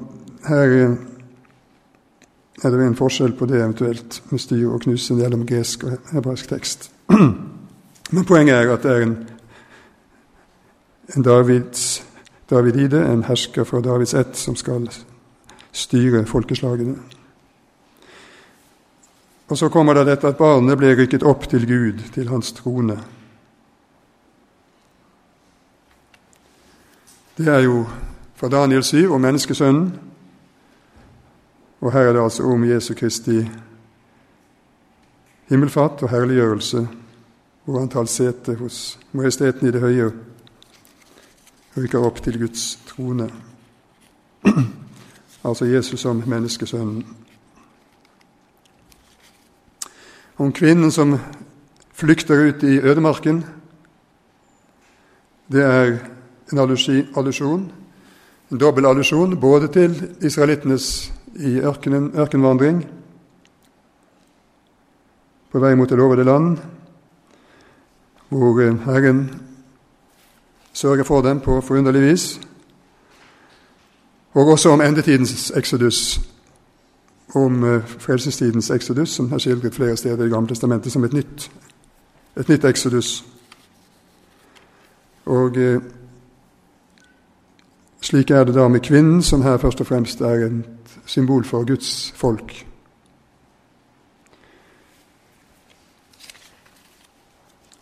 her 0.49 0.97
er 2.63 2.71
det 2.71 2.87
en 2.87 2.97
forskjell 2.97 3.33
på 3.33 3.47
det 3.47 3.61
eventuelt 3.63 4.23
med 4.31 4.41
styre 4.41 4.75
og 4.75 4.83
knuse 4.85 5.15
gjennom 5.17 5.47
gresk 5.49 5.85
og 5.85 6.13
hebraisk 6.13 6.49
tekst. 6.49 6.91
Men 8.15 8.27
poenget 8.29 8.55
er 8.55 8.73
at 8.73 8.83
det 8.83 8.91
er 8.91 9.05
en, 9.07 9.15
en 11.17 11.23
Davids, 11.23 12.03
Davidide, 12.51 13.05
en 13.07 13.25
hersker 13.25 13.65
fra 13.65 13.81
Davids 13.81 14.15
ett, 14.15 14.37
som 14.37 14.57
skal 14.57 14.89
styre 15.73 16.27
folkeslagene. 16.27 16.99
Og 19.49 19.59
så 19.59 19.69
kommer 19.69 19.95
det 19.95 20.07
dette 20.07 20.29
at 20.29 20.39
barnet 20.39 20.79
ble 20.79 20.93
rykket 20.95 21.25
opp 21.27 21.49
til 21.51 21.67
Gud, 21.67 22.05
til 22.15 22.29
hans 22.29 22.53
trone. 22.53 22.99
Det 27.39 27.49
er 27.49 27.65
jo 27.65 27.87
fra 28.37 28.49
Daniel 28.49 28.83
7 28.83 29.11
om 29.15 29.21
menneskesønnen, 29.21 30.10
og 31.81 31.93
her 31.93 32.01
er 32.01 32.13
det 32.13 32.23
altså 32.23 32.43
om 32.45 32.65
Jesu 32.65 32.95
Kristi 32.95 33.51
himmelfart 35.49 36.03
og 36.03 36.11
herliggjørelse, 36.11 36.89
hvor 37.65 37.79
han 37.79 37.89
tar 37.89 38.05
sete 38.05 38.55
hos 38.55 38.99
Majesteten 39.13 39.69
i 39.69 39.73
det 39.73 39.81
høye 39.81 40.11
rykker 41.77 42.05
opp 42.05 42.23
til 42.23 42.39
Guds 42.39 42.79
trone. 42.87 43.31
altså 45.49 45.65
Jesus 45.65 46.01
som 46.01 46.23
menneskesønnen. 46.27 47.05
om 50.41 50.53
kvinnen 50.53 50.89
som 50.93 51.19
flykter 51.93 52.49
ut 52.49 52.63
i 52.65 52.79
ødemarken. 52.81 53.43
Det 55.53 55.63
er 55.63 55.99
en 56.53 56.59
allusjon, 56.59 57.73
en 58.51 58.59
dobbel 58.59 58.87
allusjon, 58.87 59.37
både 59.41 59.69
til 59.69 59.99
israelittenes 60.23 61.13
i 61.35 61.59
ørkenen, 61.61 62.11
ørkenvandring 62.15 62.85
på 65.51 65.59
vei 65.59 65.75
mot 65.75 65.91
det 65.91 65.99
lovede 65.99 66.25
land, 66.25 66.59
hvor 68.29 68.61
Herren 68.85 69.31
sørger 70.73 71.05
for 71.05 71.23
dem 71.23 71.41
på 71.41 71.61
forunderlig 71.61 72.03
vis, 72.03 72.41
og 74.33 74.47
også 74.47 74.71
om 74.71 74.81
endetidens 74.81 75.53
eksodus, 75.57 76.21
om 77.35 77.65
eh, 77.65 77.87
frelsestidens 77.87 78.71
eksodus, 78.71 79.09
som 79.09 79.33
er 79.33 79.39
skildret 79.39 79.75
flere 79.75 79.97
steder 79.97 80.25
i 80.25 80.29
Gamle 80.29 80.49
Testamentet 80.49 80.93
som 80.93 81.05
et 81.05 81.13
nytt, 81.13 81.51
et 82.39 82.49
nytt 82.49 82.65
eksodus. 82.65 83.25
Og 85.27 85.57
eh, 85.57 85.83
slik 88.01 88.31
er 88.31 88.45
det 88.45 88.55
da 88.55 88.69
med 88.69 88.81
kvinnen, 88.81 89.23
som 89.23 89.43
her 89.43 89.57
først 89.57 89.81
og 89.81 89.87
fremst 89.87 90.21
er 90.21 90.63
symbol 91.07 91.45
for 91.45 91.65
Guds 91.65 92.13
folk. 92.17 92.67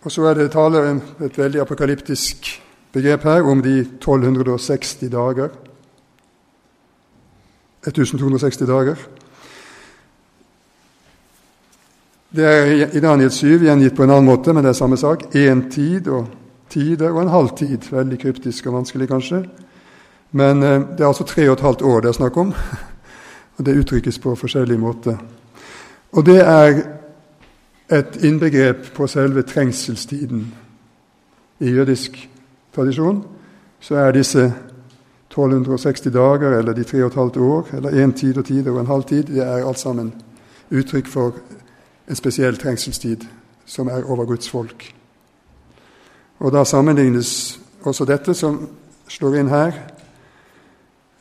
Og 0.03 0.13
så 0.13 0.25
er 0.31 0.35
det 0.35 0.51
taler 0.55 1.01
et 1.25 1.39
veldig 1.39 1.61
apokalyptisk 1.61 2.49
begrep 2.93 3.23
her 3.23 3.43
om 3.43 3.63
de 3.63 3.81
1260 3.81 5.11
dager. 5.13 5.49
1260 7.87 8.67
dager. 8.67 8.97
Det 12.37 12.45
er 12.45 12.97
i 12.97 13.01
Daniel 13.01 13.31
7 13.31 13.65
gjengitt 13.65 13.97
på 13.97 14.05
en 14.05 14.11
annen 14.11 14.29
måte, 14.29 14.53
men 14.53 14.65
det 14.65 14.71
er 14.71 14.81
samme 14.81 14.97
sak. 14.97 15.23
Én 15.35 15.71
tid 15.73 16.09
og 16.09 16.27
tider 16.69 17.11
og 17.11 17.23
en 17.23 17.33
halv 17.33 17.57
tid. 17.57 17.89
Veldig 17.91 18.19
kryptisk 18.21 18.67
og 18.67 18.75
vanskelig, 18.81 19.09
kanskje. 19.09 19.45
Men 20.31 20.63
eh, 20.63 20.81
det 20.97 21.01
er 21.01 21.09
altså 21.09 21.25
tre 21.25 21.49
og 21.49 21.57
et 21.57 21.65
halvt 21.65 21.83
år 21.83 22.01
det 22.01 22.09
er 22.09 22.21
snakk 22.21 22.37
om. 22.37 22.53
Og 23.59 23.67
det 23.67 23.79
uttrykkes 23.79 24.19
på 24.19 24.35
forskjellig 24.35 24.79
måte. 24.81 25.19
Og 26.13 26.27
det 26.27 26.41
er 26.41 26.83
et 27.91 28.19
innbegrep 28.25 28.93
på 28.95 29.07
selve 29.07 29.43
trengselstiden. 29.43 30.55
I 31.61 31.71
jødisk 31.71 32.29
tradisjon 32.75 33.25
så 33.81 33.95
er 33.95 34.13
disse 34.13 34.53
1260 35.31 36.13
dager 36.13 36.59
eller 36.59 36.73
de 36.73 36.85
tre 36.85 37.03
og 37.05 37.07
et 37.07 37.15
halvt 37.15 37.37
år 37.37 37.69
eller 37.73 38.05
én 38.05 38.13
tid 38.13 38.39
og 38.39 38.45
tid 38.45 38.69
og 38.69 38.81
en 38.81 38.87
halv 38.87 39.05
tid, 39.05 39.23
det 39.23 39.43
er 39.43 39.67
alt 39.67 39.79
sammen 39.79 40.15
uttrykk 40.71 41.07
for 41.07 41.35
en 42.09 42.17
spesiell 42.17 42.57
trengselstid 42.57 43.25
som 43.67 43.89
er 43.89 44.05
over 44.05 44.25
Guds 44.25 44.51
folk. 44.51 44.95
Og 46.39 46.53
da 46.53 46.65
sammenlignes 46.65 47.61
også 47.83 48.05
dette 48.05 48.35
som 48.35 48.69
slår 49.09 49.35
inn 49.35 49.49
her, 49.49 49.73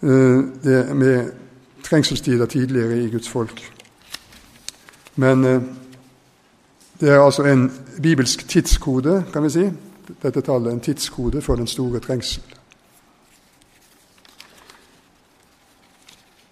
eh, 0.04 0.40
det 0.64 0.96
med 0.96 1.32
trengselstider 1.90 2.46
tidligere 2.46 3.00
i 3.04 3.10
Guds 3.10 3.30
folk. 3.30 3.64
Men 5.16 5.46
eh, 5.46 5.62
det 7.00 7.10
er 7.10 7.22
altså 7.22 7.44
en 7.44 7.72
bibelsk 8.02 8.48
tidskode, 8.48 9.24
kan 9.34 9.44
vi 9.44 9.50
si. 9.50 9.66
Dette 10.24 10.42
tallet 10.42 10.74
en 10.74 10.80
tidskode 10.80 11.42
for 11.42 11.56
den 11.56 11.68
store 11.68 12.00
trengsel. 12.00 12.44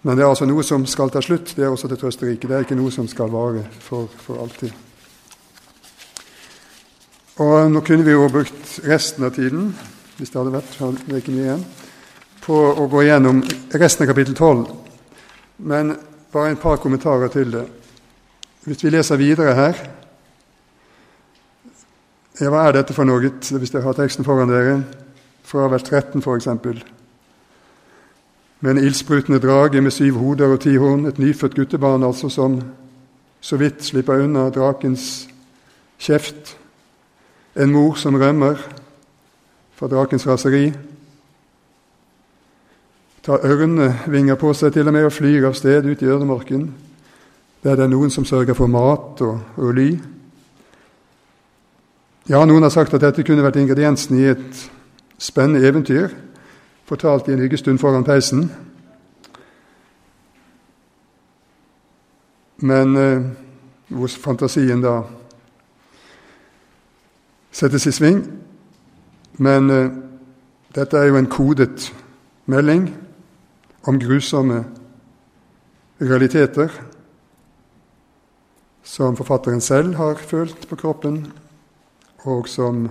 Men 0.02 0.16
det 0.16 0.22
er 0.22 0.28
altså 0.28 0.46
noe 0.46 0.62
som 0.62 0.84
skal 0.86 1.10
ta 1.10 1.18
slutt. 1.20 1.56
Det 1.56 1.64
er 1.64 1.72
også 1.72 1.88
det 1.90 1.98
trøsterike. 1.98 2.46
Det 2.46 2.54
er 2.54 2.62
ikke 2.62 2.78
noe 2.78 2.92
som 2.94 3.08
skal 3.10 3.32
vare 3.32 3.64
for, 3.82 4.06
for 4.22 4.38
alltid. 4.38 4.70
Og 7.42 7.72
nå 7.72 7.82
kunne 7.82 8.06
vi 8.06 8.14
jo 8.14 8.28
brukt 8.30 8.78
resten 8.86 9.26
av 9.26 9.34
tiden, 9.34 9.72
hvis 10.16 10.30
det 10.30 10.38
hadde 10.38 10.54
vært 10.54 10.78
det 10.78 11.12
er 11.12 11.18
ikke 11.18 11.34
mye 11.34 11.48
igjen, 11.48 11.64
på 12.46 12.54
å 12.54 12.86
gå 12.88 13.02
gjennom 13.02 13.42
resten 13.74 14.06
av 14.06 14.12
kapittel 14.12 14.38
12. 14.38 14.85
Men 15.58 15.96
bare 16.32 16.50
en 16.50 16.56
par 16.56 16.76
kommentarer 16.76 17.28
til 17.28 17.52
det. 17.52 17.66
Hvis 18.64 18.84
vi 18.84 18.90
leser 18.90 19.16
videre 19.16 19.54
her 19.54 19.78
ja, 22.40 22.50
Hva 22.50 22.66
er 22.66 22.74
dette 22.76 22.92
for 22.92 23.08
noe, 23.08 23.30
hvis 23.40 23.72
dere 23.72 23.86
har 23.86 23.96
teksten 23.96 24.26
foran 24.26 24.50
dere? 24.50 24.80
Fra 25.46 25.68
vers 25.72 25.86
13, 25.86 26.20
f.eks. 26.20 26.48
Med 28.60 28.70
en 28.70 28.82
ildsprutende 28.82 29.40
drage 29.40 29.80
med 29.80 29.94
syv 29.94 30.18
hoder 30.18 30.52
og 30.52 30.60
ti 30.60 30.74
horn, 30.76 31.06
et 31.06 31.18
nyfødt 31.18 31.54
guttebarn 31.54 32.04
altså 32.04 32.28
som 32.28 32.60
så 33.40 33.56
vidt 33.56 33.84
slipper 33.84 34.24
unna 34.24 34.48
drakens 34.50 35.28
kjeft 36.02 36.56
en 37.56 37.72
mor 37.72 37.94
som 37.96 38.16
rømmer 38.20 38.58
fra 39.76 39.88
drakens 39.88 40.26
raseri. 40.26 40.72
Tar 43.26 43.42
ørnevinger 43.42 44.36
på 44.38 44.52
seg 44.54 44.70
til 44.70 44.86
og 44.86 44.94
med 44.94 45.08
og 45.08 45.10
flyr 45.10 45.48
av 45.48 45.54
sted 45.58 45.82
ut 45.82 46.02
i 46.02 46.06
ødemarken, 46.06 46.68
der 47.66 47.74
det 47.74 47.82
er 47.82 47.90
noen 47.90 48.10
som 48.14 48.24
sørger 48.24 48.54
for 48.54 48.70
mat 48.70 49.18
og, 49.26 49.40
og 49.58 49.72
ly. 49.74 49.86
Ja, 52.30 52.44
noen 52.46 52.62
har 52.62 52.70
sagt 52.70 52.94
at 52.94 53.02
dette 53.02 53.24
kunne 53.26 53.42
vært 53.42 53.58
ingrediensen 53.58 54.20
i 54.20 54.28
et 54.30 54.60
spennende 55.18 55.66
eventyr, 55.66 56.14
fortalt 56.86 57.26
i 57.26 57.34
en 57.34 57.42
hyggestund 57.42 57.82
foran 57.82 58.06
peisen. 58.06 58.44
Men 62.62 62.94
eh, 62.96 63.24
hvor 63.88 64.14
fantasien 64.22 64.84
da 64.84 65.00
settes 67.50 67.88
i 67.90 67.94
sving. 67.98 68.22
Men 69.42 69.74
eh, 69.74 69.90
dette 70.78 71.02
er 71.02 71.10
jo 71.10 71.18
en 71.18 71.26
kodet 71.26 71.90
melding 72.46 72.86
om 73.86 73.98
grusomme 73.98 74.64
realiteter 76.00 76.72
som 78.86 79.16
forfatteren 79.16 79.60
selv 79.60 79.94
har 79.98 80.14
følt 80.14 80.68
på 80.68 80.76
kroppen, 80.76 81.26
og 82.26 82.48
som 82.48 82.86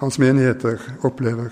hans 0.00 0.18
menigheter 0.18 0.78
opplever. 1.02 1.50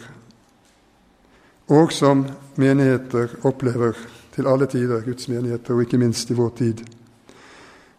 Og 1.69 1.93
som 1.93 2.27
menigheter 2.57 3.35
opplever 3.45 3.99
til 4.35 4.47
alle 4.47 4.67
tider, 4.67 5.05
Guds 5.05 5.29
menigheter, 5.29 5.75
og 5.75 5.83
ikke 5.83 5.99
minst 5.99 6.31
i 6.31 6.39
vår 6.39 6.55
tid. 6.57 6.85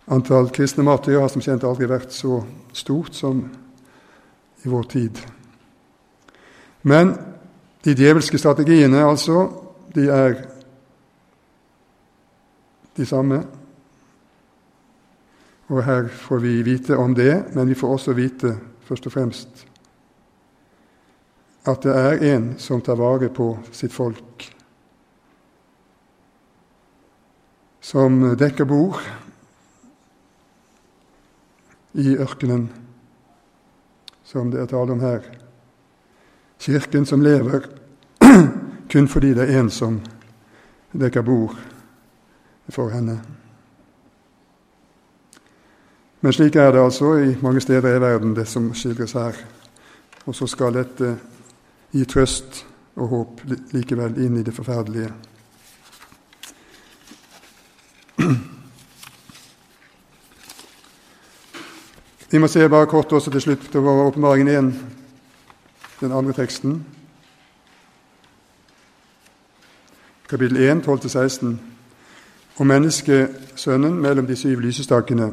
Antall 0.10 0.50
kristne 0.50 0.84
martyrer 0.84 1.22
har 1.22 1.30
som 1.30 1.44
kjent 1.44 1.64
aldri 1.68 1.90
vært 1.90 2.16
så 2.16 2.42
stort 2.74 3.14
som 3.14 3.44
i 4.66 4.72
vår 4.72 4.88
tid. 4.90 5.20
Men 6.82 7.14
de 7.86 7.96
djevelske 7.96 8.38
strategiene, 8.38 9.06
altså, 9.06 9.48
de 9.96 10.10
er 10.12 10.36
de 12.98 13.06
samme. 13.06 13.44
Og 15.70 15.84
her 15.86 16.08
får 16.08 16.44
vi 16.44 16.62
vite 16.66 16.98
om 16.98 17.16
det, 17.16 17.56
men 17.56 17.70
vi 17.70 17.78
får 17.78 17.96
også 17.96 18.14
vite 18.18 18.58
først 18.90 19.06
og 19.06 19.14
fremst 19.14 19.66
at 21.68 21.84
det 21.84 21.94
er 21.94 22.24
en 22.34 22.46
som 22.58 22.82
tar 22.82 22.98
vare 23.00 23.30
på 23.30 23.52
sitt 23.76 23.94
folk. 23.94 24.46
Som 27.82 28.22
dekker 28.40 28.68
bord 28.70 29.00
i 32.00 32.16
ørkenen, 32.18 32.70
som 34.24 34.52
det 34.54 34.64
er 34.64 34.72
tale 34.72 34.96
om 34.96 35.04
her. 35.04 35.26
Kirken 36.60 37.06
som 37.06 37.22
lever 37.22 37.66
kun 38.92 39.08
fordi 39.08 39.34
det 39.34 39.48
er 39.48 39.60
en 39.60 39.70
som 39.70 40.02
dekker 40.92 41.22
bord 41.22 41.56
for 42.70 42.90
henne. 42.90 43.20
Men 46.22 46.34
slik 46.34 46.56
er 46.56 46.72
det 46.72 46.84
altså 46.84 47.14
i 47.18 47.38
mange 47.42 47.62
steder 47.62 47.96
i 47.96 48.02
verden, 48.02 48.36
det 48.36 48.48
som 48.48 48.74
skildres 48.74 49.12
her. 49.16 49.34
Og 50.26 50.36
så 50.36 50.48
skal 50.48 50.74
dette 50.76 51.18
gi 51.92 52.06
trøst 52.06 52.66
og 53.00 53.08
håp 53.08 53.42
likevel 53.72 54.18
inn 54.26 54.38
i 54.38 54.44
det 54.44 54.54
forferdelige. 54.54 55.10
Vi 62.30 62.38
må 62.38 62.48
se 62.48 62.70
bare 62.70 62.86
kort 62.86 63.14
også 63.14 63.32
til 63.32 63.42
slutt 63.42 63.72
på 63.72 63.80
åpenbaringen 63.80 64.48
1, 64.48 64.99
den 66.02 66.12
andre 66.12 66.34
teksten. 66.34 66.86
Kapittel 70.30 70.58
1, 70.58 70.88
12-16. 70.88 71.48
Om 72.58 72.68
menneskesønnen 72.68 73.94
mellom 74.02 74.28
de 74.28 74.36
syv 74.36 74.60
lysestakene. 74.60 75.32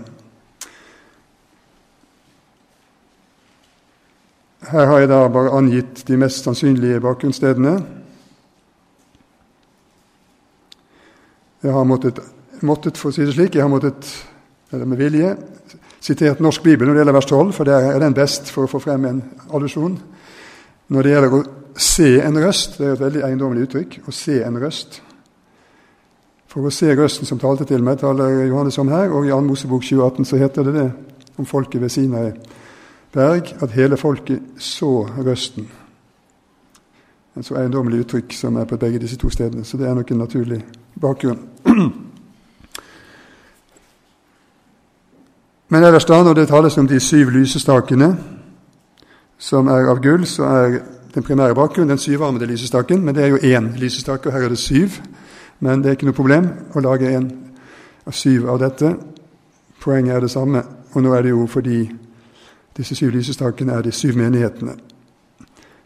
Her 4.70 4.86
har 4.86 4.98
jeg 4.98 5.08
da 5.08 5.28
bare 5.28 5.52
angitt 5.54 6.02
de 6.08 6.16
mest 6.16 6.44
sannsynlige 6.44 7.00
bakgrunnsstedene. 7.00 7.76
Jeg 11.62 11.72
har 11.72 11.84
måttet, 11.84 12.18
måttet, 12.62 12.98
for 12.98 13.10
å 13.10 13.14
si 13.14 13.26
det 13.26 13.34
slik, 13.34 13.54
jeg 13.54 13.62
har 13.62 13.70
måttet, 13.70 14.08
eller 14.72 14.86
med 14.86 14.98
vilje, 14.98 15.36
sitert 16.00 16.42
norsk 16.42 16.62
bibel 16.62 16.86
når 16.86 16.94
det 16.94 17.00
gjelder 17.00 17.16
vers 17.18 17.30
12, 17.30 17.52
for 17.52 17.68
der 17.68 17.90
er 17.92 18.02
den 18.02 18.14
best 18.14 18.50
for 18.50 18.66
å 18.66 18.70
få 18.70 18.80
frem 18.82 19.06
en 19.06 19.22
allusjon. 19.54 19.98
Når 20.88 21.02
det 21.02 21.12
gjelder 21.12 21.34
å 21.34 21.42
se 21.76 22.10
en 22.22 22.38
røst, 22.40 22.78
det 22.78 22.86
er 22.86 22.92
et 22.94 23.02
veldig 23.02 23.24
eiendommelig 23.26 23.66
uttrykk, 23.66 23.98
å 24.06 24.14
se 24.14 24.38
en 24.46 24.58
røst. 24.62 25.00
For 26.46 26.66
å 26.66 26.70
se 26.72 26.94
røsten 26.94 27.28
som 27.28 27.40
talte 27.42 27.66
til 27.68 27.82
meg, 27.84 27.98
taler 28.00 28.46
Johannes 28.46 28.78
om 28.78 28.88
her, 28.88 29.10
og 29.10 29.26
i 29.26 29.32
2. 29.34 29.40
Mosebok 29.48 29.82
2018 29.84 30.24
så 30.30 30.38
heter 30.40 30.68
det 30.68 30.74
det 30.78 30.90
om 31.36 31.46
folket 31.46 31.82
ved 31.82 31.92
Sinai 31.92 32.30
berg, 33.12 33.56
at 33.60 33.74
hele 33.76 33.96
folket 33.96 34.40
så 34.62 35.02
røsten. 35.04 35.68
En 37.36 37.44
så 37.44 37.54
eiendommelig 37.60 38.00
uttrykk 38.06 38.32
som 38.32 38.56
er 38.56 38.64
på 38.64 38.78
begge 38.80 38.98
disse 39.02 39.18
to 39.20 39.28
stedene, 39.30 39.64
så 39.64 39.76
det 39.76 39.88
er 39.88 39.94
nok 39.94 40.10
en 40.10 40.18
naturlig 40.22 40.64
bakgrunn. 41.00 41.42
Men 45.68 45.84
ellers 45.84 46.04
da, 46.06 46.22
når 46.22 46.34
det 46.34 46.48
tales 46.48 46.78
om 46.78 46.88
de 46.88 47.00
syv 47.00 47.30
lysestakene 47.34 48.35
som 49.38 49.68
er 49.68 49.90
av 49.90 50.00
gull, 50.02 50.26
så 50.26 50.44
er 50.44 50.78
den 51.14 51.22
primære 51.22 51.54
bakgrunnen 51.54 51.88
den 51.88 51.98
syvarmede 51.98 52.46
lysestaken. 52.46 53.04
Men 53.04 53.14
det 53.14 53.24
er 53.24 53.28
jo 53.28 53.36
én 53.36 53.72
lysestake, 53.78 54.28
og 54.28 54.32
her 54.32 54.44
er 54.44 54.48
det 54.48 54.58
syv. 54.58 55.00
Men 55.60 55.82
det 55.82 55.88
er 55.88 55.96
ikke 55.96 56.08
noe 56.08 56.16
problem 56.16 56.48
å 56.74 56.80
lage 56.84 57.12
en 57.16 57.30
av 58.06 58.12
syv 58.12 58.48
av 58.50 58.60
dette. 58.60 58.94
Poenget 59.80 60.16
er 60.16 60.20
det 60.20 60.30
samme. 60.30 60.62
Og 60.92 61.02
nå 61.02 61.14
er 61.14 61.22
det 61.22 61.30
jo 61.30 61.46
fordi 61.46 61.84
disse 62.76 62.94
syv 62.94 63.14
lysestakene 63.16 63.72
er 63.72 63.82
de 63.82 63.92
syv 63.92 64.16
menighetene. 64.16 64.76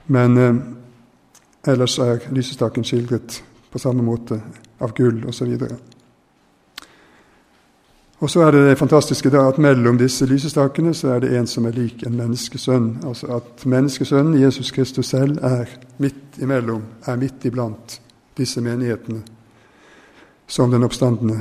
Men 0.07 0.39
eh, 0.39 0.55
ellers 1.71 1.99
er 1.99 2.27
lysestaken 2.31 2.85
skildret 2.85 3.43
på 3.71 3.79
samme 3.79 4.03
måte 4.03 4.41
av 4.81 4.95
gull 4.95 5.25
osv. 5.29 5.55
Og 8.21 8.31
så 8.31 8.43
er 8.45 8.51
det 8.53 8.67
det 8.69 8.79
fantastiske 8.79 9.31
da 9.33 9.47
at 9.49 9.59
mellom 9.59 9.97
disse 9.99 10.27
lysestakene 10.29 10.93
så 10.95 11.15
er 11.15 11.23
det 11.25 11.33
en 11.39 11.47
som 11.49 11.65
er 11.65 11.73
lik 11.73 12.03
en 12.05 12.19
menneskesønn. 12.19 12.99
Altså 13.09 13.31
at 13.39 13.65
menneskesønnen, 13.65 14.43
Jesus 14.43 14.71
Kristus 14.71 15.09
selv, 15.09 15.39
er 15.43 15.65
midt 15.99 16.37
imellom, 16.39 16.83
er 17.07 17.17
midt 17.17 17.45
iblant 17.49 18.01
disse 18.37 18.61
menighetene 18.61 19.23
som 20.47 20.71
den 20.71 20.85
oppstandende. 20.85 21.39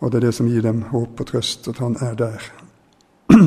Og 0.00 0.12
det 0.12 0.22
er 0.22 0.26
det 0.26 0.34
som 0.34 0.48
gir 0.48 0.64
dem 0.64 0.82
håp 0.82 1.20
og 1.20 1.26
trøst, 1.26 1.68
at 1.68 1.78
han 1.78 1.96
er 2.00 2.14
der. 2.14 2.52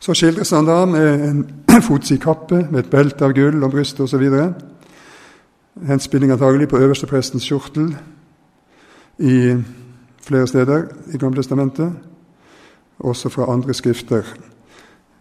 Så 0.00 0.14
skildres 0.14 0.50
han 0.50 0.66
da 0.66 0.84
med 0.88 1.24
en 1.28 1.42
fotsid 1.88 2.22
kappe 2.22 2.62
med 2.70 2.86
et 2.86 2.90
belte 2.90 3.26
av 3.26 3.34
gull 3.36 3.60
om 3.64 3.70
brystet 3.70 4.06
osv. 4.06 4.24
Henspilling 5.88 6.32
antagelig 6.32 6.68
på 6.68 6.80
øversteprestens 6.80 7.44
kjortel 7.44 7.92
i 9.18 9.34
flere 10.28 10.46
steder 10.46 10.82
i 11.14 11.18
Gamle 11.18 11.42
Testamentet, 11.42 11.92
også 12.98 13.28
fra 13.28 13.52
andre 13.52 13.74
skrifter. 13.74 14.22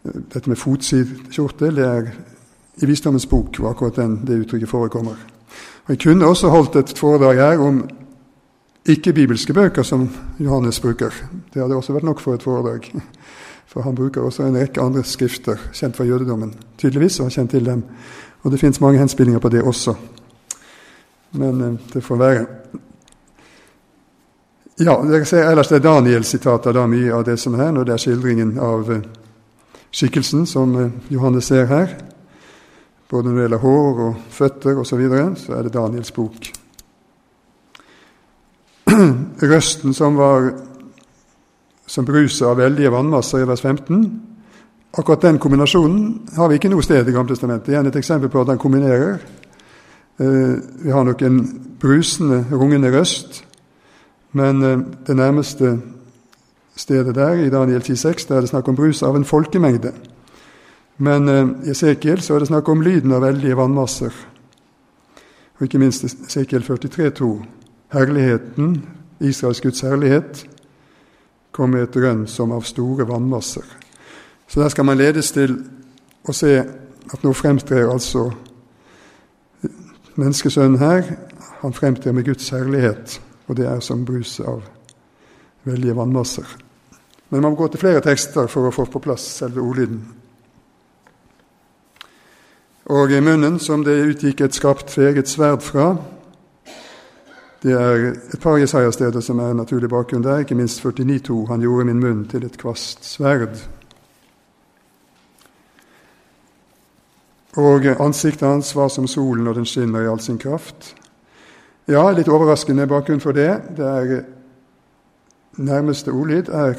Dette 0.03 0.49
med 0.49 0.59
fotsidkjortel 0.59 1.75
det 1.75 1.85
er 1.85 2.09
i 2.81 2.85
Visdommens 2.85 3.25
bok 3.25 3.57
hvor 3.57 3.69
akkurat 3.69 3.95
den, 3.95 4.21
det 4.27 4.41
uttrykket 4.41 4.69
forekommer. 4.69 5.15
Og 5.85 5.89
Jeg 5.89 5.99
kunne 5.99 6.27
også 6.27 6.49
holdt 6.49 6.75
et 6.75 6.97
foredrag 6.97 7.35
her 7.35 7.59
om 7.63 7.83
ikke-bibelske 8.87 9.53
bøker 9.53 9.83
som 9.83 10.09
Johannes 10.39 10.79
bruker. 10.79 11.13
Det 11.53 11.61
hadde 11.61 11.75
også 11.75 11.93
vært 11.93 12.03
nok 12.03 12.19
for 12.19 12.33
et 12.33 12.43
foredrag. 12.43 12.91
For 13.67 13.81
han 13.81 13.95
bruker 13.95 14.21
også 14.21 14.43
en 14.43 14.55
rekke 14.57 14.81
andre 14.81 15.03
skrifter 15.03 15.59
kjent 15.73 15.95
fra 15.95 16.05
jødedommen, 16.05 16.53
tydeligvis, 16.77 17.19
og 17.19 17.25
har 17.25 17.35
kjent 17.35 17.51
til 17.51 17.65
dem. 17.65 17.83
Og 18.43 18.51
det 18.51 18.59
fins 18.59 18.81
mange 18.81 18.99
henspillinger 18.99 19.39
på 19.39 19.49
det 19.49 19.61
også. 19.61 19.95
Men 21.31 21.61
eh, 21.61 21.73
det 21.93 22.03
får 22.03 22.15
være. 22.15 22.45
Ja, 24.77 25.23
ser 25.25 25.47
ellers 25.49 25.71
det 25.71 25.79
er 25.79 25.87
Daniel-sitater 25.87 26.75
da 26.75 26.83
mye 26.85 27.09
av 27.17 27.23
det 27.25 27.39
som 27.41 27.55
er 27.55 27.63
her, 27.63 27.71
når 27.73 27.87
det 27.87 27.93
er 27.95 28.01
skildringen 28.03 28.59
av 28.61 28.91
eh, 28.93 29.07
skikkelsen 29.89 30.45
som 30.45 30.75
eh, 30.77 30.91
Johannes 31.09 31.49
ser 31.49 31.65
her. 31.65 31.95
Både 33.09 33.31
når 33.31 33.33
det 33.33 33.45
gjelder 33.47 33.63
hår 33.63 34.01
og 34.05 34.19
føtter 34.29 34.77
osv., 34.77 34.91
så, 34.91 34.99
videre, 34.99 35.31
så 35.39 35.55
er 35.57 35.65
det 35.65 35.73
Daniels 35.73 36.13
bok. 36.13 36.51
Røsten 39.53 39.97
som 39.97 40.19
var 40.19 40.51
som 41.87 42.05
bruset 42.05 42.45
av 42.45 42.59
veldige 42.61 42.93
vannmasser 42.93 43.41
i 43.41 43.49
vers 43.49 43.65
15. 43.65 44.05
Akkurat 44.93 45.25
den 45.25 45.41
kombinasjonen 45.41 46.29
har 46.37 46.51
vi 46.51 46.61
ikke 46.61 46.69
noe 46.69 46.85
sted 46.85 47.01
i 47.07 47.17
Gamletestamentet. 47.17 47.73
Igjen 47.73 47.89
et 47.89 47.97
eksempel 47.97 48.29
på 48.29 48.45
at 48.45 48.53
han 48.53 48.61
kombinerer. 48.61 49.17
Eh, 50.21 50.55
vi 50.85 50.93
har 50.93 51.07
nok 51.07 51.25
en 51.25 51.41
brusende, 51.81 52.43
rungende 52.51 52.93
røst, 52.93 53.46
men 54.37 54.63
eh, 54.63 54.83
det 55.07 55.17
nærmeste 55.17 55.77
stedet 56.77 57.15
der, 57.15 57.41
i 57.41 57.49
Daniel 57.49 57.81
10,6, 57.81 58.27
der 58.27 58.37
er 58.37 58.45
det 58.45 58.49
snakk 58.53 58.67
om 58.69 58.77
brus 58.77 59.01
av 59.03 59.17
en 59.17 59.25
folkemengde. 59.25 59.91
Men 60.97 61.29
eh, 61.29 61.53
i 61.67 61.73
Esekiel 61.73 62.21
så 62.21 62.35
er 62.35 62.43
det 62.45 62.51
snakk 62.51 62.69
om 62.69 62.81
lyden 62.85 63.13
av 63.17 63.25
veldige 63.25 63.57
vannmasser. 63.57 64.13
Og 65.57 65.65
ikke 65.65 65.81
minst 65.81 66.05
Esekiel 66.05 66.65
43,2. 66.65 67.31
Herligheten, 67.93 68.81
Israels 69.19 69.61
Guds 69.61 69.81
herlighet, 69.81 70.45
kom 71.51 71.73
med 71.73 71.87
et 71.87 71.95
rønn 71.97 72.27
som 72.29 72.51
av 72.53 72.65
store 72.67 73.07
vannmasser. 73.09 73.65
Så 74.47 74.61
der 74.61 74.69
skal 74.69 74.85
man 74.85 74.99
ledes 74.99 75.31
til 75.33 75.55
å 76.27 76.35
se 76.35 76.59
at 76.61 77.23
nå 77.23 77.31
fremtrer 77.33 77.89
altså 77.89 78.27
menneskesønnen 80.17 80.77
her. 80.81 81.15
Han 81.63 81.73
fremtrer 81.73 82.13
med 82.13 82.27
Guds 82.27 82.49
herlighet, 82.53 83.17
og 83.47 83.55
det 83.55 83.67
er 83.67 83.79
som 83.83 84.05
brus 84.05 84.39
av 84.39 84.63
veldige 85.67 85.95
vannmasser. 85.95 86.47
Men 87.29 87.41
man 87.41 87.51
må 87.51 87.57
gå 87.59 87.67
til 87.71 87.81
flere 87.81 88.03
tekster 88.03 88.47
for 88.51 88.67
å 88.67 88.75
få 88.75 88.85
på 88.91 89.03
plass 89.03 89.25
selve 89.41 89.63
ordlyden. 89.63 90.01
Og 92.87 93.11
i 93.11 93.19
munnen 93.19 93.59
som 93.59 93.83
det 93.83 93.97
utgikk 94.13 94.45
et 94.45 94.55
skarpt 94.55 94.93
tveget 94.93 95.27
sverd 95.27 95.63
fra. 95.63 95.89
Det 97.63 97.73
er 97.75 98.05
et 98.15 98.39
par 98.39 98.59
Jesaja-steder 98.61 99.23
som 99.23 99.41
er 99.43 99.57
naturlig 99.57 99.89
bakgrunn 99.91 100.23
der, 100.23 100.45
ikke 100.45 100.55
minst 100.55 100.85
49.2. 100.85 101.47
Han 101.49 101.65
gjorde 101.65 101.89
min 101.89 101.99
munn 101.99 102.23
til 102.31 102.45
et 102.47 102.55
kvast 102.57 103.03
sverd. 103.03 103.57
Og 107.57 107.89
ansiktet 107.99 108.47
hans 108.47 108.75
var 108.75 108.87
som 108.93 109.07
solen 109.09 109.43
når 109.43 109.59
den 109.59 109.67
skinner 109.67 110.05
i 110.05 110.07
all 110.07 110.21
sin 110.23 110.37
kraft. 110.39 110.93
Ja, 111.87 112.01
litt 112.11 112.27
overraskende 112.27 112.83
bakgrunn 112.83 113.21
for 113.23 113.31
det. 113.31 113.51
Det 113.77 113.85
er 113.87 114.25
Nærmeste 115.57 116.11
ordlyd 116.11 116.49
er 116.51 116.73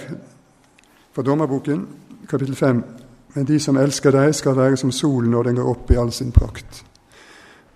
fra 1.17 1.23
Dommerboken, 1.25 1.87
kapittel 2.29 2.55
5. 2.55 2.83
Men 3.35 3.47
de 3.49 3.57
som 3.61 3.79
elsker 3.81 4.13
deg, 4.13 4.35
skal 4.37 4.55
være 4.59 4.77
som 4.77 4.93
solen 4.93 5.33
når 5.33 5.49
den 5.49 5.57
går 5.57 5.71
opp 5.73 5.91
i 5.91 5.97
all 5.97 6.13
sin 6.13 6.29
prakt. 6.33 6.85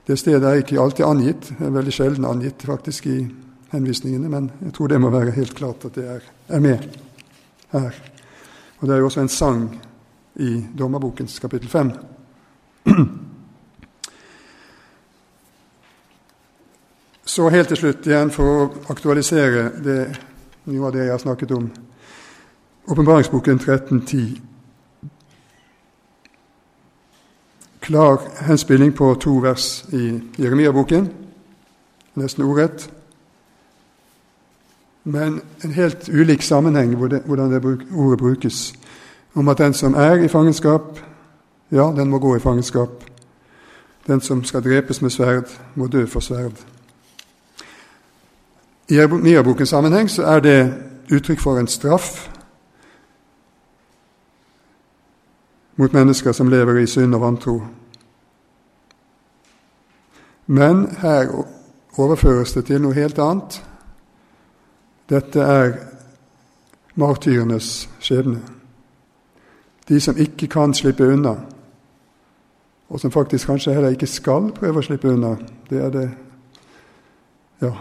Det 0.06 0.18
stedet 0.20 0.44
er 0.44 0.60
ikke 0.60 0.78
alltid 0.82 1.06
angitt, 1.08 1.48
det 1.56 1.66
er 1.66 1.74
veldig 1.78 1.96
sjelden 1.96 2.28
angitt 2.28 2.66
faktisk 2.68 3.08
i 3.08 3.16
henvisningene, 3.72 4.28
men 4.28 4.50
jeg 4.66 4.76
tror 4.76 4.92
det 4.92 5.00
må 5.00 5.10
være 5.10 5.32
helt 5.32 5.56
klart 5.56 5.88
at 5.88 5.96
det 5.96 6.04
er, 6.04 6.28
er 6.52 6.60
med 6.60 6.84
her. 7.72 7.98
Og 8.80 8.88
Det 8.88 8.94
er 8.94 8.98
jo 8.98 9.08
også 9.08 9.24
en 9.24 9.28
sang 9.28 9.80
i 10.36 10.66
Dommerbokens 10.78 11.38
kapittel 11.38 11.68
5. 11.68 11.92
Så 17.24 17.48
helt 17.48 17.68
til 17.68 17.76
slutt 17.76 18.06
igjen, 18.06 18.30
for 18.34 18.44
å 18.50 18.70
aktualisere 18.90 19.68
det, 19.82 19.98
noe 20.66 20.86
av 20.88 20.94
det 20.94 21.04
jeg 21.04 21.14
har 21.14 21.20
snakket 21.22 21.52
om. 21.54 21.68
Åpenbaringsboken 22.90 23.60
1310. 23.60 24.40
Klar 27.82 28.18
henspilling 28.46 28.90
på 28.94 29.14
to 29.22 29.36
vers 29.42 29.84
i 29.94 30.18
Jeremia-boken, 30.38 31.08
nesten 32.18 32.44
ordrett. 32.44 32.88
Men 35.04 35.40
en 35.64 35.74
helt 35.74 36.08
ulik 36.08 36.42
sammenheng 36.42 36.94
hvordan 36.98 37.50
det 37.50 37.62
ordet 37.94 38.18
brukes. 38.18 38.72
Om 39.34 39.48
at 39.48 39.58
den 39.58 39.74
som 39.74 39.94
er 39.94 40.22
i 40.22 40.28
fangenskap, 40.28 40.98
ja, 41.70 41.92
den 41.96 42.10
må 42.10 42.18
gå 42.18 42.36
i 42.36 42.42
fangenskap. 42.42 43.04
Den 44.06 44.20
som 44.20 44.44
skal 44.44 44.62
drepes 44.62 45.02
med 45.02 45.10
sverd, 45.10 45.50
må 45.74 45.86
dø 45.86 46.06
for 46.06 46.20
sverd. 46.20 46.58
I 48.92 48.94
Jeremia-bokens 48.94 49.68
sammenheng 49.68 50.10
så 50.10 50.22
er 50.22 50.40
det 50.40 50.56
uttrykk 51.12 51.40
for 51.40 51.56
en 51.56 51.66
straff 51.66 52.28
mot 55.80 55.92
mennesker 55.92 56.32
som 56.32 56.50
lever 56.52 56.82
i 56.82 56.86
synd 56.86 57.14
og 57.14 57.20
vantro. 57.20 57.54
Men 60.46 60.90
her 61.00 61.30
overføres 61.96 62.52
det 62.52 62.66
til 62.68 62.82
noe 62.84 62.92
helt 62.92 63.18
annet. 63.18 63.56
Dette 65.08 65.40
er 65.40 65.72
martyrenes 66.94 67.88
skjebne. 68.00 68.42
De 69.88 70.00
som 70.00 70.20
ikke 70.20 70.50
kan 70.52 70.74
slippe 70.76 71.08
unna, 71.08 71.32
og 72.92 73.00
som 73.00 73.10
faktisk 73.10 73.48
kanskje 73.48 73.72
heller 73.72 73.96
ikke 73.96 74.10
skal 74.10 74.52
prøve 74.52 74.84
å 74.84 74.84
slippe 74.84 75.14
unna. 75.14 75.32
Det 75.70 75.80
er 75.80 75.96
det 75.96 76.04
ja, 77.62 77.72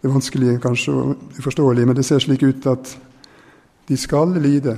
det 0.00 0.08
er 0.08 0.12
vanskelig 0.12 0.60
kanskje 0.62 0.92
og 0.92 1.16
uforståelig, 1.38 1.86
men 1.86 1.96
det 1.96 2.04
ser 2.04 2.18
slik 2.22 2.42
ut 2.42 2.66
at 2.66 2.98
de 3.88 3.96
skal 3.96 4.34
lide 4.40 4.76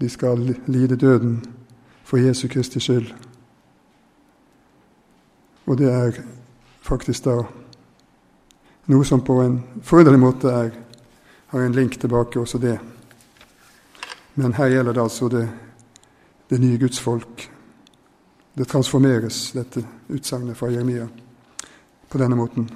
de 0.00 0.08
skal 0.08 0.56
lide 0.66 0.96
døden 0.96 1.44
for 2.04 2.16
Jesu 2.16 2.48
Kristi 2.48 2.80
skyld. 2.80 3.14
Og 5.66 5.78
det 5.78 5.92
er 5.92 6.18
faktisk 6.82 7.24
da 7.24 7.38
noe 8.92 9.04
som 9.08 9.22
på 9.24 9.38
en 9.40 9.60
forunderlig 9.82 10.20
måte 10.20 10.50
er, 10.52 10.74
har 11.46 11.60
en 11.64 11.76
link 11.76 11.96
tilbake 12.00 12.40
også 12.40 12.58
det. 12.58 12.76
Men 14.34 14.54
her 14.54 14.74
gjelder 14.74 14.92
det 14.92 15.02
altså 15.02 15.28
det, 15.28 15.48
det 16.50 16.60
nye 16.60 16.78
Guds 16.78 17.00
folk. 17.00 17.50
Det 18.54 18.68
transformeres, 18.68 19.52
dette 19.54 19.86
utsagnet 20.08 20.56
fra 20.56 20.68
Jeremia, 20.70 21.06
på 22.10 22.18
denne 22.18 22.36
måten. 22.36 22.68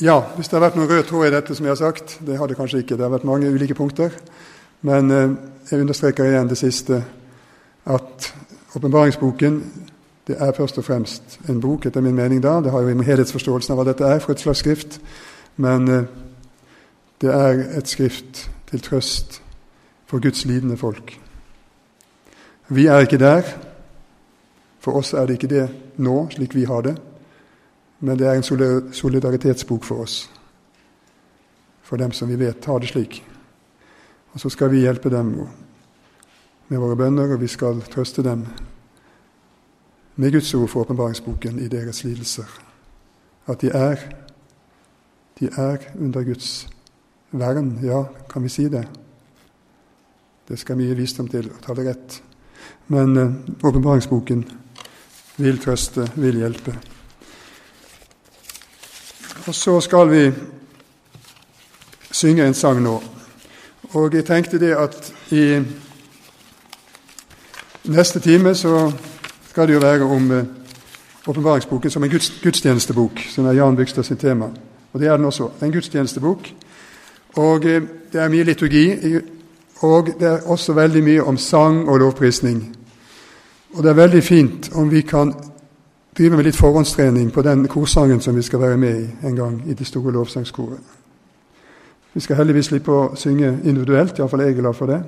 Ja, 0.00 0.20
hvis 0.36 0.46
det 0.46 0.54
har 0.54 0.62
vært 0.62 0.76
noen 0.78 0.90
rød 0.90 1.08
tråd 1.08 1.26
i 1.26 1.30
dette, 1.34 1.54
som 1.58 1.66
jeg 1.66 1.72
har 1.72 1.80
sagt 1.80 2.20
Det 2.22 2.36
har 2.38 2.46
det 2.46 2.56
kanskje 2.56 2.84
ikke. 2.84 2.94
Det 2.94 3.02
har 3.02 3.10
vært 3.10 3.26
mange 3.26 3.50
ulike 3.50 3.74
punkter. 3.74 4.14
Men 4.86 5.10
eh, 5.10 5.32
jeg 5.70 5.80
understreker 5.80 6.28
igjen 6.28 6.48
det 6.48 6.58
siste, 6.58 7.00
at 7.84 8.28
åpenbaringsboken 8.78 9.62
det 10.28 10.36
er 10.38 10.52
først 10.52 10.78
og 10.78 10.84
fremst 10.84 11.38
en 11.48 11.60
bok, 11.60 11.86
etter 11.86 12.00
min 12.04 12.14
mening. 12.14 12.42
da. 12.42 12.60
Det 12.60 12.70
har 12.70 12.80
jo 12.80 12.94
med 12.94 13.08
helhetsforståelsen 13.08 13.72
av 13.72 13.80
hva 13.80 13.88
dette 13.88 14.04
er 14.04 14.20
for 14.20 14.32
et 14.32 14.40
slags 14.40 14.62
skrift. 14.62 15.00
Men 15.56 15.88
eh, 15.88 16.06
det 17.20 17.34
er 17.34 17.64
et 17.80 17.88
skrift 17.88 18.44
til 18.70 18.80
trøst 18.80 19.40
for 20.06 20.22
Guds 20.22 20.44
lidende 20.44 20.76
folk. 20.76 21.18
Vi 22.68 22.86
er 22.86 23.00
ikke 23.00 23.18
der. 23.18 23.42
For 24.78 25.00
oss 25.00 25.12
er 25.12 25.26
det 25.26 25.40
ikke 25.40 25.54
det 25.54 25.68
nå, 25.96 26.28
slik 26.30 26.54
vi 26.54 26.68
har 26.68 26.86
det. 26.86 26.94
Men 28.00 28.18
det 28.18 28.26
er 28.26 28.38
en 28.38 28.92
solidaritetsbok 28.92 29.84
for 29.84 30.04
oss, 30.04 30.30
for 31.82 31.96
dem 31.96 32.12
som 32.12 32.28
vi 32.28 32.38
vet 32.38 32.64
har 32.64 32.78
det 32.78 32.92
slik. 32.92 33.24
Og 34.32 34.40
så 34.40 34.48
skal 34.48 34.70
vi 34.70 34.84
hjelpe 34.84 35.10
dem 35.10 35.34
med 36.68 36.78
våre 36.78 36.96
bønner, 36.96 37.32
og 37.32 37.40
vi 37.40 37.48
skal 37.48 37.82
trøste 37.90 38.22
dem 38.22 38.46
med 40.16 40.32
Guds 40.32 40.54
ord 40.54 40.68
for 40.68 40.80
åpenbaringsboken 40.86 41.58
i 41.58 41.68
deres 41.68 42.04
lidelser. 42.04 42.46
At 43.48 43.60
de 43.60 43.70
er 43.74 44.02
de 45.40 45.46
er 45.46 45.78
under 46.00 46.22
Guds 46.22 46.68
vern. 47.30 47.78
Ja, 47.82 48.04
kan 48.30 48.42
vi 48.42 48.48
si 48.48 48.68
det? 48.68 48.88
Det 50.48 50.58
skal 50.58 50.78
mye 50.80 50.96
visdom 50.98 51.28
til 51.30 51.50
å 51.52 51.60
ta 51.62 51.76
det 51.78 51.86
rett. 51.86 52.16
Men 52.90 53.16
eh, 53.16 53.34
åpenbaringsboken 53.62 54.44
vil 55.38 55.60
trøste, 55.62 56.08
vil 56.18 56.40
hjelpe. 56.42 56.74
Og 59.48 59.54
så 59.54 59.80
skal 59.80 60.10
vi 60.10 60.32
synge 62.10 62.46
en 62.46 62.54
sang 62.54 62.82
nå. 62.84 62.98
Og 63.96 64.14
jeg 64.14 64.26
tenkte 64.28 64.58
det 64.60 64.74
at 64.76 65.12
i 65.32 65.62
neste 67.84 68.20
time 68.20 68.52
så 68.54 68.92
skal 69.48 69.66
det 69.66 69.74
jo 69.74 69.80
være 69.80 70.04
om 70.04 70.30
eh, 70.30 70.44
åpenbaringsboken 71.26 71.90
som 71.90 72.04
en 72.04 72.10
gudstjenestebok, 72.42 73.24
som 73.30 73.46
er 73.46 73.56
Jan 73.56 73.76
Bygstad 73.76 74.04
sitt 74.04 74.20
tema. 74.20 74.50
Og 74.92 75.00
det 75.00 75.08
er 75.08 75.16
den 75.16 75.24
også. 75.24 75.48
En 75.62 75.72
gudstjenestebok. 75.72 76.52
Og 77.36 77.64
eh, 77.64 77.82
det 78.12 78.20
er 78.20 78.28
mye 78.28 78.44
liturgi. 78.44 79.16
Og 79.80 80.12
det 80.20 80.28
er 80.28 80.44
også 80.44 80.76
veldig 80.76 81.04
mye 81.04 81.24
om 81.24 81.38
sang 81.38 81.88
og 81.88 81.98
lovprisning. 81.98 82.76
Og 83.72 83.82
det 83.82 83.90
er 83.90 84.02
veldig 84.04 84.22
fint 84.24 84.70
om 84.74 84.90
vi 84.90 85.00
kan 85.00 85.32
drive 86.18 86.36
med 86.36 86.44
litt 86.44 86.56
forhåndstrening 86.56 87.30
på 87.30 87.42
den 87.42 87.68
korsangen 87.68 88.20
som 88.20 88.36
vi 88.36 88.42
skal 88.42 88.60
være 88.60 88.76
med 88.76 89.00
i 89.00 89.26
en 89.26 89.36
gang 89.36 89.62
i 89.70 89.74
det 89.74 89.86
store 89.86 90.12
lovsangskoret. 90.12 90.78
Vi 92.12 92.20
skal 92.20 92.36
heldigvis 92.40 92.72
slippe 92.72 92.90
å 92.92 93.12
synge 93.14 93.52
individuelt, 93.64 94.18
iallfall 94.18 94.42
jeg 94.42 94.56
er 94.56 94.60
glad 94.60 94.74
for 94.74 94.90
det. 94.90 94.98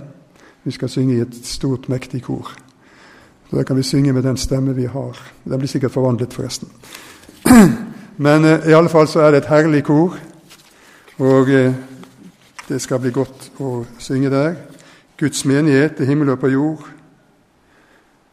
Vi 0.63 0.71
skal 0.71 0.89
synge 0.93 1.17
i 1.17 1.25
et 1.25 1.35
stort, 1.45 1.89
mektig 1.89 2.23
kor. 2.23 2.53
Så 3.51 3.57
Da 3.57 3.63
kan 3.63 3.77
vi 3.77 3.83
synge 3.83 4.13
med 4.13 4.23
den 4.23 4.37
stemme 4.37 4.75
vi 4.75 4.87
har. 4.87 5.19
Den 5.45 5.59
blir 5.59 5.69
sikkert 5.69 5.93
forvandlet, 5.93 6.33
forresten. 6.33 6.69
Men 8.17 8.45
eh, 8.45 8.69
i 8.69 8.73
alle 8.73 8.89
fall 8.89 9.09
så 9.09 9.21
er 9.21 9.31
det 9.31 9.39
et 9.39 9.51
herlig 9.51 9.85
kor, 9.85 10.17
og 11.19 11.51
eh, 11.51 11.75
det 12.69 12.81
skal 12.81 13.01
bli 13.01 13.11
godt 13.11 13.51
å 13.59 13.85
synge 13.99 14.31
der. 14.31 14.55
Guds 15.19 15.45
menighet 15.45 16.01
i 16.01 16.07
himmel 16.07 16.31
og 16.31 16.39
på 16.39 16.49
jord 16.49 17.00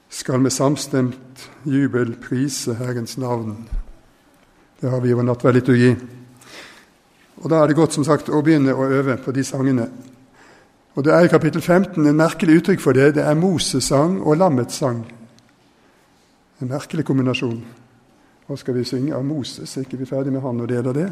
skal 0.09 0.39
med 0.39 0.51
samstemt 0.51 1.49
jubel 1.63 2.15
prise 2.21 2.73
Herrens 2.73 3.17
navn. 3.17 3.67
Det 4.81 4.89
har 4.89 5.01
vi 5.01 5.09
jo 5.09 5.21
nattverdliturgi. 5.21 5.95
Og 7.37 7.49
da 7.49 7.61
er 7.61 7.67
det 7.67 7.77
godt 7.77 7.93
som 7.93 8.05
sagt 8.05 8.29
å 8.29 8.41
begynne 8.41 8.73
å 8.73 8.87
øve 8.87 9.17
på 9.21 9.31
de 9.31 9.43
sangene. 9.43 9.89
Og 10.97 11.03
Det 11.03 11.13
er 11.13 11.25
i 11.25 11.29
kapittel 11.29 11.61
15 11.61 12.07
en 12.07 12.17
merkelig 12.17 12.55
uttrykk 12.57 12.81
for 12.81 12.93
det. 12.93 13.15
Det 13.15 13.23
er 13.23 13.35
Moses-sang 13.37 14.21
og 14.21 14.37
lammets 14.37 14.79
sang. 14.81 15.03
En 16.61 16.71
merkelig 16.71 17.05
kombinasjon. 17.05 17.59
Hva 18.47 18.57
skal 18.57 18.73
vi 18.73 18.83
synge 18.83 19.13
av 19.13 19.25
Moses? 19.25 19.77
Er 19.77 19.85
ikke 19.85 19.99
vi 19.99 20.09
ferdig 20.09 20.33
med 20.33 20.41
han 20.41 20.61
og 20.61 20.69
deler 20.69 20.93
det? 20.93 21.11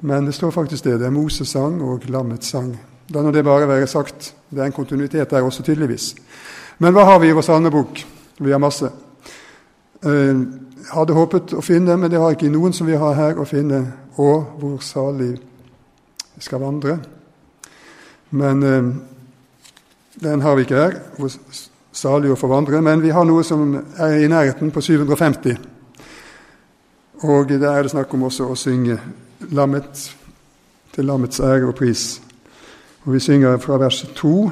Men 0.00 0.26
det 0.26 0.34
står 0.34 0.50
faktisk 0.50 0.84
det. 0.84 1.00
Det 1.00 1.06
er 1.06 1.10
Moses-sang 1.10 1.80
og 1.82 2.06
lammets 2.08 2.46
sang. 2.46 2.76
Da 3.12 3.22
må 3.22 3.32
det 3.32 3.44
bare 3.44 3.68
være 3.68 3.86
sagt. 3.86 4.34
Det 4.50 4.60
er 4.60 4.66
en 4.66 4.72
kontinuitet 4.72 5.30
der 5.30 5.42
også, 5.42 5.62
tydeligvis. 5.62 6.14
Men 6.78 6.92
hva 6.92 7.04
har 7.08 7.20
vi 7.20 7.30
i 7.30 7.36
vår 7.36 7.42
salmebok? 7.42 8.04
Vi 8.38 8.52
har 8.52 8.60
masse. 8.60 8.90
Jeg 10.04 10.30
eh, 10.30 10.40
hadde 10.92 11.16
håpet 11.16 11.54
å 11.56 11.64
finne, 11.64 11.96
men 11.96 12.12
det 12.12 12.20
har 12.20 12.34
ikke 12.36 12.52
noen 12.52 12.74
som 12.76 12.88
vi 12.88 12.98
har 13.00 13.16
her, 13.16 13.38
å 13.40 13.48
finne 13.48 13.84
Og 14.16 14.60
hvor 14.60 14.80
salig 14.80 15.34
skal 16.40 16.60
vandre'. 16.60 16.98
Men 18.30 18.62
eh, 18.62 18.92
den 20.20 20.40
har 20.40 20.56
vi 20.56 20.62
ikke 20.64 20.76
her. 20.80 20.94
Hvor 21.16 21.32
salig 21.96 22.32
å 22.32 22.36
forvandre. 22.36 22.80
Men 22.80 23.02
vi 23.02 23.12
har 23.12 23.24
noe 23.24 23.44
som 23.44 23.74
er 23.98 24.20
i 24.20 24.28
nærheten, 24.28 24.70
på 24.70 24.80
750. 24.80 25.56
Og 27.24 27.48
der 27.48 27.70
er 27.72 27.82
det 27.82 27.92
snakk 27.92 28.14
om 28.14 28.28
også 28.28 28.50
å 28.52 28.56
synge 28.56 28.98
lammet 29.50 30.10
til 30.92 31.08
lammets 31.08 31.40
ære 31.40 31.68
og 31.68 31.74
pris. 31.76 32.20
Og 33.04 33.12
Vi 33.12 33.20
synger 33.20 33.58
fra 33.58 33.76
vers 33.80 34.04
2 34.14 34.50